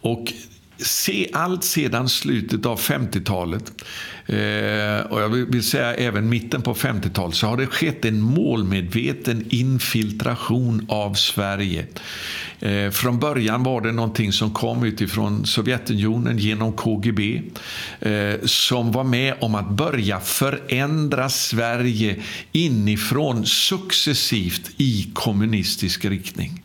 Och 0.00 0.32
se 0.78 1.30
allt 1.32 1.64
sedan 1.64 2.08
slutet 2.08 2.66
av 2.66 2.80
50-talet 2.80 3.72
eh, 4.30 5.00
och 5.00 5.20
jag 5.20 5.28
vill 5.28 5.62
säga 5.62 5.94
även 5.94 6.28
mitten 6.28 6.62
på 6.62 6.74
50-talet 6.74 7.36
så 7.36 7.46
har 7.46 7.56
det 7.56 7.66
skett 7.66 8.04
en 8.04 8.20
målmedveten 8.20 9.46
infiltration 9.48 10.86
av 10.88 11.14
Sverige. 11.14 11.86
Eh, 12.60 12.90
från 12.90 13.18
början 13.18 13.62
var 13.62 13.80
det 13.80 13.92
någonting 13.92 14.32
som 14.32 14.54
kom 14.54 14.84
utifrån 14.84 15.46
Sovjetunionen 15.46 16.38
genom 16.38 16.72
KGB 16.72 17.42
eh, 18.00 18.34
som 18.44 18.92
var 18.92 19.04
med 19.04 19.34
om 19.40 19.54
att 19.54 19.70
börja 19.70 20.20
förändra 20.20 21.28
Sverige 21.28 22.16
inifrån 22.52 23.46
successivt 23.46 24.70
i 24.76 25.10
kommunistisk 25.14 26.04
riktning. 26.04 26.62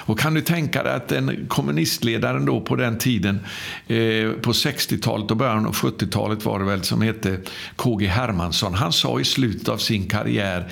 Och 0.00 0.18
kan 0.18 0.34
du 0.34 0.40
tänka 0.40 0.82
dig 0.82 0.94
att 0.94 1.08
den 1.08 1.46
kommunistledaren 1.48 2.44
då 2.44 2.60
på 2.60 2.76
den 2.76 2.98
tiden, 2.98 3.40
eh, 3.86 4.30
på 4.30 4.52
60-talet 4.52 5.30
och 5.30 5.36
början 5.36 5.66
av 5.66 5.74
70-talet 5.74 6.44
var 6.44 6.58
det 6.58 6.64
väl, 6.64 6.82
som 6.82 7.02
hette 7.02 7.38
KG 7.76 8.06
Hermansson, 8.06 8.74
han 8.74 8.92
sa 8.92 9.20
i 9.20 9.24
slutet 9.24 9.68
av 9.68 9.78
sin 9.78 10.08
karriär 10.08 10.68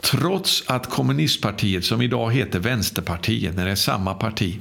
Trots 0.00 0.64
att 0.66 0.90
kommunistpartiet, 0.90 1.84
som 1.84 2.02
idag 2.02 2.32
heter 2.32 2.58
Vänsterpartiet, 2.58 3.56
när 3.56 3.64
det 3.64 3.70
är 3.70 3.76
samma 3.76 4.14
parti, 4.14 4.58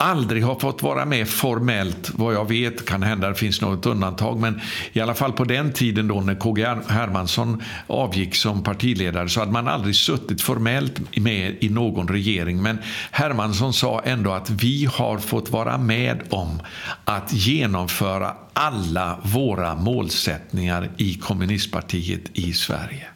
aldrig 0.00 0.44
har 0.44 0.54
fått 0.54 0.82
vara 0.82 1.04
med 1.04 1.28
formellt, 1.28 2.10
vad 2.14 2.34
jag 2.34 2.48
vet, 2.48 2.86
kan 2.86 3.02
hända 3.02 3.28
det 3.28 3.34
finns 3.34 3.60
något 3.60 3.86
undantag, 3.86 4.40
men 4.40 4.60
i 4.92 5.00
alla 5.00 5.14
fall 5.14 5.32
på 5.32 5.44
den 5.44 5.72
tiden 5.72 6.08
då 6.08 6.20
när 6.20 6.34
KG 6.34 6.66
Hermansson 6.88 7.62
avgick 7.86 8.34
som 8.34 8.62
partiledare 8.62 9.28
så 9.28 9.40
hade 9.40 9.52
man 9.52 9.68
aldrig 9.68 9.96
suttit 9.96 10.42
formellt 10.42 11.16
med 11.16 11.56
i 11.60 11.68
någon 11.68 12.08
regering. 12.08 12.62
Men 12.62 12.78
Hermansson 13.10 13.72
sa 13.72 14.00
ändå 14.00 14.32
att 14.32 14.50
vi 14.50 14.88
har 14.92 15.18
fått 15.18 15.50
vara 15.50 15.78
med 15.78 16.22
om 16.30 16.62
att 17.04 17.32
genomföra 17.32 18.34
alla 18.52 19.18
våra 19.22 19.74
målsättningar 19.74 20.90
i 20.96 21.14
kommunistpartiet 21.14 22.22
i 22.32 22.52
Sverige. 22.52 23.06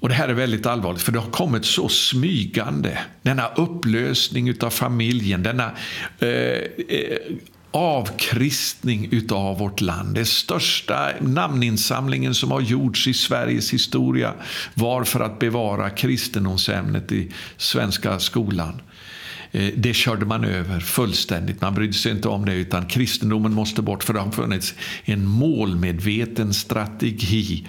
Och 0.00 0.08
Det 0.08 0.14
här 0.14 0.28
är 0.28 0.34
väldigt 0.34 0.66
allvarligt, 0.66 1.02
för 1.02 1.12
det 1.12 1.18
har 1.18 1.30
kommit 1.30 1.64
så 1.64 1.88
smygande. 1.88 2.98
Denna 3.22 3.48
upplösning 3.48 4.62
av 4.62 4.70
familjen, 4.70 5.42
denna 5.42 5.70
eh, 6.18 6.28
eh, 6.28 7.18
avkristning 7.70 9.08
utav 9.10 9.58
vårt 9.58 9.80
land. 9.80 10.14
Den 10.14 10.26
största 10.26 11.10
namninsamlingen 11.20 12.34
som 12.34 12.50
har 12.50 12.60
gjorts 12.60 13.06
i 13.06 13.14
Sveriges 13.14 13.72
historia 13.72 14.34
var 14.74 15.04
för 15.04 15.20
att 15.20 15.38
bevara 15.38 15.90
kristendomsämnet 15.90 17.12
i 17.12 17.32
svenska 17.56 18.18
skolan. 18.18 18.82
Eh, 19.52 19.72
det 19.76 19.94
körde 19.94 20.26
man 20.26 20.44
över 20.44 20.80
fullständigt. 20.80 21.60
Man 21.60 21.74
brydde 21.74 21.92
sig 21.92 22.12
inte 22.12 22.28
om 22.28 22.44
det, 22.44 22.54
utan 22.54 22.86
kristendomen 22.86 23.52
måste 23.52 23.82
bort. 23.82 24.04
För 24.04 24.14
det 24.14 24.20
har 24.20 24.30
funnits 24.30 24.74
en 25.04 25.26
målmedveten 25.26 26.54
strategi 26.54 27.66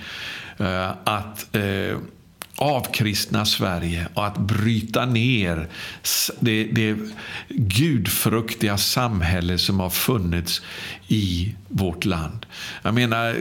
eh, 0.58 0.90
att 1.04 1.56
eh, 1.56 1.98
avkristna 2.62 3.46
Sverige 3.46 4.08
och 4.14 4.28
att 4.28 4.38
bryta 4.38 5.06
ner 5.06 5.68
det, 6.40 6.64
det 6.64 6.98
gudfruktiga 7.50 8.78
samhälle 8.78 9.58
som 9.58 9.80
har 9.80 9.90
funnits 9.90 10.62
i 11.08 11.56
vårt 11.68 12.06
land. 12.06 12.46
Jag 12.82 12.94
menar, 12.94 13.36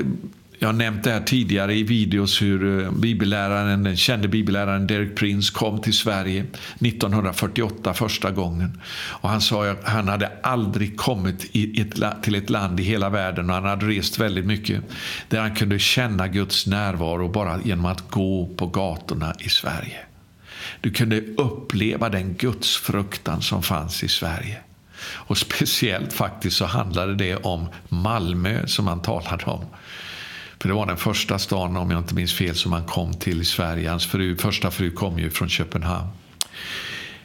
jag 0.62 0.68
har 0.68 0.72
nämnt 0.72 1.04
det 1.04 1.10
här 1.10 1.20
tidigare 1.20 1.74
i 1.74 1.82
videos 1.82 2.42
hur 2.42 2.84
eh, 2.84 2.90
bibelläraren, 2.92 3.82
den 3.82 3.96
kände 3.96 4.28
bibelläraren 4.28 4.86
Derek 4.86 5.16
Prince 5.16 5.52
kom 5.52 5.80
till 5.80 5.92
Sverige 5.92 6.46
1948 6.80 7.94
första 7.94 8.30
gången. 8.30 8.80
Och 8.92 9.28
han 9.28 9.40
sa 9.40 9.70
att 9.70 9.84
han 9.84 10.08
hade 10.08 10.32
aldrig 10.42 10.96
kommit 10.96 11.50
ett, 11.54 12.22
till 12.22 12.34
ett 12.34 12.50
land 12.50 12.80
i 12.80 12.82
hela 12.82 13.08
världen 13.08 13.50
och 13.50 13.56
han 13.56 13.64
hade 13.64 13.86
rest 13.86 14.18
väldigt 14.18 14.46
mycket 14.46 14.82
där 15.28 15.40
han 15.40 15.54
kunde 15.54 15.78
känna 15.78 16.28
Guds 16.28 16.66
närvaro 16.66 17.28
bara 17.28 17.60
genom 17.64 17.86
att 17.86 18.10
gå 18.10 18.46
på 18.56 18.66
gatorna 18.66 19.34
i 19.38 19.48
Sverige. 19.48 19.98
Du 20.80 20.90
kunde 20.90 21.20
uppleva 21.20 22.08
den 22.08 22.34
gudsfruktan 22.34 23.42
som 23.42 23.62
fanns 23.62 24.04
i 24.04 24.08
Sverige. 24.08 24.58
Och 25.02 25.38
speciellt 25.38 26.12
faktiskt 26.12 26.56
så 26.56 26.64
handlade 26.64 27.14
det 27.14 27.36
om 27.36 27.68
Malmö 27.88 28.66
som 28.66 28.86
han 28.86 29.02
talade 29.02 29.44
om. 29.44 29.64
För 30.60 30.68
det 30.68 30.74
var 30.74 30.86
den 30.86 30.96
första 30.96 31.38
stan, 31.38 31.76
om 31.76 31.90
jag 31.90 32.00
inte 32.00 32.14
minns 32.14 32.34
fel, 32.34 32.54
som 32.54 32.72
han 32.72 32.84
kom 32.84 33.14
till 33.14 33.40
i 33.40 33.44
Sverige. 33.44 33.90
Hans 33.90 34.06
fru, 34.06 34.36
första 34.36 34.70
fru 34.70 34.90
kom 34.90 35.18
ju 35.18 35.30
från 35.30 35.48
Köpenhamn. 35.48 36.08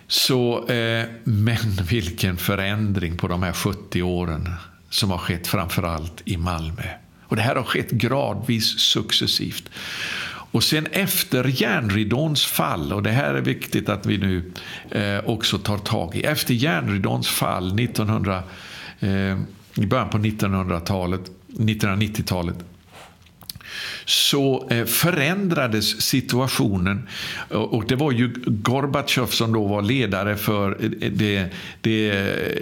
Så, 0.08 0.68
eh, 0.68 1.06
men 1.24 1.58
vilken 1.90 2.38
förändring 2.38 3.18
på 3.18 3.28
de 3.28 3.44
här 3.44 3.54
70 3.54 4.02
åren 4.02 4.50
som 4.90 5.12
har 5.12 5.18
skett 5.18 5.48
framförallt 5.48 6.22
i 6.26 6.38
Malmö. 6.38 6.84
Och 7.24 7.36
det 7.36 7.42
här 7.42 7.56
har 7.56 7.64
skett 7.64 7.92
gradvis, 7.92 8.80
successivt. 8.80 9.70
Och 10.52 10.64
sen 10.64 10.88
efter 10.92 11.62
järnridåns 11.62 12.46
fall, 12.46 12.94
och 12.94 13.04
det 13.04 13.12
här 13.12 13.34
är 13.34 13.42
viktigt 13.42 13.90
att 13.90 14.06
vi 14.06 14.18
nu 14.18 14.52
eh, 14.92 15.30
också 15.30 15.58
tar 15.58 15.78
tag 15.78 16.16
i. 16.16 16.24
Efter 16.24 16.54
järnridåns 16.54 17.28
fall 17.28 17.80
1900, 17.80 18.44
eh, 19.00 19.10
i 19.76 19.86
början 19.86 20.10
på 20.10 20.18
1900-talet, 20.18 21.22
1990-talet 21.48 22.66
så 24.06 24.68
eh, 24.70 24.86
förändrades 24.86 26.02
situationen. 26.02 27.08
Och 27.50 27.86
det 27.88 27.96
var 27.96 28.12
ju 28.12 28.34
Gorbatjov 28.46 29.28
som 29.28 29.54
då 29.54 29.68
var 29.68 29.82
ledare 29.82 30.36
för 30.36 30.78
eh, 30.84 31.12
det, 31.12 31.46
det, 31.82 32.14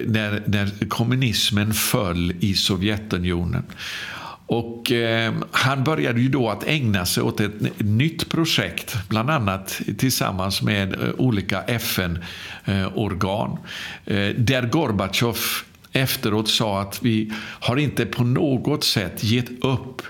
när, 0.07 0.43
när 0.45 0.89
kommunismen 0.89 1.73
föll 1.73 2.33
i 2.39 2.53
Sovjetunionen. 2.53 3.63
Och 4.45 4.91
eh, 4.91 5.33
han 5.51 5.83
började 5.83 6.21
ju 6.21 6.29
då 6.29 6.49
att 6.49 6.63
ägna 6.67 7.05
sig 7.05 7.23
åt 7.23 7.39
ett 7.39 7.79
nytt 7.79 8.29
projekt, 8.29 8.97
bland 9.09 9.29
annat 9.29 9.81
tillsammans 9.97 10.61
med 10.61 10.93
eh, 10.93 11.09
olika 11.17 11.61
FN-organ, 11.61 13.57
eh, 14.05 14.17
eh, 14.17 14.35
där 14.35 14.67
Gorbatjov 14.67 15.37
efteråt 15.91 16.49
sa 16.49 16.81
att 16.81 17.03
vi 17.03 17.33
har 17.39 17.77
inte 17.77 18.05
på 18.05 18.23
något 18.23 18.83
sätt 18.83 19.23
gett 19.23 19.63
upp 19.63 20.01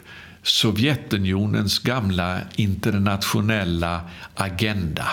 Sovjetunionens 0.43 1.79
gamla 1.79 2.39
internationella 2.55 4.01
agenda. 4.35 5.07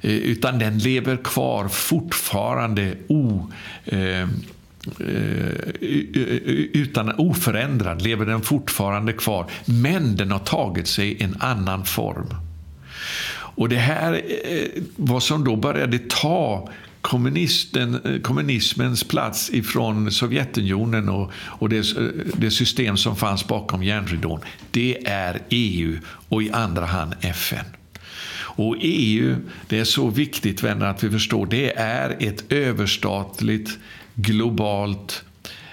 Eh, 0.00 0.10
utan 0.10 0.58
den 0.58 0.78
lever 0.78 1.16
kvar 1.16 1.68
fortfarande 1.68 2.94
o, 3.08 3.50
eh, 3.84 4.20
eh 4.20 4.28
utan 6.72 7.12
oförändrad, 7.18 8.02
lever 8.02 8.26
den 8.26 8.42
fortfarande 8.42 9.12
kvar. 9.12 9.50
Men 9.64 10.16
den 10.16 10.30
har 10.30 10.38
tagit 10.38 10.88
sig 10.88 11.22
en 11.22 11.36
annan 11.40 11.84
form. 11.84 12.34
Och 13.60 13.68
det 13.68 13.76
här 13.76 14.22
eh, 14.44 14.82
vad 14.96 15.22
som 15.22 15.44
då 15.44 15.56
började 15.56 15.98
ta 15.98 16.68
kommunisten, 17.00 18.00
eh, 18.04 18.20
kommunismens 18.20 19.04
plats 19.04 19.50
ifrån 19.50 20.12
Sovjetunionen 20.12 21.08
och, 21.08 21.32
och 21.34 21.68
det, 21.68 21.96
eh, 21.96 22.02
det, 22.34 22.50
system 22.50 22.96
som 22.96 23.16
fanns 23.16 23.46
bakom 23.46 23.82
järnridån, 23.82 24.40
det 24.70 25.06
är 25.06 25.42
EU 25.48 25.98
och 26.28 26.42
i 26.42 26.50
andra 26.50 26.86
hand 26.86 27.14
FN. 27.20 27.64
Och 28.40 28.76
EU, 28.80 29.36
det 29.68 29.78
är 29.78 29.84
så 29.84 30.08
viktigt 30.08 30.62
vänner 30.62 30.86
att 30.86 31.04
vi 31.04 31.10
förstår, 31.10 31.46
det 31.46 31.76
är 31.76 32.16
ett 32.20 32.52
överstatligt, 32.52 33.78
globalt 34.14 35.24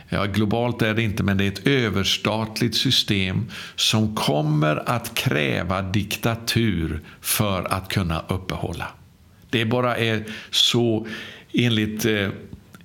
Ja, 0.09 0.25
globalt 0.25 0.81
är 0.81 0.93
det 0.93 1.03
inte, 1.03 1.23
men 1.23 1.37
det 1.37 1.43
är 1.43 1.47
ett 1.47 1.67
överstatligt 1.67 2.75
system 2.75 3.45
som 3.75 4.15
kommer 4.15 4.89
att 4.89 5.13
kräva 5.13 5.81
diktatur 5.81 7.01
för 7.21 7.73
att 7.73 7.89
kunna 7.89 8.25
uppehålla. 8.27 8.87
Det 9.49 9.65
bara 9.65 9.97
är 9.97 10.23
så 10.51 11.07
enligt 11.53 12.05
eh, 12.05 12.29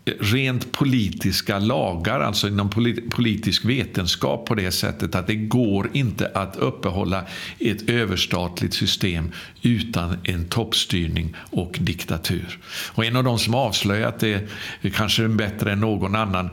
rent 0.04 0.72
politiska 0.72 1.58
lagar, 1.58 2.20
alltså 2.20 2.48
inom 2.48 2.70
politisk 3.10 3.64
vetenskap 3.64 4.46
på 4.46 4.54
det 4.54 4.70
sättet 4.70 5.14
att 5.14 5.26
det 5.26 5.34
går 5.34 5.90
inte 5.92 6.30
att 6.34 6.56
uppehålla 6.56 7.24
ett 7.58 7.90
överstatligt 7.90 8.74
system 8.74 9.32
utan 9.62 10.16
en 10.24 10.44
toppstyrning 10.44 11.36
och 11.50 11.78
diktatur. 11.80 12.58
Och 12.88 13.04
en 13.04 13.16
av 13.16 13.24
de 13.24 13.38
som 13.38 13.54
avslöjat 13.54 14.20
det, 14.20 14.48
kanske 14.94 15.28
bättre 15.28 15.72
än 15.72 15.80
någon 15.80 16.14
annan, 16.14 16.50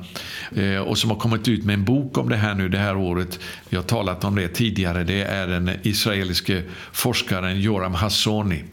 eh, 0.56 0.78
och 0.78 0.98
som 0.98 1.10
har 1.10 1.18
kommit 1.18 1.48
ut 1.48 1.64
med 1.64 1.74
en 1.74 1.86
bok 1.86 2.18
om 2.18 2.30
det 2.30 2.38
här 2.38 2.56
nu 2.56 2.70
det 2.70 2.78
här 2.78 2.98
året, 2.98 3.40
vi 3.70 3.78
har 3.78 3.84
talat 3.84 4.24
om 4.24 4.36
det 4.36 4.48
tidigare, 4.48 5.04
det 5.04 5.24
är 5.24 5.48
den 5.48 5.72
israeliske 5.84 6.64
forskaren 6.92 7.62
Joram 7.62 7.94
Hassoni 7.94 8.64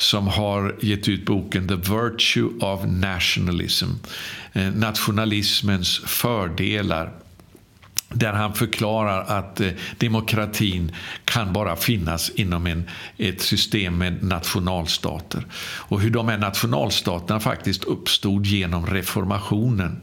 som 0.00 0.28
har 0.28 0.76
gett 0.80 1.08
ut 1.08 1.24
boken 1.24 1.68
The 1.68 1.74
Virtue 1.74 2.48
of 2.60 2.80
Nationalism. 2.86 3.88
Eh, 4.52 4.72
nationalismens 4.72 5.98
fördelar 5.98 7.12
där 8.08 8.32
han 8.32 8.54
förklarar 8.54 9.38
att 9.38 9.60
eh, 9.60 9.70
demokratin 9.98 10.92
kan 11.24 11.52
bara 11.52 11.76
finnas 11.76 12.30
inom 12.30 12.66
en, 12.66 12.84
ett 13.16 13.40
system 13.40 13.98
med 13.98 14.22
nationalstater. 14.22 15.46
Och 15.62 16.00
hur 16.00 16.10
de 16.10 16.28
här 16.28 16.38
nationalstaterna 16.38 17.40
faktiskt 17.40 17.84
uppstod 17.84 18.46
genom 18.46 18.86
reformationen 18.86 20.00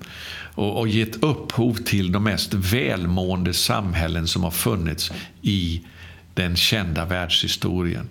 och, 0.56 0.80
och 0.80 0.88
gett 0.88 1.24
upphov 1.24 1.74
till 1.74 2.12
de 2.12 2.24
mest 2.24 2.54
välmående 2.54 3.54
samhällen 3.54 4.28
som 4.28 4.44
har 4.44 4.52
funnits 4.52 5.12
i 5.42 5.82
den 6.34 6.56
kända 6.56 7.06
världshistorien. 7.06 8.10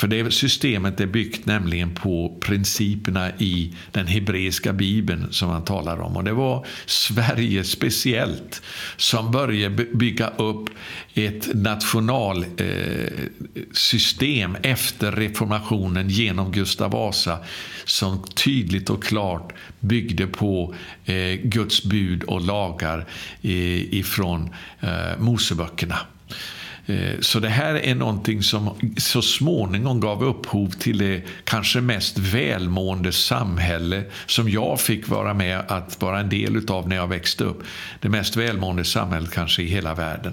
För 0.00 0.08
det 0.08 0.30
systemet 0.30 1.00
är 1.00 1.06
byggt 1.06 1.46
nämligen 1.46 1.94
på 1.94 2.38
principerna 2.40 3.30
i 3.38 3.74
den 3.92 4.06
hebreiska 4.06 4.72
bibeln 4.72 5.26
som 5.30 5.48
man 5.48 5.64
talar 5.64 6.00
om. 6.00 6.16
Och 6.16 6.24
det 6.24 6.32
var 6.32 6.66
Sverige 6.86 7.64
speciellt 7.64 8.62
som 8.96 9.30
började 9.30 9.84
bygga 9.84 10.28
upp 10.28 10.70
ett 11.14 11.54
nationalsystem 11.54 14.54
eh, 14.54 14.70
efter 14.70 15.12
reformationen 15.12 16.08
genom 16.08 16.52
Gustav 16.52 16.90
Vasa 16.90 17.38
som 17.84 18.22
tydligt 18.22 18.90
och 18.90 19.04
klart 19.04 19.52
byggde 19.80 20.26
på 20.26 20.74
eh, 21.04 21.34
Guds 21.42 21.84
bud 21.84 22.22
och 22.22 22.40
lagar 22.40 23.06
eh, 23.42 23.94
ifrån 23.94 24.50
eh, 24.80 25.18
Moseböckerna. 25.18 25.98
Eh, 26.86 27.20
så 27.20 27.40
det 27.40 27.48
här 27.48 27.74
är 27.74 27.94
någonting 27.94 28.42
som 28.42 28.70
så 28.96 29.22
småningom 29.22 30.00
gav 30.00 30.24
upphov 30.24 30.68
till 30.68 30.98
det 30.98 31.22
kanske 31.44 31.80
mest 31.80 32.18
välmående 32.18 33.12
samhälle 33.12 34.04
som 34.26 34.48
jag 34.48 34.80
fick 34.80 35.08
vara 35.08 35.34
med 35.34 35.62
att 35.68 36.02
vara 36.02 36.20
en 36.20 36.28
del 36.28 36.70
av 36.70 36.88
när 36.88 36.96
jag 36.96 37.08
växte 37.08 37.44
upp. 37.44 37.62
Det 38.00 38.08
mest 38.08 38.36
välmående 38.36 38.84
samhället 38.84 39.30
kanske 39.30 39.62
i 39.62 39.66
hela 39.66 39.94
världen. 39.94 40.32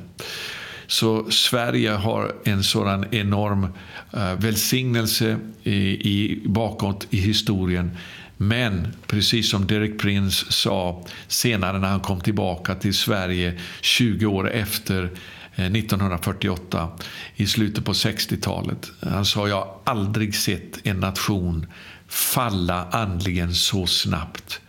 Så 0.88 1.32
Sverige 1.32 1.92
har 1.92 2.36
en 2.44 2.64
sådan 2.64 3.06
enorm 3.12 3.68
eh, 4.14 4.34
välsignelse 4.34 5.38
i, 5.64 5.76
i, 6.14 6.42
bakåt 6.46 7.08
i 7.10 7.18
historien. 7.18 7.98
Men 8.38 8.88
precis 9.08 9.50
som 9.50 9.68
Derek 9.68 10.00
Prince 10.00 10.46
sa 10.52 11.06
senare 11.28 11.80
när 11.80 11.88
han 11.88 12.00
kom 12.00 12.22
tillbaka 12.22 12.76
till 12.76 12.94
Sverige 12.94 13.60
20 13.82 14.26
år 14.26 14.52
efter 14.52 15.10
Eh, 15.58 15.66
1948 15.66 16.90
i 17.36 17.48
slutet 17.48 17.86
på 17.86 17.94
60-talet. 17.94 18.92
Han 19.02 19.26
sa 19.26 19.48
jag 19.48 19.56
har 19.56 19.78
aldrig 19.84 20.36
sett 20.36 20.88
en 20.88 21.00
nation 21.00 21.68
falla 22.08 22.88
andligen 22.92 23.54
så 23.54 23.88
snabbt 23.88 24.62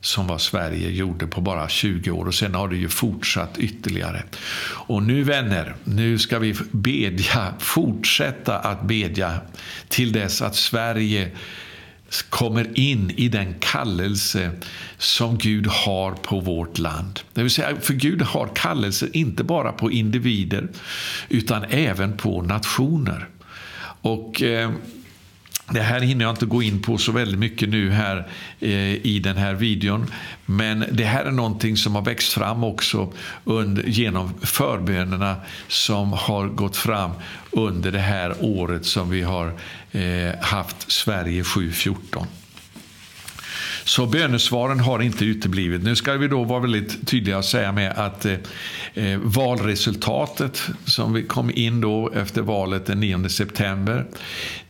som 0.00 0.26
vad 0.26 0.40
Sverige 0.40 0.90
gjorde 0.90 1.26
på 1.26 1.40
bara 1.40 1.68
20 1.68 2.10
år. 2.10 2.26
Och 2.26 2.34
sen 2.34 2.54
har 2.54 2.68
det 2.68 2.76
ju 2.76 2.88
fortsatt 2.88 3.58
ytterligare. 3.58 4.22
Och 4.86 5.02
nu 5.02 5.22
vänner, 5.22 5.74
nu 5.84 6.18
ska 6.18 6.38
vi 6.38 6.54
bedja, 6.70 7.54
fortsätta 7.58 8.58
att 8.58 8.82
bedja 8.82 9.40
till 9.88 10.12
dess 10.12 10.42
att 10.42 10.56
Sverige 10.56 11.30
kommer 12.22 12.78
in 12.78 13.10
i 13.10 13.28
den 13.28 13.54
kallelse 13.58 14.50
som 14.98 15.38
Gud 15.38 15.66
har 15.66 16.12
på 16.12 16.40
vårt 16.40 16.78
land. 16.78 17.20
Det 17.32 17.42
vill 17.42 17.50
säga, 17.50 17.76
för 17.80 17.94
Gud 17.94 18.22
har 18.22 18.48
kallelser 18.54 19.08
inte 19.12 19.44
bara 19.44 19.72
på 19.72 19.90
individer 19.90 20.68
utan 21.28 21.64
även 21.64 22.16
på 22.16 22.42
nationer. 22.42 23.28
Och 24.00 24.42
eh, 24.42 24.70
det 25.70 25.80
här 25.80 26.00
hinner 26.00 26.24
jag 26.24 26.32
inte 26.32 26.46
gå 26.46 26.62
in 26.62 26.82
på 26.82 26.98
så 26.98 27.12
väldigt 27.12 27.38
mycket 27.38 27.68
nu 27.68 27.90
här 27.90 28.28
eh, 28.60 29.06
i 29.06 29.20
den 29.24 29.36
här 29.36 29.54
videon. 29.54 30.10
Men 30.46 30.84
det 30.92 31.04
här 31.04 31.24
är 31.24 31.30
någonting 31.30 31.76
som 31.76 31.94
har 31.94 32.02
växt 32.02 32.32
fram 32.32 32.64
också 32.64 33.12
under, 33.44 33.82
genom 33.82 34.34
förbönerna 34.42 35.36
som 35.68 36.12
har 36.12 36.48
gått 36.48 36.76
fram 36.76 37.10
under 37.50 37.92
det 37.92 37.98
här 37.98 38.34
året 38.40 38.86
som 38.86 39.10
vi 39.10 39.22
har 39.22 39.52
eh, 39.92 40.40
haft 40.40 40.92
Sverige 40.92 41.44
714. 41.44 42.26
Så 43.84 44.06
bönesvaren 44.06 44.80
har 44.80 45.02
inte 45.02 45.24
uteblivit. 45.24 45.82
Nu 45.82 45.96
ska 45.96 46.12
vi 46.12 46.28
då 46.28 46.44
vara 46.44 46.60
väldigt 46.60 47.08
tydliga 47.08 47.38
och 47.38 47.44
säga 47.44 47.72
med 47.72 47.92
att 47.92 48.24
eh, 48.24 48.34
eh, 48.94 49.18
valresultatet 49.18 50.62
som 50.84 51.12
vi 51.12 51.22
kom 51.22 51.50
in 51.54 51.80
då 51.80 52.10
efter 52.14 52.42
valet 52.42 52.86
den 52.86 53.00
9 53.00 53.28
september, 53.28 54.06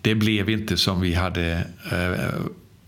det 0.04 0.14
blev 0.14 0.50
inte 0.50 0.76
som 0.76 1.00
vi 1.00 1.14
hade 1.14 1.66
eh, 1.92 2.34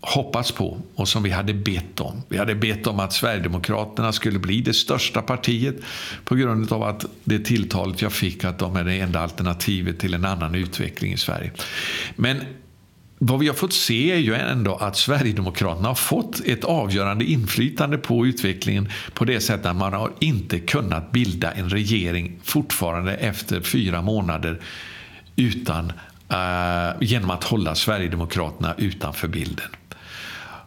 hoppats 0.01 0.51
på 0.51 0.77
och 0.95 1.07
som 1.07 1.23
vi 1.23 1.29
hade 1.29 1.53
bett 1.53 1.99
om. 1.99 2.21
Vi 2.29 2.37
hade 2.37 2.55
bett 2.55 2.87
om 2.87 2.99
att 2.99 3.13
Sverigedemokraterna 3.13 4.11
skulle 4.11 4.39
bli 4.39 4.61
det 4.61 4.73
största 4.73 5.21
partiet 5.21 5.75
på 6.23 6.35
grund 6.35 6.71
av 6.71 6.83
att 6.83 7.05
det 7.23 7.39
tilltalet 7.39 8.01
jag 8.01 8.13
fick 8.13 8.43
att 8.43 8.59
de 8.59 8.75
är 8.75 8.83
det 8.83 8.99
enda 8.99 9.19
alternativet 9.19 9.99
till 9.99 10.13
en 10.13 10.25
annan 10.25 10.55
utveckling 10.55 11.13
i 11.13 11.17
Sverige. 11.17 11.51
Men 12.15 12.41
vad 13.19 13.39
vi 13.39 13.47
har 13.47 13.55
fått 13.55 13.73
se 13.73 14.11
är 14.11 14.17
ju 14.17 14.33
ändå 14.33 14.75
att 14.75 14.97
Sverigedemokraterna 14.97 15.87
har 15.87 15.95
fått 15.95 16.41
ett 16.45 16.63
avgörande 16.63 17.25
inflytande 17.25 17.97
på 17.97 18.25
utvecklingen 18.25 18.89
på 19.13 19.25
det 19.25 19.39
sättet 19.39 19.65
att 19.65 19.75
man 19.75 19.93
har 19.93 20.11
inte 20.19 20.59
kunnat 20.59 21.11
bilda 21.11 21.51
en 21.51 21.69
regering 21.69 22.39
fortfarande 22.43 23.13
efter 23.13 23.61
fyra 23.61 24.01
månader 24.01 24.61
utan, 25.37 25.91
Eh, 26.29 26.95
genom 27.01 27.29
att 27.29 27.43
hålla 27.43 27.75
Sverigedemokraterna 27.75 28.75
utanför 28.77 29.27
bilden. 29.27 29.69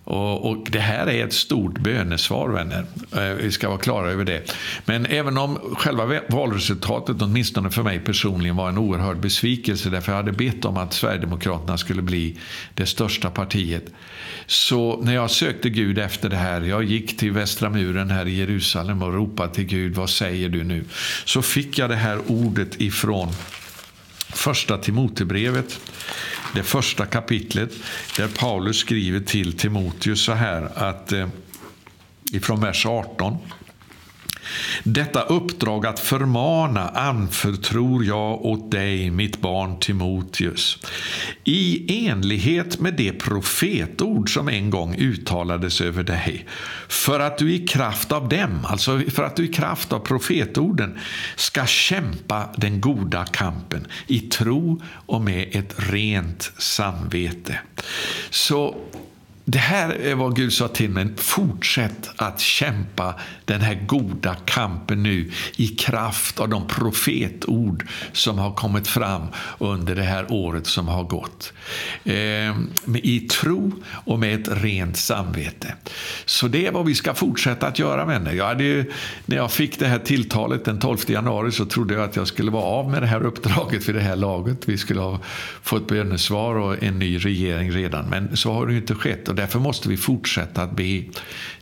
Och, 0.04 0.50
och, 0.50 0.66
Det 0.70 0.80
här 0.80 1.06
är 1.06 1.24
ett 1.24 1.32
stort 1.32 1.78
bönesvar, 1.78 2.48
vänner. 2.48 2.84
Eh, 3.16 3.34
vi 3.42 3.52
ska 3.52 3.68
vara 3.68 3.78
klara 3.78 4.10
över 4.10 4.24
det. 4.24 4.56
Men 4.84 5.06
även 5.06 5.38
om 5.38 5.58
själva 5.78 6.20
valresultatet, 6.28 7.22
åtminstone 7.22 7.70
för 7.70 7.82
mig 7.82 8.00
personligen, 8.00 8.56
var 8.56 8.68
en 8.68 8.78
oerhörd 8.78 9.16
besvikelse 9.16 9.90
därför 9.90 10.12
jag 10.12 10.16
hade 10.16 10.32
bett 10.32 10.64
om 10.64 10.76
att 10.76 10.92
Sverigedemokraterna 10.92 11.78
skulle 11.78 12.02
bli 12.02 12.38
det 12.74 12.86
största 12.86 13.30
partiet. 13.30 13.84
Så 14.46 15.00
när 15.02 15.14
jag 15.14 15.30
sökte 15.30 15.70
Gud 15.70 15.98
efter 15.98 16.28
det 16.28 16.36
här, 16.36 16.60
jag 16.60 16.84
gick 16.84 17.16
till 17.16 17.32
Västra 17.32 17.70
muren 17.70 18.10
här 18.10 18.26
i 18.26 18.36
Jerusalem 18.36 19.02
och 19.02 19.14
ropade 19.14 19.54
till 19.54 19.64
Gud, 19.66 19.94
vad 19.94 20.10
säger 20.10 20.48
du 20.48 20.64
nu? 20.64 20.84
Så 21.24 21.42
fick 21.42 21.78
jag 21.78 21.90
det 21.90 21.96
här 21.96 22.18
ordet 22.26 22.80
ifrån 22.80 23.28
första 24.32 24.78
Timotebrevet 24.78 25.80
det 26.54 26.62
första 26.62 27.06
kapitlet 27.06 27.70
där 28.16 28.28
Paulus 28.28 28.78
skriver 28.78 29.20
till 29.20 29.58
Timoteus 29.58 30.24
så 30.24 30.32
här 30.32 30.70
att 30.74 31.12
eh, 31.12 31.28
ifrån 32.32 32.60
vers 32.60 32.86
18 32.86 33.38
detta 34.82 35.22
uppdrag 35.22 35.86
att 35.86 36.00
förmana 36.00 36.88
anförtror 36.88 38.04
jag 38.04 38.44
åt 38.44 38.70
dig, 38.70 39.10
mitt 39.10 39.40
barn 39.40 39.78
Timoteus, 39.78 40.78
i 41.44 42.06
enlighet 42.06 42.80
med 42.80 42.94
det 42.94 43.12
profetord 43.12 44.34
som 44.34 44.48
en 44.48 44.70
gång 44.70 44.94
uttalades 44.98 45.80
över 45.80 46.02
dig, 46.02 46.46
för 46.88 47.20
att 47.20 47.38
du 47.38 47.54
i 47.54 47.66
kraft 47.66 48.12
av 48.12 48.28
dem, 48.28 48.64
alltså 48.64 49.00
för 49.10 49.22
att 49.22 49.36
du 49.36 49.44
i 49.44 49.52
kraft 49.52 49.92
av 49.92 49.98
profetorden, 49.98 50.98
ska 51.36 51.66
kämpa 51.66 52.48
den 52.56 52.80
goda 52.80 53.24
kampen 53.24 53.86
i 54.06 54.20
tro 54.20 54.82
och 55.06 55.20
med 55.20 55.48
ett 55.52 55.74
rent 55.76 56.52
samvete. 56.58 57.58
Så 58.30 58.76
det 59.44 59.58
här 59.58 59.90
är 59.90 60.14
vad 60.14 60.36
Gud 60.36 60.52
sa 60.52 60.68
till 60.68 60.90
mig. 60.90 61.06
Fortsätt 61.16 62.10
att 62.16 62.40
kämpa 62.40 63.14
den 63.44 63.60
här 63.60 63.74
goda 63.86 64.34
kampen 64.34 65.02
nu 65.02 65.30
i 65.56 65.68
kraft 65.68 66.40
av 66.40 66.48
de 66.48 66.66
profetord 66.66 67.86
som 68.12 68.38
har 68.38 68.54
kommit 68.54 68.88
fram 68.88 69.26
under 69.58 69.94
det 69.94 70.02
här 70.02 70.26
året 70.32 70.66
som 70.66 70.88
har 70.88 71.04
gått. 71.04 71.52
Ehm, 72.04 72.68
I 72.94 73.20
tro 73.20 73.72
och 74.04 74.18
med 74.18 74.40
ett 74.40 74.62
rent 74.62 74.96
samvete. 74.96 75.74
Så 76.24 76.48
det 76.48 76.66
är 76.66 76.72
vad 76.72 76.86
vi 76.86 76.94
ska 76.94 77.14
fortsätta 77.14 77.66
att 77.66 77.78
göra 77.78 78.04
vänner. 78.04 78.32
Jag 78.32 78.46
hade 78.46 78.64
ju, 78.64 78.92
när 79.26 79.36
jag 79.36 79.52
fick 79.52 79.78
det 79.78 79.86
här 79.86 79.98
tilltalet 79.98 80.64
den 80.64 80.80
12 80.80 80.98
januari 81.06 81.52
så 81.52 81.64
trodde 81.64 81.94
jag 81.94 82.02
att 82.02 82.16
jag 82.16 82.26
skulle 82.26 82.50
vara 82.50 82.64
av 82.64 82.90
med 82.90 83.02
det 83.02 83.06
här 83.06 83.22
uppdraget 83.22 83.88
vid 83.88 83.94
det 83.94 84.00
här 84.00 84.16
laget. 84.16 84.58
Vi 84.68 84.78
skulle 84.78 85.00
ha 85.00 85.18
fått 85.62 85.88
bönesvar 85.88 86.54
och 86.54 86.82
en 86.82 86.98
ny 86.98 87.18
regering 87.18 87.72
redan. 87.72 88.08
Men 88.08 88.36
så 88.36 88.52
har 88.52 88.66
det 88.66 88.72
ju 88.72 88.78
inte 88.78 88.94
skett. 88.94 89.28
Och 89.30 89.36
därför 89.36 89.58
måste 89.58 89.88
vi 89.88 89.96
fortsätta 89.96 90.62
att 90.62 90.76
be 90.76 91.02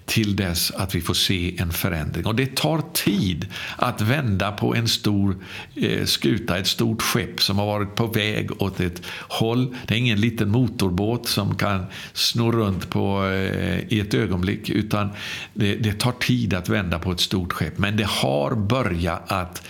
till 0.07 0.37
dess 0.37 0.71
att 0.71 0.95
vi 0.95 1.01
får 1.01 1.15
se 1.15 1.59
en 1.59 1.73
förändring. 1.73 2.27
Och 2.27 2.35
det 2.35 2.57
tar 2.57 2.83
tid 2.93 3.47
att 3.77 4.01
vända 4.01 4.53
på 4.53 4.75
en 4.75 4.89
stor 4.89 5.37
eh, 5.75 6.05
skuta, 6.05 6.59
ett 6.59 6.67
stort 6.67 7.03
skepp 7.03 7.43
som 7.43 7.59
har 7.59 7.67
varit 7.67 7.95
på 7.95 8.07
väg 8.07 8.63
åt 8.63 8.81
ett 8.81 9.03
håll. 9.29 9.77
Det 9.87 9.95
är 9.95 9.99
ingen 9.99 10.21
liten 10.21 10.51
motorbåt 10.51 11.29
som 11.29 11.55
kan 11.57 11.87
snurra 12.13 12.57
runt 12.57 12.91
på, 12.91 13.27
eh, 13.27 13.93
i 13.93 14.01
ett 14.01 14.15
ögonblick 14.15 14.71
utan 14.71 15.09
det, 15.55 15.75
det 15.75 15.93
tar 15.93 16.13
tid 16.13 16.55
att 16.55 16.69
vända 16.69 16.99
på 16.99 17.13
ett 17.13 17.21
stort 17.21 17.53
skepp. 17.53 17.79
Men 17.79 17.97
det 17.97 18.07
har 18.07 18.55
börjat 18.55 19.33
att 19.33 19.63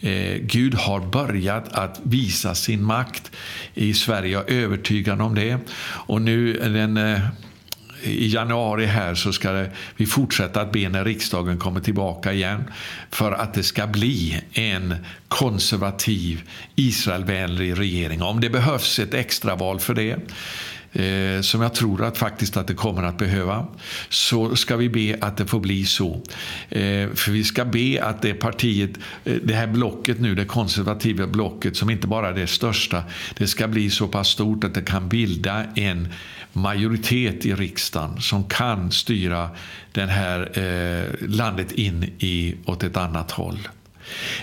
Eh, 0.00 0.36
Gud 0.40 0.74
har 0.74 1.00
börjat 1.00 1.72
att 1.72 2.00
visa 2.02 2.54
sin 2.54 2.84
makt 2.84 3.30
i 3.74 3.94
Sverige. 3.94 4.32
Jag 4.32 4.50
är 4.50 4.54
övertygad 4.54 5.20
om 5.20 5.34
det. 5.34 5.58
Och 5.82 6.22
nu 6.22 6.52
den, 6.52 6.96
eh, 6.96 7.20
i 8.02 8.28
januari 8.28 8.86
här 8.86 9.14
så 9.14 9.32
ska 9.32 9.52
det, 9.52 9.70
vi 9.96 10.06
fortsätta 10.06 10.60
att 10.60 10.72
be 10.72 10.88
när 10.88 11.04
riksdagen 11.04 11.58
kommer 11.58 11.80
tillbaka 11.80 12.32
igen 12.32 12.64
för 13.10 13.32
att 13.32 13.54
det 13.54 13.62
ska 13.62 13.86
bli 13.86 14.42
en 14.52 14.94
konservativ 15.28 16.42
Israelvänlig 16.74 17.78
regering. 17.78 18.22
Om 18.22 18.40
det 18.40 18.50
behövs 18.50 18.98
ett 18.98 19.14
extraval 19.14 19.80
för 19.80 19.94
det 19.94 20.16
eh, 20.92 21.40
som 21.40 21.62
jag 21.62 21.74
tror 21.74 22.04
att 22.04 22.18
faktiskt 22.18 22.56
att 22.56 22.66
det 22.66 22.74
kommer 22.74 23.02
att 23.02 23.18
behöva, 23.18 23.66
så 24.08 24.56
ska 24.56 24.76
vi 24.76 24.88
be 24.88 25.18
att 25.20 25.36
det 25.36 25.46
får 25.46 25.60
bli 25.60 25.84
så. 25.84 26.22
Eh, 26.68 27.08
för 27.14 27.30
vi 27.30 27.44
ska 27.44 27.64
be 27.64 28.04
att 28.04 28.22
det 28.22 28.34
partiet, 28.34 28.90
eh, 29.24 29.34
det 29.42 29.54
här 29.54 29.66
blocket 29.66 30.20
nu, 30.20 30.34
det 30.34 30.44
konservativa 30.44 31.26
blocket, 31.26 31.76
som 31.76 31.90
inte 31.90 32.06
bara 32.06 32.28
är 32.28 32.34
det 32.34 32.46
största, 32.46 33.04
det 33.36 33.46
ska 33.46 33.68
bli 33.68 33.90
så 33.90 34.08
pass 34.08 34.28
stort 34.28 34.64
att 34.64 34.74
det 34.74 34.82
kan 34.82 35.08
bilda 35.08 35.64
en 35.74 36.08
majoritet 36.52 37.46
i 37.46 37.54
riksdagen 37.54 38.20
som 38.20 38.44
kan 38.44 38.90
styra 38.90 39.50
det 39.92 40.06
här 40.06 40.58
eh, 40.58 41.28
landet 41.28 41.72
in 41.72 42.04
i, 42.18 42.54
åt 42.64 42.82
ett 42.82 42.96
annat 42.96 43.30
håll. 43.30 43.68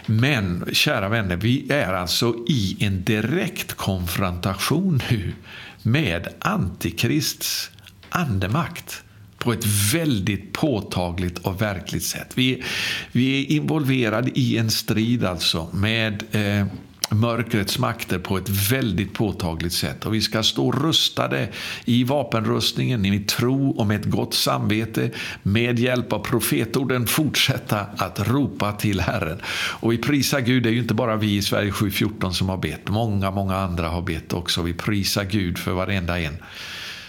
Men 0.06 0.66
kära 0.72 1.10
vänner, 1.10 1.36
vi 1.36 1.72
är 1.72 1.94
alltså 1.94 2.36
i 2.48 2.78
en 2.80 3.04
direkt 3.04 3.74
konfrontation 3.74 5.02
nu 5.10 5.34
med 5.82 6.28
Antikrists 6.40 7.72
andemakt 8.10 9.04
på 9.38 9.54
ett 9.54 9.66
väldigt 9.94 10.54
påtagligt 10.54 11.38
och 11.38 11.62
verkligt 11.62 12.04
sätt. 12.04 12.32
Vi, 12.36 12.64
vi 13.12 13.42
är 13.42 13.52
involverade 13.52 14.32
i 14.40 14.58
en 14.58 14.72
strid 14.72 15.24
alltså 15.24 15.70
med 15.74 16.24
eh, 16.32 16.68
mörkrets 17.10 17.80
makter 17.80 18.20
på 18.20 18.38
ett 18.38 18.50
väldigt 18.50 19.14
påtagligt 19.14 19.74
sätt. 19.74 20.06
Och 20.06 20.14
vi 20.14 20.22
ska 20.22 20.44
stå 20.44 20.72
rustade 20.72 21.50
i 21.86 22.04
vapenrustningen, 22.04 23.06
i 23.06 23.20
tro 23.20 23.70
och 23.70 23.88
med 23.88 24.00
ett 24.00 24.06
gott 24.06 24.34
samvete, 24.34 25.10
med 25.44 25.80
hjälp 25.80 26.14
av 26.14 26.20
profetorden 26.20 27.08
fortsätta 27.08 27.80
att 27.98 28.28
ropa 28.28 28.72
till 28.72 29.00
Herren. 29.00 29.42
Och 29.80 29.92
vi 29.92 29.98
prisar 29.98 30.40
Gud, 30.40 30.64
det 30.64 30.70
är 30.70 30.74
ju 30.74 30.80
inte 30.80 30.94
bara 30.94 31.16
vi 31.16 31.36
i 31.36 31.42
Sverige 31.42 31.72
714 31.72 32.34
som 32.34 32.50
har 32.50 32.58
bett, 32.58 32.90
många, 32.90 33.32
många 33.32 33.56
andra 33.56 33.90
har 33.90 34.02
bett 34.02 34.34
också. 34.34 34.62
Vi 34.62 34.74
prisar 34.74 35.24
Gud 35.24 35.58
för 35.58 35.72
varenda 35.72 36.20
en 36.20 36.38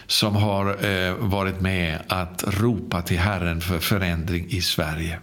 som 0.09 0.37
har 0.37 0.85
eh, 0.87 1.15
varit 1.15 1.61
med 1.61 1.99
att 2.09 2.45
ropa 2.47 3.03
till 3.03 3.19
Herren 3.19 3.61
för 3.61 3.79
förändring 3.79 4.47
i 4.49 4.61
Sverige. 4.61 5.19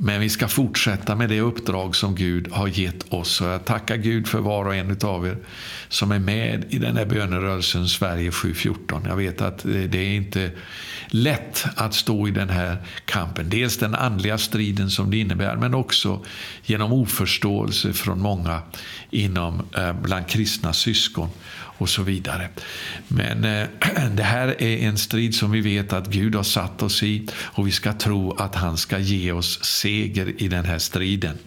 Men 0.00 0.20
vi 0.20 0.28
ska 0.28 0.48
fortsätta 0.48 1.14
med 1.14 1.28
det 1.28 1.40
uppdrag 1.40 1.96
som 1.96 2.14
Gud 2.14 2.52
har 2.52 2.68
gett 2.68 3.12
oss. 3.12 3.40
Och 3.40 3.46
jag 3.46 3.64
tackar 3.64 3.96
Gud 3.96 4.28
för 4.28 4.38
var 4.38 4.64
och 4.64 4.74
en 4.74 4.98
av 5.02 5.26
er 5.26 5.36
som 5.88 6.12
är 6.12 6.18
med 6.18 6.64
i 6.68 6.78
den 6.78 6.96
här 6.96 7.06
bönerörelsen 7.06 7.88
Sverige 7.88 8.30
714. 8.30 9.02
Jag 9.08 9.16
vet 9.16 9.40
att 9.40 9.58
det 9.64 9.98
är 9.98 10.14
inte 10.14 10.50
lätt 11.08 11.64
att 11.76 11.94
stå 11.94 12.28
i 12.28 12.30
den 12.30 12.48
här 12.48 12.76
kampen. 13.04 13.50
Dels 13.50 13.76
den 13.76 13.94
andliga 13.94 14.38
striden 14.38 14.90
som 14.90 15.10
det 15.10 15.16
innebär, 15.16 15.56
men 15.56 15.74
också 15.74 16.24
genom 16.64 16.92
oförståelse 16.92 17.92
från 17.92 18.20
många 18.20 18.62
inom 19.10 19.62
eh, 19.76 19.92
bland 19.92 20.28
kristna 20.28 20.72
syskon 20.72 21.28
och 21.78 21.88
så 21.88 22.02
vidare. 22.02 22.48
Men 23.08 23.44
eh, 23.44 23.68
det 24.16 24.22
här 24.22 24.62
är 24.62 24.88
en 24.88 24.98
strid 24.98 25.34
som 25.34 25.50
vi 25.50 25.60
vet 25.60 25.92
att 25.92 26.06
Gud 26.06 26.34
har 26.34 26.42
satt 26.42 26.82
oss 26.82 27.02
i 27.02 27.28
och 27.34 27.66
vi 27.66 27.72
ska 27.72 27.92
tro 27.92 28.32
att 28.32 28.54
han 28.54 28.76
ska 28.76 28.98
ge 28.98 29.32
oss 29.32 29.64
seger 29.64 30.42
i 30.42 30.48
den 30.48 30.64
här 30.64 30.78
striden. 30.78 31.38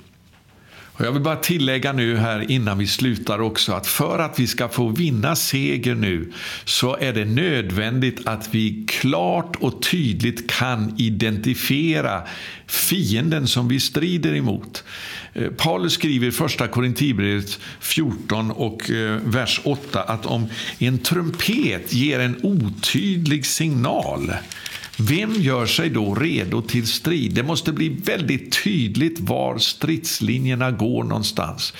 Och 1.01 1.07
jag 1.07 1.11
vill 1.11 1.21
bara 1.21 1.35
tillägga 1.35 1.93
nu 1.93 2.17
här 2.17 2.51
innan 2.51 2.77
vi 2.77 2.87
slutar 2.87 3.41
också 3.41 3.73
att 3.73 3.87
för 3.87 4.19
att 4.19 4.39
vi 4.39 4.47
ska 4.47 4.69
få 4.69 4.87
vinna 4.87 5.35
seger 5.35 5.95
nu 5.95 6.31
så 6.65 6.97
är 6.97 7.13
det 7.13 7.25
nödvändigt 7.25 8.27
att 8.27 8.49
vi 8.51 8.85
klart 8.87 9.55
och 9.55 9.81
tydligt 9.81 10.49
kan 10.49 10.95
identifiera 10.97 12.21
fienden 12.67 13.47
som 13.47 13.67
vi 13.67 13.79
strider 13.79 14.35
emot. 14.35 14.83
Eh, 15.33 15.49
Paulus 15.49 15.93
skriver 15.93 16.27
i 16.27 16.31
första 16.31 16.67
Korintierbrevet 16.67 17.59
14 17.79 18.51
och 18.51 18.91
eh, 18.91 19.19
vers 19.25 19.61
8 19.63 20.03
att 20.03 20.25
om 20.25 20.49
en 20.79 20.97
trumpet 20.97 21.93
ger 21.93 22.19
en 22.19 22.39
otydlig 22.43 23.45
signal 23.45 24.33
vem 25.09 25.33
gör 25.33 25.65
sig 25.65 25.89
då 25.89 26.15
redo 26.15 26.61
till 26.61 26.87
strid? 26.87 27.33
Det 27.33 27.43
måste 27.43 27.71
bli 27.73 27.89
väldigt 27.89 28.63
tydligt 28.63 29.19
var 29.19 29.57
stridslinjerna 29.57 30.71
går 30.71 31.03
någonstans. 31.03 31.73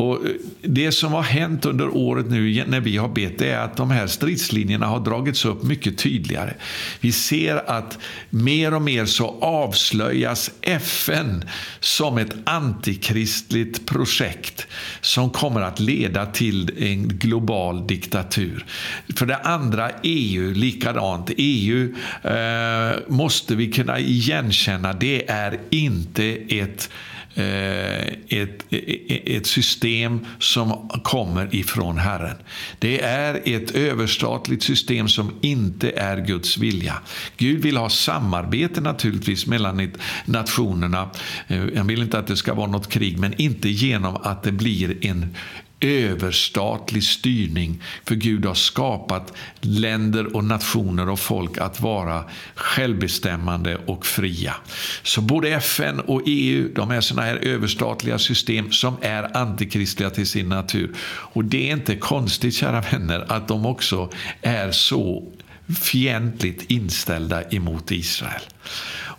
Och 0.00 0.26
eh, 0.26 0.32
det 0.62 0.92
som 0.92 1.12
har 1.12 1.22
hänt 1.22 1.66
under 1.66 1.96
året 1.96 2.26
nu 2.30 2.64
när 2.66 2.80
vi 2.80 2.96
har 2.96 3.08
bett 3.08 3.40
är 3.40 3.58
att 3.58 3.76
de 3.76 3.90
här 3.90 4.06
stridslinjerna 4.06 4.86
har 4.86 5.00
dragits 5.00 5.44
upp 5.44 5.62
mycket 5.62 5.98
tydligare. 5.98 6.54
Vi 7.00 7.12
ser 7.12 7.70
att 7.70 7.98
mer 8.30 8.74
och 8.74 8.82
mer 8.82 9.04
så 9.04 9.38
avslöjas 9.40 10.50
FN 10.62 11.44
som 11.80 12.18
ett 12.18 12.34
antikristligt 12.44 13.86
projekt 13.86 14.66
som 15.00 15.30
kommer 15.30 15.60
att 15.60 15.80
leda 15.80 16.26
till 16.26 16.70
en 16.78 17.08
global 17.08 17.86
diktatur. 17.86 18.64
För 19.16 19.26
det 19.26 19.36
andra 19.36 19.90
EU, 20.02 20.52
likadant. 20.52 21.30
EU 21.36 21.94
eh, 22.22 22.98
måste 23.08 23.56
vi 23.56 23.72
kunna 23.72 23.98
igenkänna, 23.98 24.92
det 24.92 25.30
är 25.30 25.58
inte 25.70 26.24
ett 26.48 26.90
Eh, 27.40 28.40
ett, 28.40 28.64
e, 28.70 28.78
e, 29.08 29.36
ett 29.36 29.46
system 29.46 30.26
som 30.38 30.88
kommer 31.02 31.54
ifrån 31.54 31.98
Herren. 31.98 32.36
Det 32.78 33.00
är 33.02 33.40
ett 33.44 33.70
överstatligt 33.70 34.62
system 34.62 35.08
som 35.08 35.32
inte 35.40 35.90
är 35.90 36.26
Guds 36.26 36.58
vilja. 36.58 36.94
Gud 37.36 37.62
vill 37.62 37.76
ha 37.76 37.88
samarbete 37.88 38.80
naturligtvis 38.80 39.46
mellan 39.46 39.90
nationerna. 40.24 41.10
Eh, 41.48 41.62
Han 41.76 41.86
vill 41.86 42.02
inte 42.02 42.18
att 42.18 42.26
det 42.26 42.36
ska 42.36 42.54
vara 42.54 42.70
något 42.70 42.88
krig, 42.88 43.18
men 43.18 43.40
inte 43.40 43.68
genom 43.68 44.16
att 44.16 44.42
det 44.42 44.52
blir 44.52 45.06
en 45.06 45.34
överstatlig 45.80 47.04
styrning. 47.04 47.82
För 48.04 48.14
Gud 48.14 48.44
har 48.44 48.54
skapat 48.54 49.32
länder 49.60 50.36
och 50.36 50.44
nationer 50.44 51.08
och 51.08 51.20
folk 51.20 51.58
att 51.58 51.80
vara 51.80 52.24
självbestämmande 52.54 53.78
och 53.86 54.06
fria. 54.06 54.54
Så 55.02 55.20
både 55.20 55.48
FN 55.48 56.00
och 56.00 56.22
EU 56.26 56.72
de 56.74 56.90
är 56.90 57.00
såna 57.00 57.22
här 57.22 57.36
överstatliga 57.36 58.18
system 58.18 58.72
som 58.72 58.96
är 59.00 59.36
antikristliga 59.36 60.10
till 60.10 60.26
sin 60.26 60.48
natur. 60.48 60.94
Och 61.06 61.44
det 61.44 61.68
är 61.68 61.72
inte 61.72 61.96
konstigt, 61.96 62.54
kära 62.54 62.80
vänner, 62.80 63.32
att 63.32 63.48
de 63.48 63.66
också 63.66 64.10
är 64.42 64.70
så 64.72 65.32
fientligt 65.80 66.70
inställda 66.70 67.42
emot 67.42 67.90
Israel. 67.90 68.42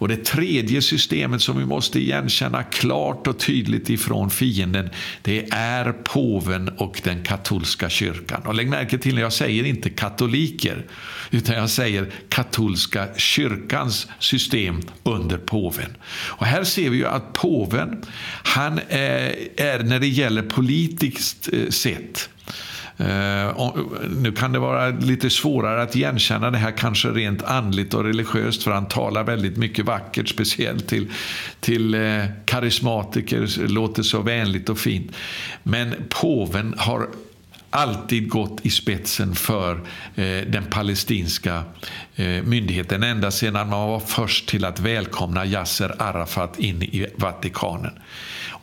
Och 0.02 0.08
det 0.08 0.26
tredje 0.26 0.82
systemet 0.82 1.41
som 1.41 1.58
vi 1.58 1.66
måste 1.66 1.99
igenkänna 1.99 2.64
klart 2.64 3.28
och 3.28 3.39
tydligt 3.39 3.89
ifrån 3.89 4.30
fienden, 4.30 4.89
det 5.22 5.47
är 5.52 5.91
påven 5.91 6.70
och 6.70 7.02
den 7.04 7.24
katolska 7.24 7.89
kyrkan. 7.89 8.41
Och 8.45 8.56
lägg 8.56 8.70
märke 8.70 8.97
till 8.97 9.16
att 9.16 9.22
jag 9.22 9.34
säger 9.34 9.64
inte 9.64 9.89
katoliker, 9.89 10.86
utan 11.32 11.56
jag 11.56 11.70
säger 11.70 12.12
katolska 12.30 13.08
kyrkans 13.18 14.08
system 14.20 14.82
under 15.04 15.38
påven. 15.38 15.97
Och 16.12 16.45
här 16.45 16.64
ser 16.64 16.89
vi 16.89 16.97
ju 16.97 17.08
att 17.08 17.34
påven, 17.34 18.06
han 18.43 18.80
är, 18.89 19.36
är 19.58 19.84
när 19.84 19.99
det 19.99 20.08
gäller 20.08 20.41
politiskt 20.41 21.49
eh, 21.54 21.70
sett, 21.70 22.30
Eh, 22.98 23.74
nu 24.18 24.32
kan 24.32 24.52
det 24.52 24.60
vara 24.60 24.89
lite 24.89 25.30
svårare 25.30 25.82
att 25.82 25.96
igenkänna 25.96 26.52
det 26.52 26.58
här 26.58 26.72
kanske 26.72 27.08
rent 27.08 27.44
andligt 27.44 27.94
och 27.94 28.04
religiöst 28.04 28.64
för 28.64 28.72
han 28.72 28.88
talar 28.88 29.24
väldigt 29.24 29.58
mycket 29.58 29.86
vackert, 29.86 30.30
speciellt 30.30 30.88
till, 30.88 31.08
till 31.60 31.94
eh, 31.94 32.24
karismatiker, 32.46 33.68
låter 33.68 34.04
så 34.04 34.22
vänligt 34.22 34.70
och 34.70 34.80
fint. 34.80 35.12
Men 35.64 35.96
påven 36.10 36.76
har 36.78 37.08
alltid 37.70 38.30
gått 38.30 38.60
i 38.66 38.70
spetsen 38.70 39.36
för 39.36 39.76
eh, 40.16 40.48
den 40.48 40.64
palestinska 40.70 41.64
myndigheten 42.44 43.04
ända 43.04 43.32
sedan 43.32 43.70
man 43.70 43.89
var 43.89 44.00
först 44.00 44.50
till 44.50 44.66
att 44.66 44.80
välkomna 44.80 45.46
Yasser 45.46 45.96
Arafat 46.00 46.60
in 46.60 46.84
i 46.84 47.08
Vatikanen. 47.16 47.94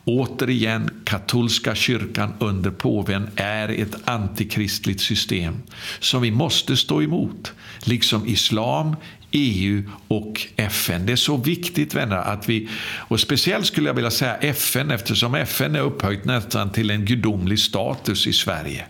Återigen, 0.08 0.90
katolska 1.04 1.74
kyrkan 1.74 2.34
under 2.38 2.70
påven 2.70 3.30
är 3.36 3.68
ett 3.68 4.08
antikristligt 4.08 5.00
system 5.00 5.62
som 6.00 6.22
vi 6.22 6.30
måste 6.30 6.76
stå 6.76 7.02
emot, 7.02 7.52
liksom 7.84 8.26
islam, 8.26 8.96
EU 9.30 9.82
och 10.08 10.46
FN. 10.56 11.06
Det 11.06 11.12
är 11.12 11.16
så 11.16 11.36
viktigt 11.36 11.94
vänner 11.94 12.16
att 12.16 12.48
vi, 12.48 12.68
och 12.98 13.20
speciellt 13.20 13.66
skulle 13.66 13.88
jag 13.88 13.94
vilja 13.94 14.10
säga 14.10 14.36
FN 14.36 14.90
eftersom 14.90 15.34
FN 15.34 15.76
är 15.76 15.80
upphöjt 15.80 16.24
nästan 16.24 16.72
till 16.72 16.90
en 16.90 17.04
gudomlig 17.04 17.58
status 17.58 18.26
i 18.26 18.32
Sverige. 18.32 18.86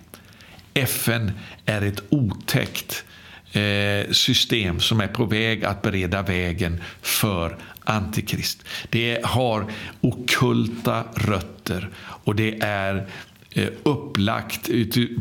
FN 0.75 1.33
är 1.67 1.83
ett 1.83 2.03
otäckt 2.09 3.05
eh, 3.53 4.13
system 4.13 4.81
som 4.81 5.01
är 5.01 5.09
på 5.09 5.25
väg 5.25 5.65
att 5.65 5.83
bereda 5.83 6.23
vägen 6.23 6.83
för 7.03 7.57
Antikrist. 7.89 8.65
Det 8.91 9.21
har 9.25 9.67
okulta 10.01 11.05
rötter 11.15 11.91
och 11.99 12.35
det 12.35 12.63
är 12.63 13.09
eh, 13.51 13.69
upplagt 13.83 14.71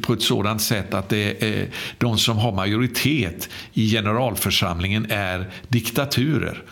på 0.01 0.13
ett 0.13 0.21
sådant 0.21 0.61
sätt 0.61 0.93
att 0.93 1.09
det 1.09 1.43
är, 1.43 1.67
de 1.97 2.17
som 2.17 2.37
har 2.37 2.51
majoritet 2.51 3.49
i 3.73 3.89
generalförsamlingen 3.89 5.11
är 5.11 5.51
diktaturer. 5.67 6.63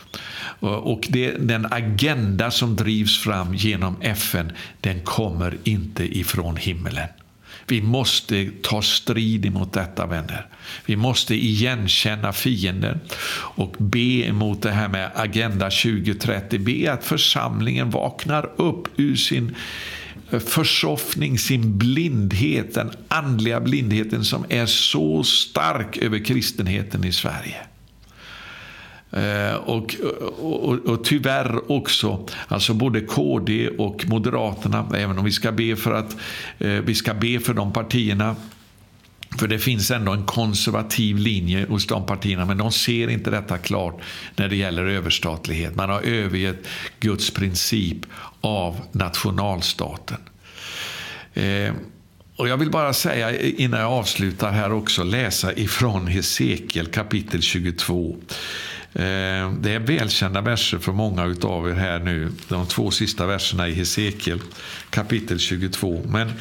Och 0.60 1.08
det, 1.10 1.32
den 1.32 1.68
agenda 1.72 2.52
som 2.52 2.76
drivs 2.76 3.24
fram 3.24 3.56
genom 3.56 3.96
FN, 4.02 4.52
den 4.82 5.02
kommer 5.02 5.58
inte 5.64 6.18
ifrån 6.18 6.58
himmelen. 6.58 7.08
Vi 7.68 7.82
måste 7.82 8.52
ta 8.62 8.82
strid 8.82 9.46
emot 9.46 9.74
detta, 9.74 10.06
vänner. 10.06 10.48
Vi 10.86 10.96
måste 10.96 11.36
igenkänna 11.36 12.34
fienden 12.34 13.00
och 13.38 13.76
be 13.78 14.28
emot 14.28 14.62
det 14.62 14.72
här 14.72 14.90
med 14.90 15.12
Agenda 15.16 15.70
2030. 15.70 16.60
Be 16.60 16.94
att 16.94 17.04
församlingen 17.04 17.90
vaknar 17.90 18.50
upp 18.56 18.88
ur 18.96 19.16
sin 19.16 19.56
eh, 20.32 20.40
försoffning, 20.40 21.40
sin 21.40 21.78
blindhet, 21.78 22.74
den 22.74 22.92
andliga 23.08 23.60
blindheten 23.60 24.26
som 24.26 24.46
är 24.50 24.66
så 24.66 25.24
stark 25.24 25.98
över 25.98 26.26
kristenheten 26.26 27.04
i 27.04 27.12
Sverige. 27.12 27.58
Eh, 29.16 29.56
och, 29.56 29.96
och, 30.40 30.74
och, 30.74 31.04
tyvärr 31.04 31.72
också, 31.72 32.28
alltså 32.48 32.74
både 32.74 33.02
KD 33.02 33.70
och 33.70 34.06
Moderaterna, 34.08 34.90
även 34.96 35.20
om 35.20 35.26
vi 35.26 35.32
ska 35.32 35.52
be 35.52 35.76
för 35.76 35.94
att 35.94 36.16
eh, 36.60 36.70
vi 36.70 36.96
ska 36.96 37.14
be 37.14 37.40
för 37.40 37.54
de 37.54 37.74
partierna 37.74 38.36
för 39.40 39.48
det 39.48 39.60
finns 39.60 39.92
ändå 39.92 40.12
en 40.12 40.26
konservativ 40.26 41.18
linje 41.18 41.66
hos 41.70 41.88
de 41.88 42.06
partierna, 42.06 42.46
men 42.46 42.58
de 42.58 42.72
ser 42.72 43.08
inte 43.08 43.30
detta 43.30 43.58
klart 43.58 44.02
när 44.36 44.50
det 44.50 44.56
gäller 44.56 44.86
överstatlighet. 44.86 45.76
Man 45.76 45.90
har 45.90 46.02
övergett 46.02 46.68
Guds 47.00 47.32
princip 47.32 47.98
av 48.42 48.82
nationalstaten. 48.92 50.18
Eh, 51.34 51.74
och 52.36 52.48
Jag 52.48 52.58
vill 52.58 52.72
bara 52.72 52.94
säga 52.94 53.42
innan 53.42 53.80
jag 53.80 53.92
avslutar 53.92 54.52
här 54.52 54.72
också, 54.72 55.04
läsa 55.04 55.54
ifrån 55.54 56.08
Hesekiel 56.08 56.88
kapitel 56.88 57.42
22. 57.42 58.18
Eh, 58.96 59.52
det 59.52 59.74
är 59.74 59.80
välkända 59.80 60.42
verser 60.42 60.80
för 60.80 60.92
många 60.92 61.36
av 61.42 61.70
er 61.70 61.74
här 61.74 62.00
nu. 62.00 62.32
De 62.48 62.66
två 62.66 62.92
sista 62.92 63.26
verserna 63.26 63.68
i 63.68 63.74
Hesekiel 63.74 64.40
kapitel 64.90 65.40
22. 65.40 66.02
Men 66.08 66.32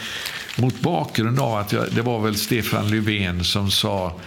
mot 0.59 0.81
bakgrund 0.81 1.41
av 1.41 1.55
att 1.55 1.73
jag, 1.73 1.93
det 1.93 2.03
var 2.03 2.21
väl 2.21 2.37
Stefan 2.37 2.91
Löfven 2.91 3.45
som 3.45 3.71
sa, 3.71 4.21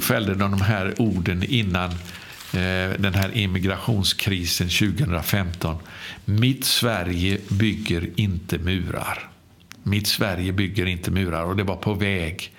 fällde 0.00 0.34
de 0.34 0.60
här 0.60 0.94
orden 0.98 1.42
innan 1.42 1.90
eh, 1.90 2.98
den 2.98 3.14
här 3.14 3.36
immigrationskrisen 3.36 4.68
2015. 4.68 5.76
Mitt 6.24 6.64
Sverige 6.64 7.38
bygger 7.48 8.08
inte 8.16 8.58
murar. 8.58 9.30
Mitt 9.82 10.06
Sverige 10.06 10.52
bygger 10.52 10.86
inte 10.86 11.10
murar. 11.10 11.44
Och 11.44 11.56
det 11.56 11.64
var 11.64 11.76
på 11.76 11.94
väg 11.94 12.52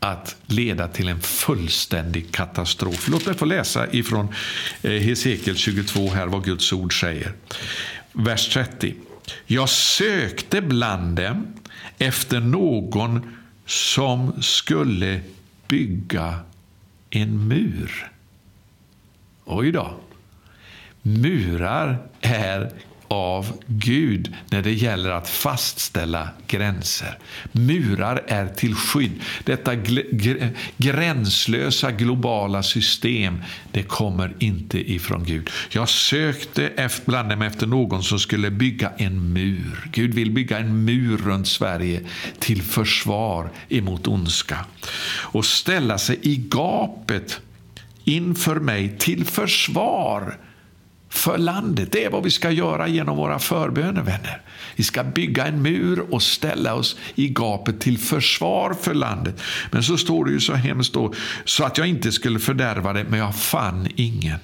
att 0.00 0.36
leda 0.46 0.88
till 0.88 1.08
en 1.08 1.20
fullständig 1.20 2.32
katastrof. 2.32 3.08
Låt 3.08 3.26
mig 3.26 3.34
få 3.34 3.44
läsa 3.44 3.92
ifrån 3.92 4.34
eh, 4.82 4.90
Hesekiel 4.90 5.56
22 5.56 6.08
här 6.08 6.26
vad 6.26 6.44
Guds 6.44 6.72
ord 6.72 7.00
säger. 7.00 7.32
Vers 8.12 8.48
30. 8.48 8.94
Jag 9.46 9.68
sökte 9.68 10.60
bland 10.60 11.16
dem 11.16 11.46
efter 11.98 12.40
någon 12.40 13.36
som 13.66 14.42
skulle 14.42 15.20
bygga 15.68 16.40
en 17.10 17.48
mur. 17.48 18.10
Oj 19.44 19.72
då. 19.72 20.00
Murar 21.02 21.98
är 22.20 22.72
av 23.08 23.52
Gud 23.66 24.34
när 24.50 24.62
det 24.62 24.72
gäller 24.72 25.10
att 25.10 25.28
fastställa 25.28 26.28
gränser. 26.46 27.18
Murar 27.52 28.24
är 28.26 28.48
till 28.48 28.74
skydd. 28.74 29.22
Detta 29.44 29.74
gränslösa 30.76 31.92
globala 31.92 32.62
system, 32.62 33.42
det 33.72 33.82
kommer 33.82 34.34
inte 34.38 34.92
ifrån 34.92 35.24
Gud. 35.24 35.50
Jag 35.70 35.88
sökte 35.88 36.90
bland 37.04 37.28
dem 37.28 37.42
efter 37.42 37.66
någon 37.66 38.02
som 38.02 38.18
skulle 38.18 38.50
bygga 38.50 38.92
en 38.98 39.32
mur. 39.32 39.88
Gud 39.92 40.14
vill 40.14 40.30
bygga 40.30 40.58
en 40.58 40.84
mur 40.84 41.16
runt 41.16 41.48
Sverige 41.48 42.00
till 42.38 42.62
försvar 42.62 43.50
emot 43.68 44.06
ondska 44.06 44.58
och 45.10 45.44
ställa 45.44 45.98
sig 45.98 46.18
i 46.22 46.36
gapet 46.36 47.40
inför 48.04 48.56
mig 48.60 48.98
till 48.98 49.24
försvar 49.24 50.38
för 51.08 51.38
landet. 51.38 51.92
Det 51.92 52.04
är 52.04 52.10
vad 52.10 52.22
vi 52.22 52.30
ska 52.30 52.50
göra 52.50 52.88
genom 52.88 53.16
våra 53.16 53.38
förböner, 53.38 54.02
vänner. 54.02 54.40
Vi 54.76 54.84
ska 54.84 55.04
bygga 55.04 55.46
en 55.46 55.62
mur 55.62 56.14
och 56.14 56.22
ställa 56.22 56.74
oss 56.74 56.96
i 57.14 57.28
gapet 57.28 57.80
till 57.80 57.98
försvar 57.98 58.74
för 58.80 58.94
landet. 58.94 59.42
Men 59.70 59.82
så 59.82 59.96
står 59.96 60.24
det 60.24 60.30
ju 60.30 60.40
så 60.40 60.54
hemskt 60.54 60.92
då, 60.92 61.14
så 61.44 61.64
att 61.64 61.78
jag 61.78 61.86
inte 61.86 62.12
skulle 62.12 62.38
fördärva 62.38 62.92
det, 62.92 63.04
men 63.04 63.18
jag 63.18 63.36
fann 63.36 63.88
ingen. 63.96 64.38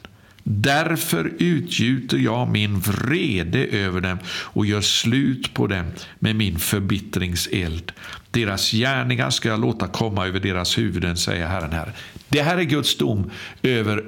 Därför 0.47 1.33
utgjuter 1.39 2.19
jag 2.19 2.49
min 2.49 2.81
vrede 2.81 3.59
över 3.59 4.01
dem 4.01 4.19
och 4.27 4.67
gör 4.67 4.81
slut 4.81 5.55
på 5.55 5.67
dem 5.67 5.85
med 6.19 6.37
min 6.37 6.59
förbittringseld. 6.59 7.93
Deras 8.31 8.71
gärningar 8.71 9.31
ska 9.31 9.49
jag 9.49 9.61
låta 9.61 9.89
komma 9.89 10.27
över 10.27 10.41
deras 10.41 10.79
huvuden, 10.79 11.17
säger 11.17 11.47
Herren 11.47 11.73
här. 11.73 11.93
Det 12.29 12.43
här 12.43 12.59
är 12.59 12.63
Guds 12.63 12.97
dom 12.97 13.31
över 13.63 14.05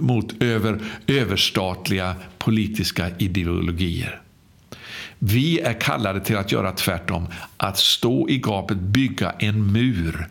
mot 0.00 0.42
över, 0.42 0.78
överstatliga 1.06 2.16
politiska 2.38 3.10
ideologier. 3.18 4.20
Vi 5.18 5.60
är 5.60 5.80
kallade 5.80 6.20
till 6.20 6.36
att 6.36 6.52
göra 6.52 6.72
tvärtom, 6.72 7.26
att 7.56 7.78
stå 7.78 8.28
i 8.28 8.38
gapet, 8.38 8.76
bygga 8.76 9.30
en 9.30 9.72
mur 9.72 10.28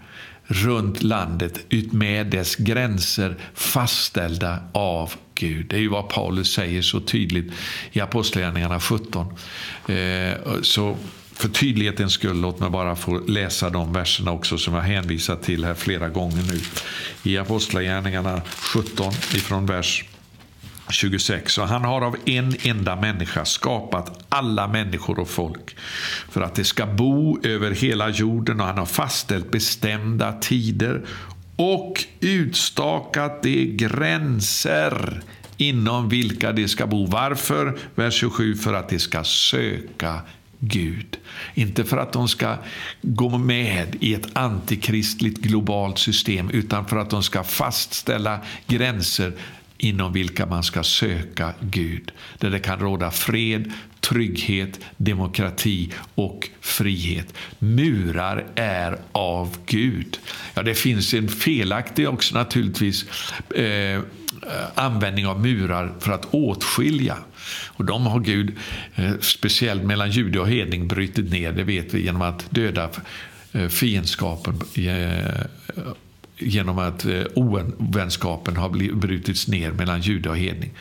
runt 0.48 1.04
landet 1.04 1.66
utmed 1.70 2.28
dess 2.28 2.56
gränser 2.56 3.36
fastställda 3.54 4.60
av 4.72 5.14
Gud. 5.36 5.66
Det 5.70 5.76
är 5.76 5.80
ju 5.80 5.88
vad 5.88 6.10
Paulus 6.10 6.54
säger 6.54 6.82
så 6.82 7.00
tydligt 7.00 7.54
i 7.92 8.00
Apostlagärningarna 8.00 8.80
17. 8.80 9.28
Eh, 9.88 10.62
så 10.62 10.98
för 11.36 11.50
tydlighetens 11.50 12.14
skull, 12.14 12.42
låt 12.42 12.60
mig 12.60 12.70
bara 12.70 12.96
få 12.96 13.20
läsa 13.20 13.70
de 13.70 13.94
verserna 13.94 14.32
också 14.32 14.58
som 14.58 14.74
jag 14.74 14.82
hänvisat 14.82 15.44
till 15.44 15.66
här 15.66 15.74
flera 15.74 16.10
gånger 16.10 16.44
nu. 16.52 16.62
I 17.32 17.38
Apostlagärningarna 17.38 18.42
17 18.74 19.12
ifrån 19.12 19.66
vers 19.66 20.04
26. 20.90 21.58
Och 21.58 21.68
han 21.68 21.84
har 21.84 22.02
av 22.02 22.16
en 22.26 22.56
enda 22.64 22.96
människa 22.96 23.46
skapat 23.46 24.26
alla 24.30 24.68
människor 24.68 25.20
och 25.20 25.30
folk 25.30 25.76
för 26.30 26.42
att 26.42 26.56
de 26.56 26.64
ska 26.64 26.86
bo 26.86 27.40
över 27.44 27.72
hela 27.72 28.10
jorden 28.10 28.60
och 28.60 28.68
han 28.68 28.78
har 28.78 28.86
fastställt 28.86 29.52
bestämda 29.52 30.34
tider 30.34 31.06
och 31.56 32.06
utstakat 32.20 33.44
de 33.44 33.66
gränser 33.78 35.24
inom 35.58 36.10
vilka 36.10 36.52
de 36.52 36.68
ska 36.68 36.88
bo. 36.88 37.06
Varför? 37.06 37.78
Vers 37.96 38.14
27. 38.14 38.56
För 38.56 38.74
att 38.74 38.90
de 38.90 39.00
ska 39.00 39.24
söka 39.24 40.22
Gud. 40.68 41.18
Inte 41.54 41.86
för 41.86 41.98
att 41.98 42.14
de 42.14 42.28
ska 42.28 42.58
gå 43.02 43.38
med 43.38 43.96
i 44.00 44.14
ett 44.14 44.28
antikristligt 44.34 45.38
globalt 45.38 45.98
system 46.00 46.50
utan 46.50 46.86
för 46.88 46.98
att 46.98 47.10
de 47.10 47.24
ska 47.24 47.44
fastställa 47.44 48.40
gränser 48.68 49.34
inom 49.78 50.14
vilka 50.14 50.46
man 50.46 50.64
ska 50.64 50.84
söka 50.84 51.54
Gud. 51.60 52.12
Där 52.38 52.50
det 52.50 52.60
kan 52.60 52.80
råda 52.80 53.12
fred, 53.12 53.72
trygghet, 54.00 54.80
demokrati 54.98 55.94
och 56.16 56.50
frihet. 56.62 57.34
Murar 57.60 58.46
är 58.56 59.00
av 59.12 59.58
Gud. 59.66 60.20
Ja, 60.54 60.64
det 60.64 60.76
finns 60.76 61.14
en 61.14 61.30
felaktig 61.30 62.10
också 62.10 62.36
naturligtvis 62.36 63.06
eh, 63.56 64.02
Eh, 64.44 64.68
användning 64.76 65.28
av 65.28 65.42
murar 65.42 65.94
för 66.00 66.12
att 66.12 66.26
åtskilja. 66.32 67.18
Och 67.68 67.86
de 67.86 68.06
har 68.06 68.20
Gud, 68.20 68.56
eh, 68.96 69.12
speciellt 69.22 69.84
mellan 69.84 70.12
jude 70.12 70.40
och 70.40 70.50
hedning, 70.50 70.88
brutit 70.88 71.32
ner, 71.32 71.52
det 71.52 71.64
vet 71.64 71.94
vi, 71.94 72.04
genom 72.04 72.22
att 72.22 72.46
döda 72.50 72.90
eh, 73.52 73.68
fiendskapen 73.68 74.60
genom 76.38 76.80
att 76.80 77.06
ovänskapen 77.34 78.58
har 78.58 78.96
brutits 78.96 79.48
ner 79.48 79.72
mellan 79.72 80.02
jude 80.02 80.30
och 80.30 80.38
hedning. 80.38 80.72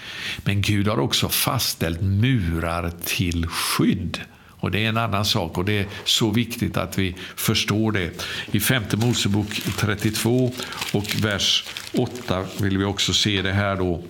Men 0.44 0.62
Gud 0.62 0.88
har 0.88 0.98
också 0.98 1.28
fastställt 1.28 2.00
murar 2.00 2.92
till 3.04 3.46
skydd. 3.46 4.20
Och 4.64 4.70
Det 4.70 4.84
är 4.84 4.88
en 4.88 4.96
annan 4.96 5.24
sak 5.24 5.58
och 5.58 5.64
det 5.64 5.78
är 5.78 5.86
så 6.04 6.30
viktigt 6.30 6.76
att 6.76 6.98
vi 6.98 7.16
förstår 7.36 7.92
det. 7.92 8.26
I 8.52 8.60
femte 8.60 8.96
Mosebok 8.96 9.60
32 9.76 10.52
och 10.92 11.14
vers 11.22 11.64
8 11.92 12.44
vill 12.60 12.78
vi 12.78 12.84
också 12.84 13.12
se 13.12 13.42
det 13.42 13.52
här 13.52 13.76
då. 13.76 14.02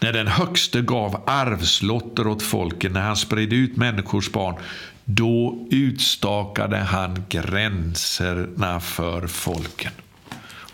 När 0.00 0.12
den 0.12 0.26
högste 0.26 0.80
gav 0.80 1.22
arvslotter 1.26 2.26
åt 2.26 2.42
folken, 2.42 2.92
när 2.92 3.00
han 3.00 3.16
spred 3.16 3.52
ut 3.52 3.76
människors 3.76 4.30
barn, 4.30 4.54
då 5.04 5.66
utstakade 5.70 6.76
han 6.76 7.24
gränserna 7.28 8.80
för 8.80 9.26
folken. 9.26 9.92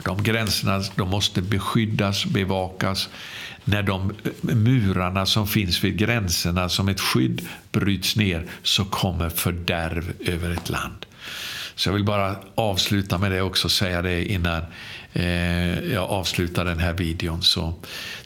De 0.04 0.22
gränserna 0.22 0.82
de 0.96 1.08
måste 1.08 1.42
beskyddas, 1.42 2.24
bevakas. 2.24 3.08
När 3.64 3.82
de 3.82 4.10
eh, 4.24 4.54
murarna 4.54 5.26
som 5.26 5.46
finns 5.46 5.84
vid 5.84 5.96
gränserna 5.96 6.68
som 6.68 6.88
ett 6.88 7.00
skydd 7.00 7.48
bryts 7.72 8.16
ner 8.16 8.46
så 8.62 8.84
kommer 8.84 9.28
fördärv 9.28 10.12
över 10.20 10.50
ett 10.50 10.70
land. 10.70 11.06
Så 11.74 11.88
jag 11.88 11.94
vill 11.94 12.04
bara 12.04 12.36
avsluta 12.54 13.18
med 13.18 13.30
det 13.30 13.42
också, 13.42 13.68
säga 13.68 14.02
det 14.02 14.24
innan 14.24 14.62
eh, 15.12 15.92
jag 15.92 16.10
avslutar 16.10 16.64
den 16.64 16.78
här 16.78 16.92
videon. 16.92 17.42
Så 17.42 17.74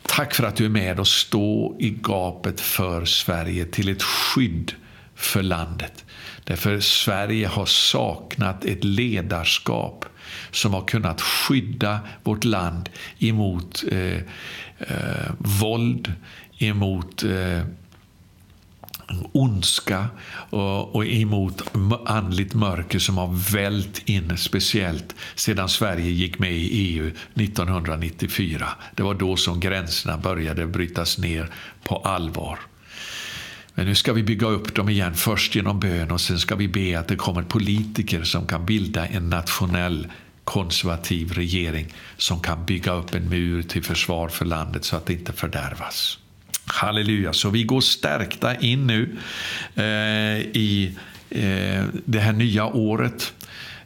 tack 0.03 0.35
för 0.35 0.45
att 0.45 0.57
du 0.57 0.65
är 0.65 0.69
med 0.69 1.01
och 1.01 1.09
står 1.09 1.83
i 1.83 1.91
gapet 1.91 2.61
för 2.61 3.05
Sverige 3.05 3.65
till 3.65 3.89
ett 3.89 4.03
skydd 4.03 4.73
för 5.15 5.43
landet. 5.43 6.05
Därför 6.45 6.81
Sverige 6.81 7.47
har 7.47 7.67
saknat 7.67 8.65
ett 8.65 8.85
ledarskap 8.85 10.05
som 10.51 10.75
har 10.75 10.85
kunnat 10.87 11.21
skydda 11.21 12.01
vårt 12.23 12.45
land 12.45 12.89
emot 13.19 13.85
eh, 13.91 14.17
eh, 14.79 15.33
våld, 15.39 16.13
emot 16.59 17.23
eh, 17.25 17.63
ondska 19.33 20.07
och, 20.51 20.95
och 20.95 21.07
emot 21.07 21.63
andligt 22.07 22.55
mörker 22.55 22.99
som 22.99 23.19
har 23.19 23.53
vält 23.53 24.03
in 24.09 24.37
speciellt 24.37 25.15
sedan 25.35 25.69
Sverige 25.69 26.11
gick 26.11 26.39
med 26.39 26.53
i 26.53 26.69
EU 26.69 27.11
1994. 27.35 28.69
Det 28.95 29.03
var 29.03 29.15
då 29.15 29.37
som 29.37 29.61
gränserna 29.61 30.19
började 30.19 30.67
brytas 30.67 31.19
ner 31.19 31.51
på 31.85 31.97
allvar. 31.97 32.59
Men 33.75 33.87
nu 33.87 33.95
ska 33.95 34.13
vi 34.13 34.23
bygga 34.23 34.47
upp 34.47 34.75
dem 34.75 34.89
igen, 34.89 35.15
först 35.15 35.55
genom 35.55 35.81
bön 35.81 36.11
och 36.11 36.21
sen 36.21 36.39
ska 36.39 36.55
vi 36.57 36.69
be 36.69 36.99
att 36.99 37.09
det 37.09 37.17
kommer 37.17 37.43
politiker 37.43 38.23
som 38.23 38.47
kan 38.47 38.67
bilda 38.67 39.07
en 39.07 39.31
nationell 39.31 40.09
konservativ 40.47 41.33
regering 41.33 41.95
som 42.17 42.41
kan 42.41 42.65
bygga 42.65 42.93
upp 42.93 43.15
en 43.15 43.29
mur 43.29 43.63
till 43.63 43.85
försvar 43.85 44.29
för 44.29 44.45
landet 44.45 44.85
så 44.85 44.97
att 44.97 45.07
det 45.07 45.13
inte 45.13 45.33
fördärvas. 45.33 46.19
Halleluja, 46.67 47.33
så 47.33 47.51
vi 47.51 47.65
går 47.65 47.81
stärkta 47.81 48.57
in 48.57 48.87
nu 48.87 49.17
eh, 49.75 50.41
i 50.41 50.97
eh, 51.31 51.85
det 52.05 52.19
här 52.19 52.33
nya 52.33 52.67
året 52.67 53.33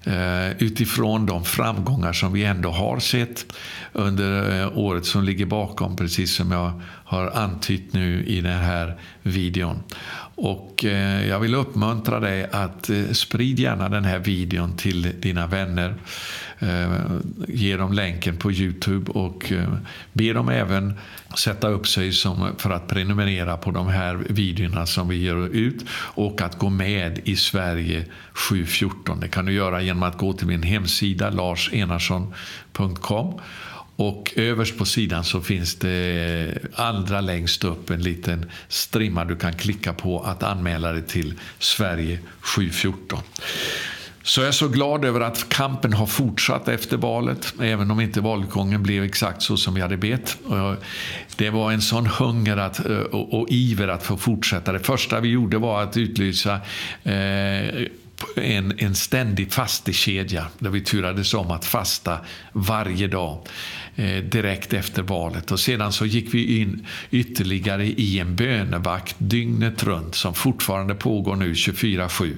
eh, 0.04 0.50
utifrån 0.50 1.26
de 1.26 1.44
framgångar 1.44 2.12
som 2.12 2.32
vi 2.32 2.44
ändå 2.44 2.70
har 2.70 2.98
sett 2.98 3.46
under 3.92 4.60
eh, 4.60 4.78
året 4.78 5.06
som 5.06 5.24
ligger 5.24 5.46
bakom, 5.46 5.96
precis 5.96 6.34
som 6.34 6.50
jag 6.50 6.80
har 7.04 7.30
antytt 7.30 7.92
nu 7.92 8.24
i 8.24 8.40
den 8.40 8.58
här 8.58 9.00
videon. 9.22 9.82
Och 10.42 10.84
eh, 10.84 11.28
jag 11.28 11.40
vill 11.40 11.54
uppmuntra 11.54 12.20
dig 12.20 12.48
att 12.52 12.90
eh, 12.90 13.10
sprid 13.12 13.58
gärna 13.58 13.88
den 13.88 14.04
här 14.04 14.18
videon 14.18 14.76
till 14.76 15.20
dina 15.20 15.46
vänner. 15.46 15.94
Eh, 16.58 16.92
ge 17.48 17.76
dem 17.76 17.92
länken 17.92 18.36
på 18.36 18.52
Youtube 18.52 19.12
och 19.12 19.52
be 20.12 20.32
dem 20.32 20.48
även 20.48 20.94
sätta 21.38 21.68
upp 21.68 21.88
sig 21.88 22.12
som, 22.12 22.48
för 22.58 22.70
att 22.70 22.88
prenumerera 22.88 23.56
på 23.56 23.70
de 23.70 23.88
här 23.88 24.14
videorna 24.14 24.86
som 24.86 25.08
vi 25.08 25.16
ger 25.16 25.46
ut 25.46 25.84
och 25.92 26.42
att 26.42 26.58
gå 26.58 26.68
med 26.68 27.20
i 27.24 27.36
Sverige 27.36 28.04
714. 28.32 29.20
Det 29.20 29.28
kan 29.28 29.44
du 29.44 29.52
göra 29.52 29.82
genom 29.82 30.02
att 30.02 30.18
gå 30.18 30.32
till 30.32 30.46
min 30.46 30.62
hemsida 30.62 31.30
larsenarsson.com 31.30 33.40
och 34.00 34.32
överst 34.36 34.78
på 34.78 34.84
sidan 34.84 35.24
så 35.24 35.40
finns 35.40 35.74
det 35.74 36.58
allra 36.74 37.20
längst 37.20 37.64
upp 37.64 37.90
en 37.90 38.02
liten 38.02 38.50
strimma 38.68 39.24
du 39.24 39.36
kan 39.36 39.52
klicka 39.52 39.92
på 39.92 40.20
att 40.20 40.42
anmäla 40.42 40.92
dig 40.92 41.02
till 41.02 41.34
Sverige 41.58 42.18
714. 42.40 43.18
Så 44.22 44.40
jag 44.40 44.48
är 44.48 44.52
så 44.52 44.68
glad 44.68 45.04
över 45.04 45.20
att 45.20 45.48
kampen 45.48 45.92
har 45.92 46.06
fortsatt 46.06 46.68
efter 46.68 46.96
valet, 46.96 47.54
även 47.60 47.90
om 47.90 48.00
inte 48.00 48.20
valutgången 48.20 48.82
blev 48.82 49.04
exakt 49.04 49.42
så 49.42 49.56
som 49.56 49.74
vi 49.74 49.80
hade 49.80 49.96
bett. 49.96 50.38
Det 51.36 51.50
var 51.50 51.72
en 51.72 51.82
sån 51.82 52.06
hunger 52.06 52.56
att, 52.56 52.80
och, 53.10 53.40
och 53.40 53.46
iver 53.50 53.88
att 53.88 54.02
få 54.02 54.16
fortsätta. 54.16 54.72
Det 54.72 54.80
första 54.80 55.20
vi 55.20 55.28
gjorde 55.28 55.58
var 55.58 55.82
att 55.82 55.96
utlysa 55.96 56.60
eh, 57.02 57.86
en, 58.36 58.78
en 58.78 58.94
ständig 58.94 59.52
fastekedja 59.52 60.46
där 60.58 60.70
vi 60.70 60.80
turades 60.80 61.34
om 61.34 61.50
att 61.50 61.64
fasta 61.64 62.18
varje 62.52 63.08
dag 63.08 63.48
eh, 63.96 64.24
direkt 64.24 64.72
efter 64.72 65.02
valet. 65.02 65.50
Och 65.50 65.60
sedan 65.60 65.92
så 65.92 66.06
gick 66.06 66.34
vi 66.34 66.60
in 66.60 66.86
ytterligare 67.10 67.86
i 67.86 68.18
en 68.18 68.36
bönevakt 68.36 69.16
dygnet 69.18 69.82
runt 69.82 70.14
som 70.14 70.34
fortfarande 70.34 70.94
pågår 70.94 71.36
nu 71.36 71.52
24-7. 71.52 72.36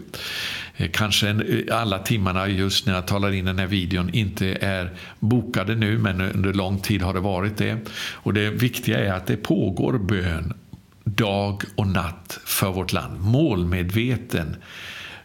Eh, 0.76 0.90
kanske 0.90 1.28
en, 1.28 1.40
eh, 1.40 1.80
alla 1.80 1.98
timmarna 1.98 2.48
just 2.48 2.86
när 2.86 2.94
jag 2.94 3.06
talar 3.06 3.32
in 3.32 3.44
den 3.44 3.58
här 3.58 3.66
videon 3.66 4.14
inte 4.14 4.46
är 4.46 4.90
bokade 5.20 5.74
nu 5.74 5.98
men 5.98 6.20
under 6.20 6.52
lång 6.52 6.78
tid 6.78 7.02
har 7.02 7.14
det 7.14 7.20
varit 7.20 7.56
det. 7.56 7.78
Och 8.12 8.34
det 8.34 8.50
viktiga 8.50 8.98
är 8.98 9.12
att 9.12 9.26
det 9.26 9.36
pågår 9.36 9.98
bön 9.98 10.54
dag 11.04 11.62
och 11.74 11.86
natt 11.86 12.40
för 12.44 12.72
vårt 12.72 12.92
land. 12.92 13.20
Målmedveten 13.20 14.56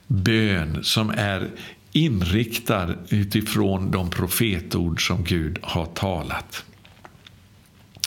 bön 0.08 0.84
som 0.84 1.10
är 1.10 1.50
inriktad 1.92 2.90
utifrån 3.10 3.92
de 3.92 4.10
profetord 4.10 5.08
som 5.08 5.24
Gud 5.24 5.60
har 5.62 5.86
talat. 5.86 6.64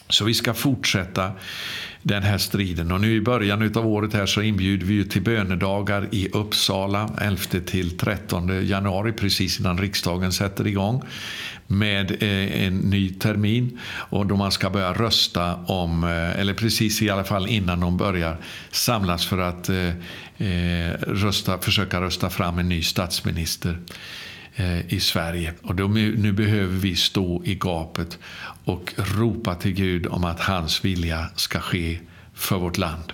Så 0.08 0.24
vi 0.24 0.34
ska 0.34 0.54
fortsätta 0.54 1.32
den 2.02 2.22
här 2.22 2.38
striden. 2.38 2.92
Och 2.92 3.00
nu 3.00 3.14
i 3.14 3.20
början 3.20 3.76
av 3.76 3.86
året 3.86 4.14
här 4.14 4.26
så 4.26 4.42
inbjuder 4.42 4.86
vi 4.86 5.04
till 5.04 5.22
bönedagar 5.22 6.08
i 6.10 6.28
Uppsala 6.28 7.10
11 7.20 7.42
till 7.66 7.98
13 7.98 8.66
januari 8.66 9.12
precis 9.12 9.60
innan 9.60 9.78
riksdagen 9.78 10.32
sätter 10.32 10.66
igång 10.66 11.02
med 11.70 12.22
eh, 12.22 12.66
en 12.66 12.76
ny 12.78 13.10
termin 13.10 13.78
och 13.92 14.26
då 14.26 14.36
man 14.36 14.52
ska 14.52 14.70
börja 14.70 14.92
rösta 14.92 15.54
om, 15.54 16.04
eh, 16.04 16.40
eller 16.40 16.54
precis 16.54 17.02
i 17.02 17.10
alla 17.10 17.24
fall 17.24 17.48
innan 17.48 17.80
de 17.80 17.96
börjar 17.96 18.36
samlas 18.70 19.26
för 19.26 19.38
att 19.38 19.68
eh, 19.68 19.88
eh 20.38 20.92
rösta, 21.00 21.58
försöka 21.58 22.00
rösta 22.00 22.30
fram 22.30 22.58
en 22.58 22.68
ny 22.68 22.82
statsminister 22.82 23.78
i 24.88 25.00
Sverige. 25.00 25.52
Och 25.62 25.74
då, 25.74 25.86
nu 25.86 26.32
behöver 26.32 26.76
vi 26.76 26.96
stå 26.96 27.44
i 27.44 27.54
gapet 27.54 28.18
och 28.64 28.94
ropa 28.96 29.54
till 29.54 29.72
Gud 29.72 30.06
om 30.06 30.24
att 30.24 30.40
hans 30.40 30.84
vilja 30.84 31.26
ska 31.36 31.60
ske 31.60 31.98
för 32.34 32.58
vårt 32.58 32.78
land. 32.78 33.12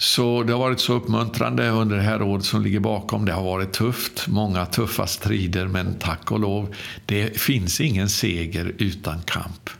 Så 0.00 0.42
det 0.42 0.52
har 0.52 0.60
varit 0.60 0.80
så 0.80 0.94
uppmuntrande 0.94 1.68
under 1.68 1.96
det 1.96 2.02
här 2.02 2.22
året 2.22 2.44
som 2.44 2.62
ligger 2.62 2.80
bakom. 2.80 3.24
Det 3.24 3.32
har 3.32 3.42
varit 3.42 3.72
tufft, 3.72 4.28
många 4.28 4.66
tuffa 4.66 5.06
strider, 5.06 5.66
men 5.66 5.94
tack 5.98 6.32
och 6.32 6.40
lov, 6.40 6.74
det 7.06 7.40
finns 7.40 7.80
ingen 7.80 8.08
seger 8.08 8.72
utan 8.78 9.22
kamp. 9.22 9.70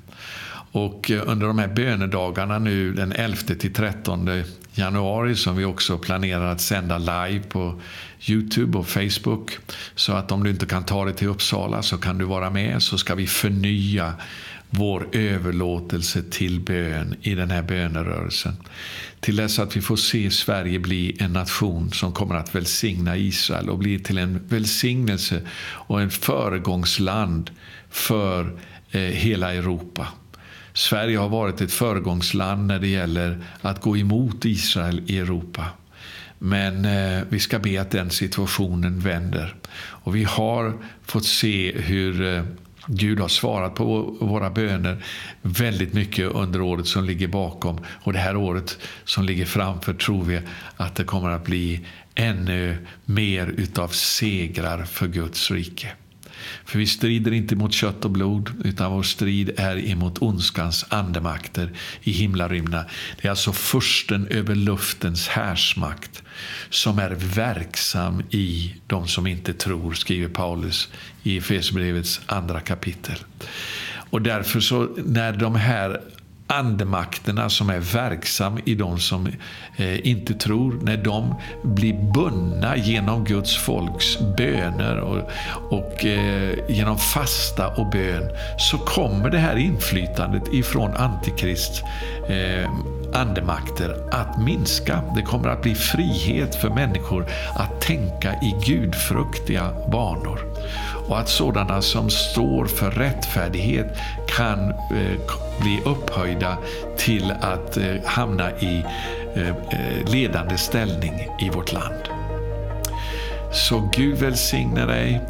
Och 0.72 1.10
eh, 1.10 1.22
under 1.26 1.46
de 1.46 1.58
här 1.58 1.68
bönedagarna 1.68 2.58
nu 2.58 2.92
den 2.92 3.12
11 3.12 3.36
till 3.36 3.72
13 3.72 4.42
januari 4.74 5.36
som 5.36 5.56
vi 5.56 5.64
också 5.64 5.98
planerar 5.98 6.52
att 6.52 6.60
sända 6.60 6.98
live 6.98 7.42
på 7.48 7.80
Youtube 8.28 8.78
och 8.78 8.88
Facebook. 8.88 9.58
Så 9.94 10.12
att 10.12 10.32
om 10.32 10.44
du 10.44 10.50
inte 10.50 10.66
kan 10.66 10.84
ta 10.84 11.04
dig 11.04 11.14
till 11.14 11.28
Uppsala 11.28 11.82
så 11.82 11.98
kan 11.98 12.18
du 12.18 12.24
vara 12.24 12.50
med 12.50 12.82
så 12.82 12.98
ska 12.98 13.14
vi 13.14 13.26
förnya 13.26 14.14
vår 14.70 15.08
överlåtelse 15.12 16.22
till 16.30 16.60
bön 16.60 17.14
i 17.22 17.34
den 17.34 17.50
här 17.50 17.62
bönerörelsen. 17.62 18.56
Till 19.20 19.36
dess 19.36 19.58
att 19.58 19.76
vi 19.76 19.80
får 19.80 19.96
se 19.96 20.30
Sverige 20.30 20.78
bli 20.78 21.16
en 21.18 21.32
nation 21.32 21.92
som 21.92 22.12
kommer 22.12 22.34
att 22.34 22.54
välsigna 22.54 23.16
Israel 23.16 23.68
och 23.68 23.78
bli 23.78 23.98
till 23.98 24.18
en 24.18 24.46
välsignelse 24.48 25.42
och 25.60 26.00
en 26.00 26.10
föregångsland 26.10 27.50
för 27.90 28.60
eh, 28.90 29.00
hela 29.00 29.54
Europa. 29.54 30.08
Sverige 30.72 31.18
har 31.18 31.28
varit 31.28 31.60
ett 31.60 31.72
föregångsland 31.72 32.66
när 32.66 32.78
det 32.78 32.88
gäller 32.88 33.44
att 33.60 33.80
gå 33.80 33.96
emot 33.96 34.44
Israel 34.44 35.02
i 35.06 35.18
Europa. 35.18 35.66
Men 36.38 36.84
eh, 36.84 37.22
vi 37.28 37.38
ska 37.38 37.58
be 37.58 37.80
att 37.80 37.90
den 37.90 38.10
situationen 38.10 39.00
vänder. 39.00 39.54
Och 39.76 40.16
vi 40.16 40.24
har 40.24 40.78
fått 41.02 41.24
se 41.24 41.72
hur 41.76 42.22
eh, 42.22 42.42
Gud 42.92 43.20
har 43.20 43.28
svarat 43.28 43.74
på 43.74 44.16
våra 44.20 44.50
böner 44.50 45.04
väldigt 45.42 45.92
mycket 45.92 46.30
under 46.30 46.60
året 46.60 46.86
som 46.86 47.04
ligger 47.04 47.28
bakom. 47.28 47.78
Och 47.86 48.12
det 48.12 48.18
här 48.18 48.36
året 48.36 48.78
som 49.04 49.24
ligger 49.24 49.44
framför 49.44 49.94
tror 49.94 50.24
vi 50.24 50.40
att 50.76 50.94
det 50.94 51.04
kommer 51.04 51.30
att 51.30 51.44
bli 51.44 51.86
ännu 52.14 52.86
mer 53.04 53.46
utav 53.46 53.88
segrar 53.88 54.84
för 54.84 55.08
Guds 55.08 55.50
rike. 55.50 55.92
För 56.64 56.78
vi 56.78 56.86
strider 56.86 57.32
inte 57.32 57.56
mot 57.56 57.72
kött 57.72 58.04
och 58.04 58.10
blod, 58.10 58.50
utan 58.64 58.92
vår 58.92 59.02
strid 59.02 59.50
är 59.56 59.88
emot 59.88 60.22
ondskans 60.22 60.84
andemakter 60.88 61.72
i 62.02 62.12
himlarymderna. 62.12 62.84
Det 63.20 63.28
är 63.28 63.30
alltså 63.30 63.52
försten 63.52 64.26
över 64.26 64.54
luftens 64.54 65.28
härsmakt 65.28 66.22
som 66.70 66.98
är 66.98 67.10
verksam 67.10 68.22
i 68.30 68.74
de 68.86 69.08
som 69.08 69.26
inte 69.26 69.54
tror, 69.54 69.94
skriver 69.94 70.28
Paulus 70.28 70.88
i 71.22 71.36
Efesierbrevets 71.36 72.20
andra 72.26 72.60
kapitel. 72.60 73.16
Och 74.10 74.22
därför 74.22 74.60
så, 74.60 74.88
när 75.04 75.32
de 75.32 75.54
här 75.54 76.00
andemakterna 76.50 77.48
som 77.48 77.70
är 77.70 77.78
verksam 77.78 78.58
i 78.64 78.74
de 78.74 78.98
som 78.98 79.26
eh, 79.76 80.06
inte 80.06 80.34
tror, 80.34 80.78
när 80.82 80.96
de 80.96 81.34
blir 81.62 82.12
bundna 82.12 82.76
genom 82.76 83.24
Guds 83.24 83.56
folks 83.56 84.18
böner 84.36 85.00
och, 85.00 85.30
och 85.78 86.04
eh, 86.04 86.54
genom 86.68 86.98
fasta 86.98 87.68
och 87.68 87.90
bön, 87.90 88.22
så 88.58 88.78
kommer 88.78 89.30
det 89.30 89.38
här 89.38 89.56
inflytandet 89.56 90.42
ifrån 90.52 90.94
Antikrist 90.94 91.82
eh, 92.28 92.70
andemakter 93.14 94.08
att 94.10 94.38
minska. 94.38 95.02
Det 95.16 95.22
kommer 95.22 95.48
att 95.48 95.62
bli 95.62 95.74
frihet 95.74 96.54
för 96.54 96.70
människor 96.70 97.26
att 97.56 97.80
tänka 97.80 98.32
i 98.32 98.54
gudfruktiga 98.66 99.70
banor. 99.92 100.40
Och 101.10 101.18
att 101.18 101.28
sådana 101.28 101.82
som 101.82 102.10
står 102.10 102.66
för 102.66 102.90
rättfärdighet 102.90 103.86
kan 104.26 104.70
eh, 104.70 105.20
bli 105.60 105.80
upphöjda 105.84 106.58
till 106.96 107.32
att 107.40 107.76
eh, 107.76 107.94
hamna 108.04 108.50
i 108.50 108.84
eh, 109.34 109.48
eh 109.48 110.12
ledande 110.12 110.58
ställning 110.58 111.28
i 111.40 111.50
vårt 111.50 111.72
land. 111.72 112.08
Så 113.52 113.90
Gud 113.92 114.18
välsigne 114.18 114.86
dig. 114.86 115.20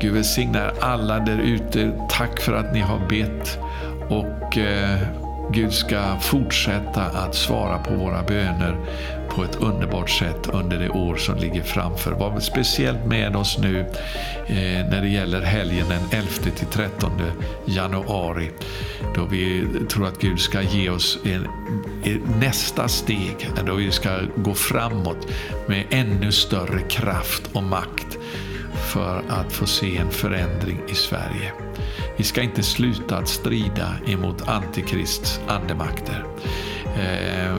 Gud 0.00 0.14
välsignar 0.14 0.72
alla 0.80 1.18
där 1.18 1.38
ute. 1.38 1.92
Tack 2.08 2.40
för 2.40 2.52
att 2.52 2.72
ni 2.74 2.80
har 2.80 2.98
bett. 3.08 3.58
Och 4.08 4.58
eh, 4.58 4.98
Gud 5.50 5.72
ska 5.72 6.16
fortsätta 6.20 7.02
att 7.02 7.34
svara 7.34 7.78
på 7.78 7.94
våra 7.94 8.22
böner 8.22 8.76
på 9.34 9.44
ett 9.44 9.56
underbart 9.56 10.10
sätt 10.10 10.48
under 10.52 10.78
det 10.78 10.88
år 10.88 11.16
som 11.16 11.36
ligger 11.36 11.62
framför. 11.62 12.12
Var 12.12 12.40
speciellt 12.40 13.06
med 13.06 13.36
oss 13.36 13.58
nu 13.58 13.80
eh, 14.46 14.88
när 14.90 15.00
det 15.02 15.08
gäller 15.08 15.40
helgen 15.40 15.86
den 15.88 16.20
11 16.20 16.28
till 16.56 16.66
13 16.66 17.10
januari. 17.64 18.50
Då 19.14 19.24
vi 19.24 19.66
tror 19.88 20.06
att 20.06 20.20
Gud 20.20 20.40
ska 20.40 20.62
ge 20.62 20.90
oss 20.90 21.18
en, 21.24 21.46
en, 22.04 22.22
nästa 22.40 22.88
steg, 22.88 23.48
då 23.66 23.74
vi 23.74 23.90
ska 23.90 24.18
gå 24.36 24.54
framåt 24.54 25.26
med 25.66 25.84
ännu 25.90 26.32
större 26.32 26.80
kraft 26.80 27.50
och 27.52 27.62
makt 27.62 28.18
för 28.92 29.22
att 29.28 29.52
få 29.52 29.66
se 29.66 29.96
en 29.96 30.10
förändring 30.10 30.78
i 30.88 30.94
Sverige. 30.94 31.52
Vi 32.16 32.24
ska 32.24 32.42
inte 32.42 32.62
sluta 32.62 33.16
att 33.16 33.28
strida 33.28 33.88
emot 34.06 34.48
Antikrists 34.48 35.40
andemakter. 35.48 36.24
Eh, 36.84 37.56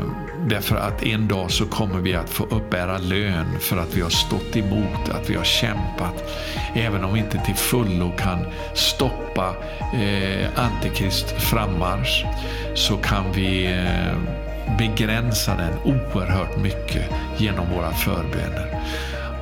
därför 0.50 0.76
att 0.76 1.04
en 1.04 1.28
dag 1.28 1.52
så 1.52 1.66
kommer 1.66 2.00
vi 2.00 2.16
att 2.16 2.30
få 2.30 2.44
uppbära 2.44 2.98
lön 2.98 3.60
för 3.60 3.78
att 3.78 3.96
vi 3.96 4.02
har 4.02 4.10
stått 4.10 4.56
emot, 4.56 5.10
att 5.10 5.30
vi 5.30 5.36
har 5.36 5.44
kämpat. 5.44 6.24
Även 6.74 7.04
om 7.04 7.14
vi 7.14 7.20
inte 7.20 7.40
till 7.46 7.56
fullo 7.56 8.12
kan 8.18 8.46
stoppa 8.74 9.56
eh, 9.94 10.50
Antikrist 10.56 11.32
frammarsch 11.32 12.26
så 12.76 12.98
kan 12.98 13.32
vi 13.36 13.66
eh, 13.66 14.18
begränsa 14.78 15.56
den 15.56 15.80
oerhört 15.84 16.58
mycket 16.58 17.10
genom 17.38 17.70
våra 17.70 17.92
förböner. 17.92 18.82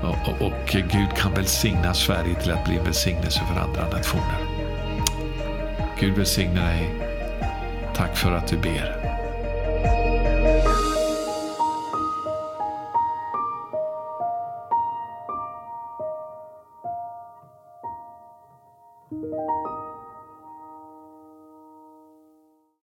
Och, 0.04 0.46
och, 0.46 0.54
Gud 0.72 1.14
kan 1.18 1.34
välsigna 1.34 1.94
Sverige 1.94 2.36
till 2.36 2.52
att 2.52 2.66
bli 2.66 2.78
en 2.78 2.84
välsignelse 2.84 3.42
för 3.54 3.62
andra 3.62 3.98
nationer. 3.98 4.38
Gud 6.00 6.16
välsigne 6.16 6.62
dig. 6.62 6.94
Tack 7.96 8.18
för 8.18 8.32
att 8.32 8.48
du 8.48 8.58
ber. 8.58 9.11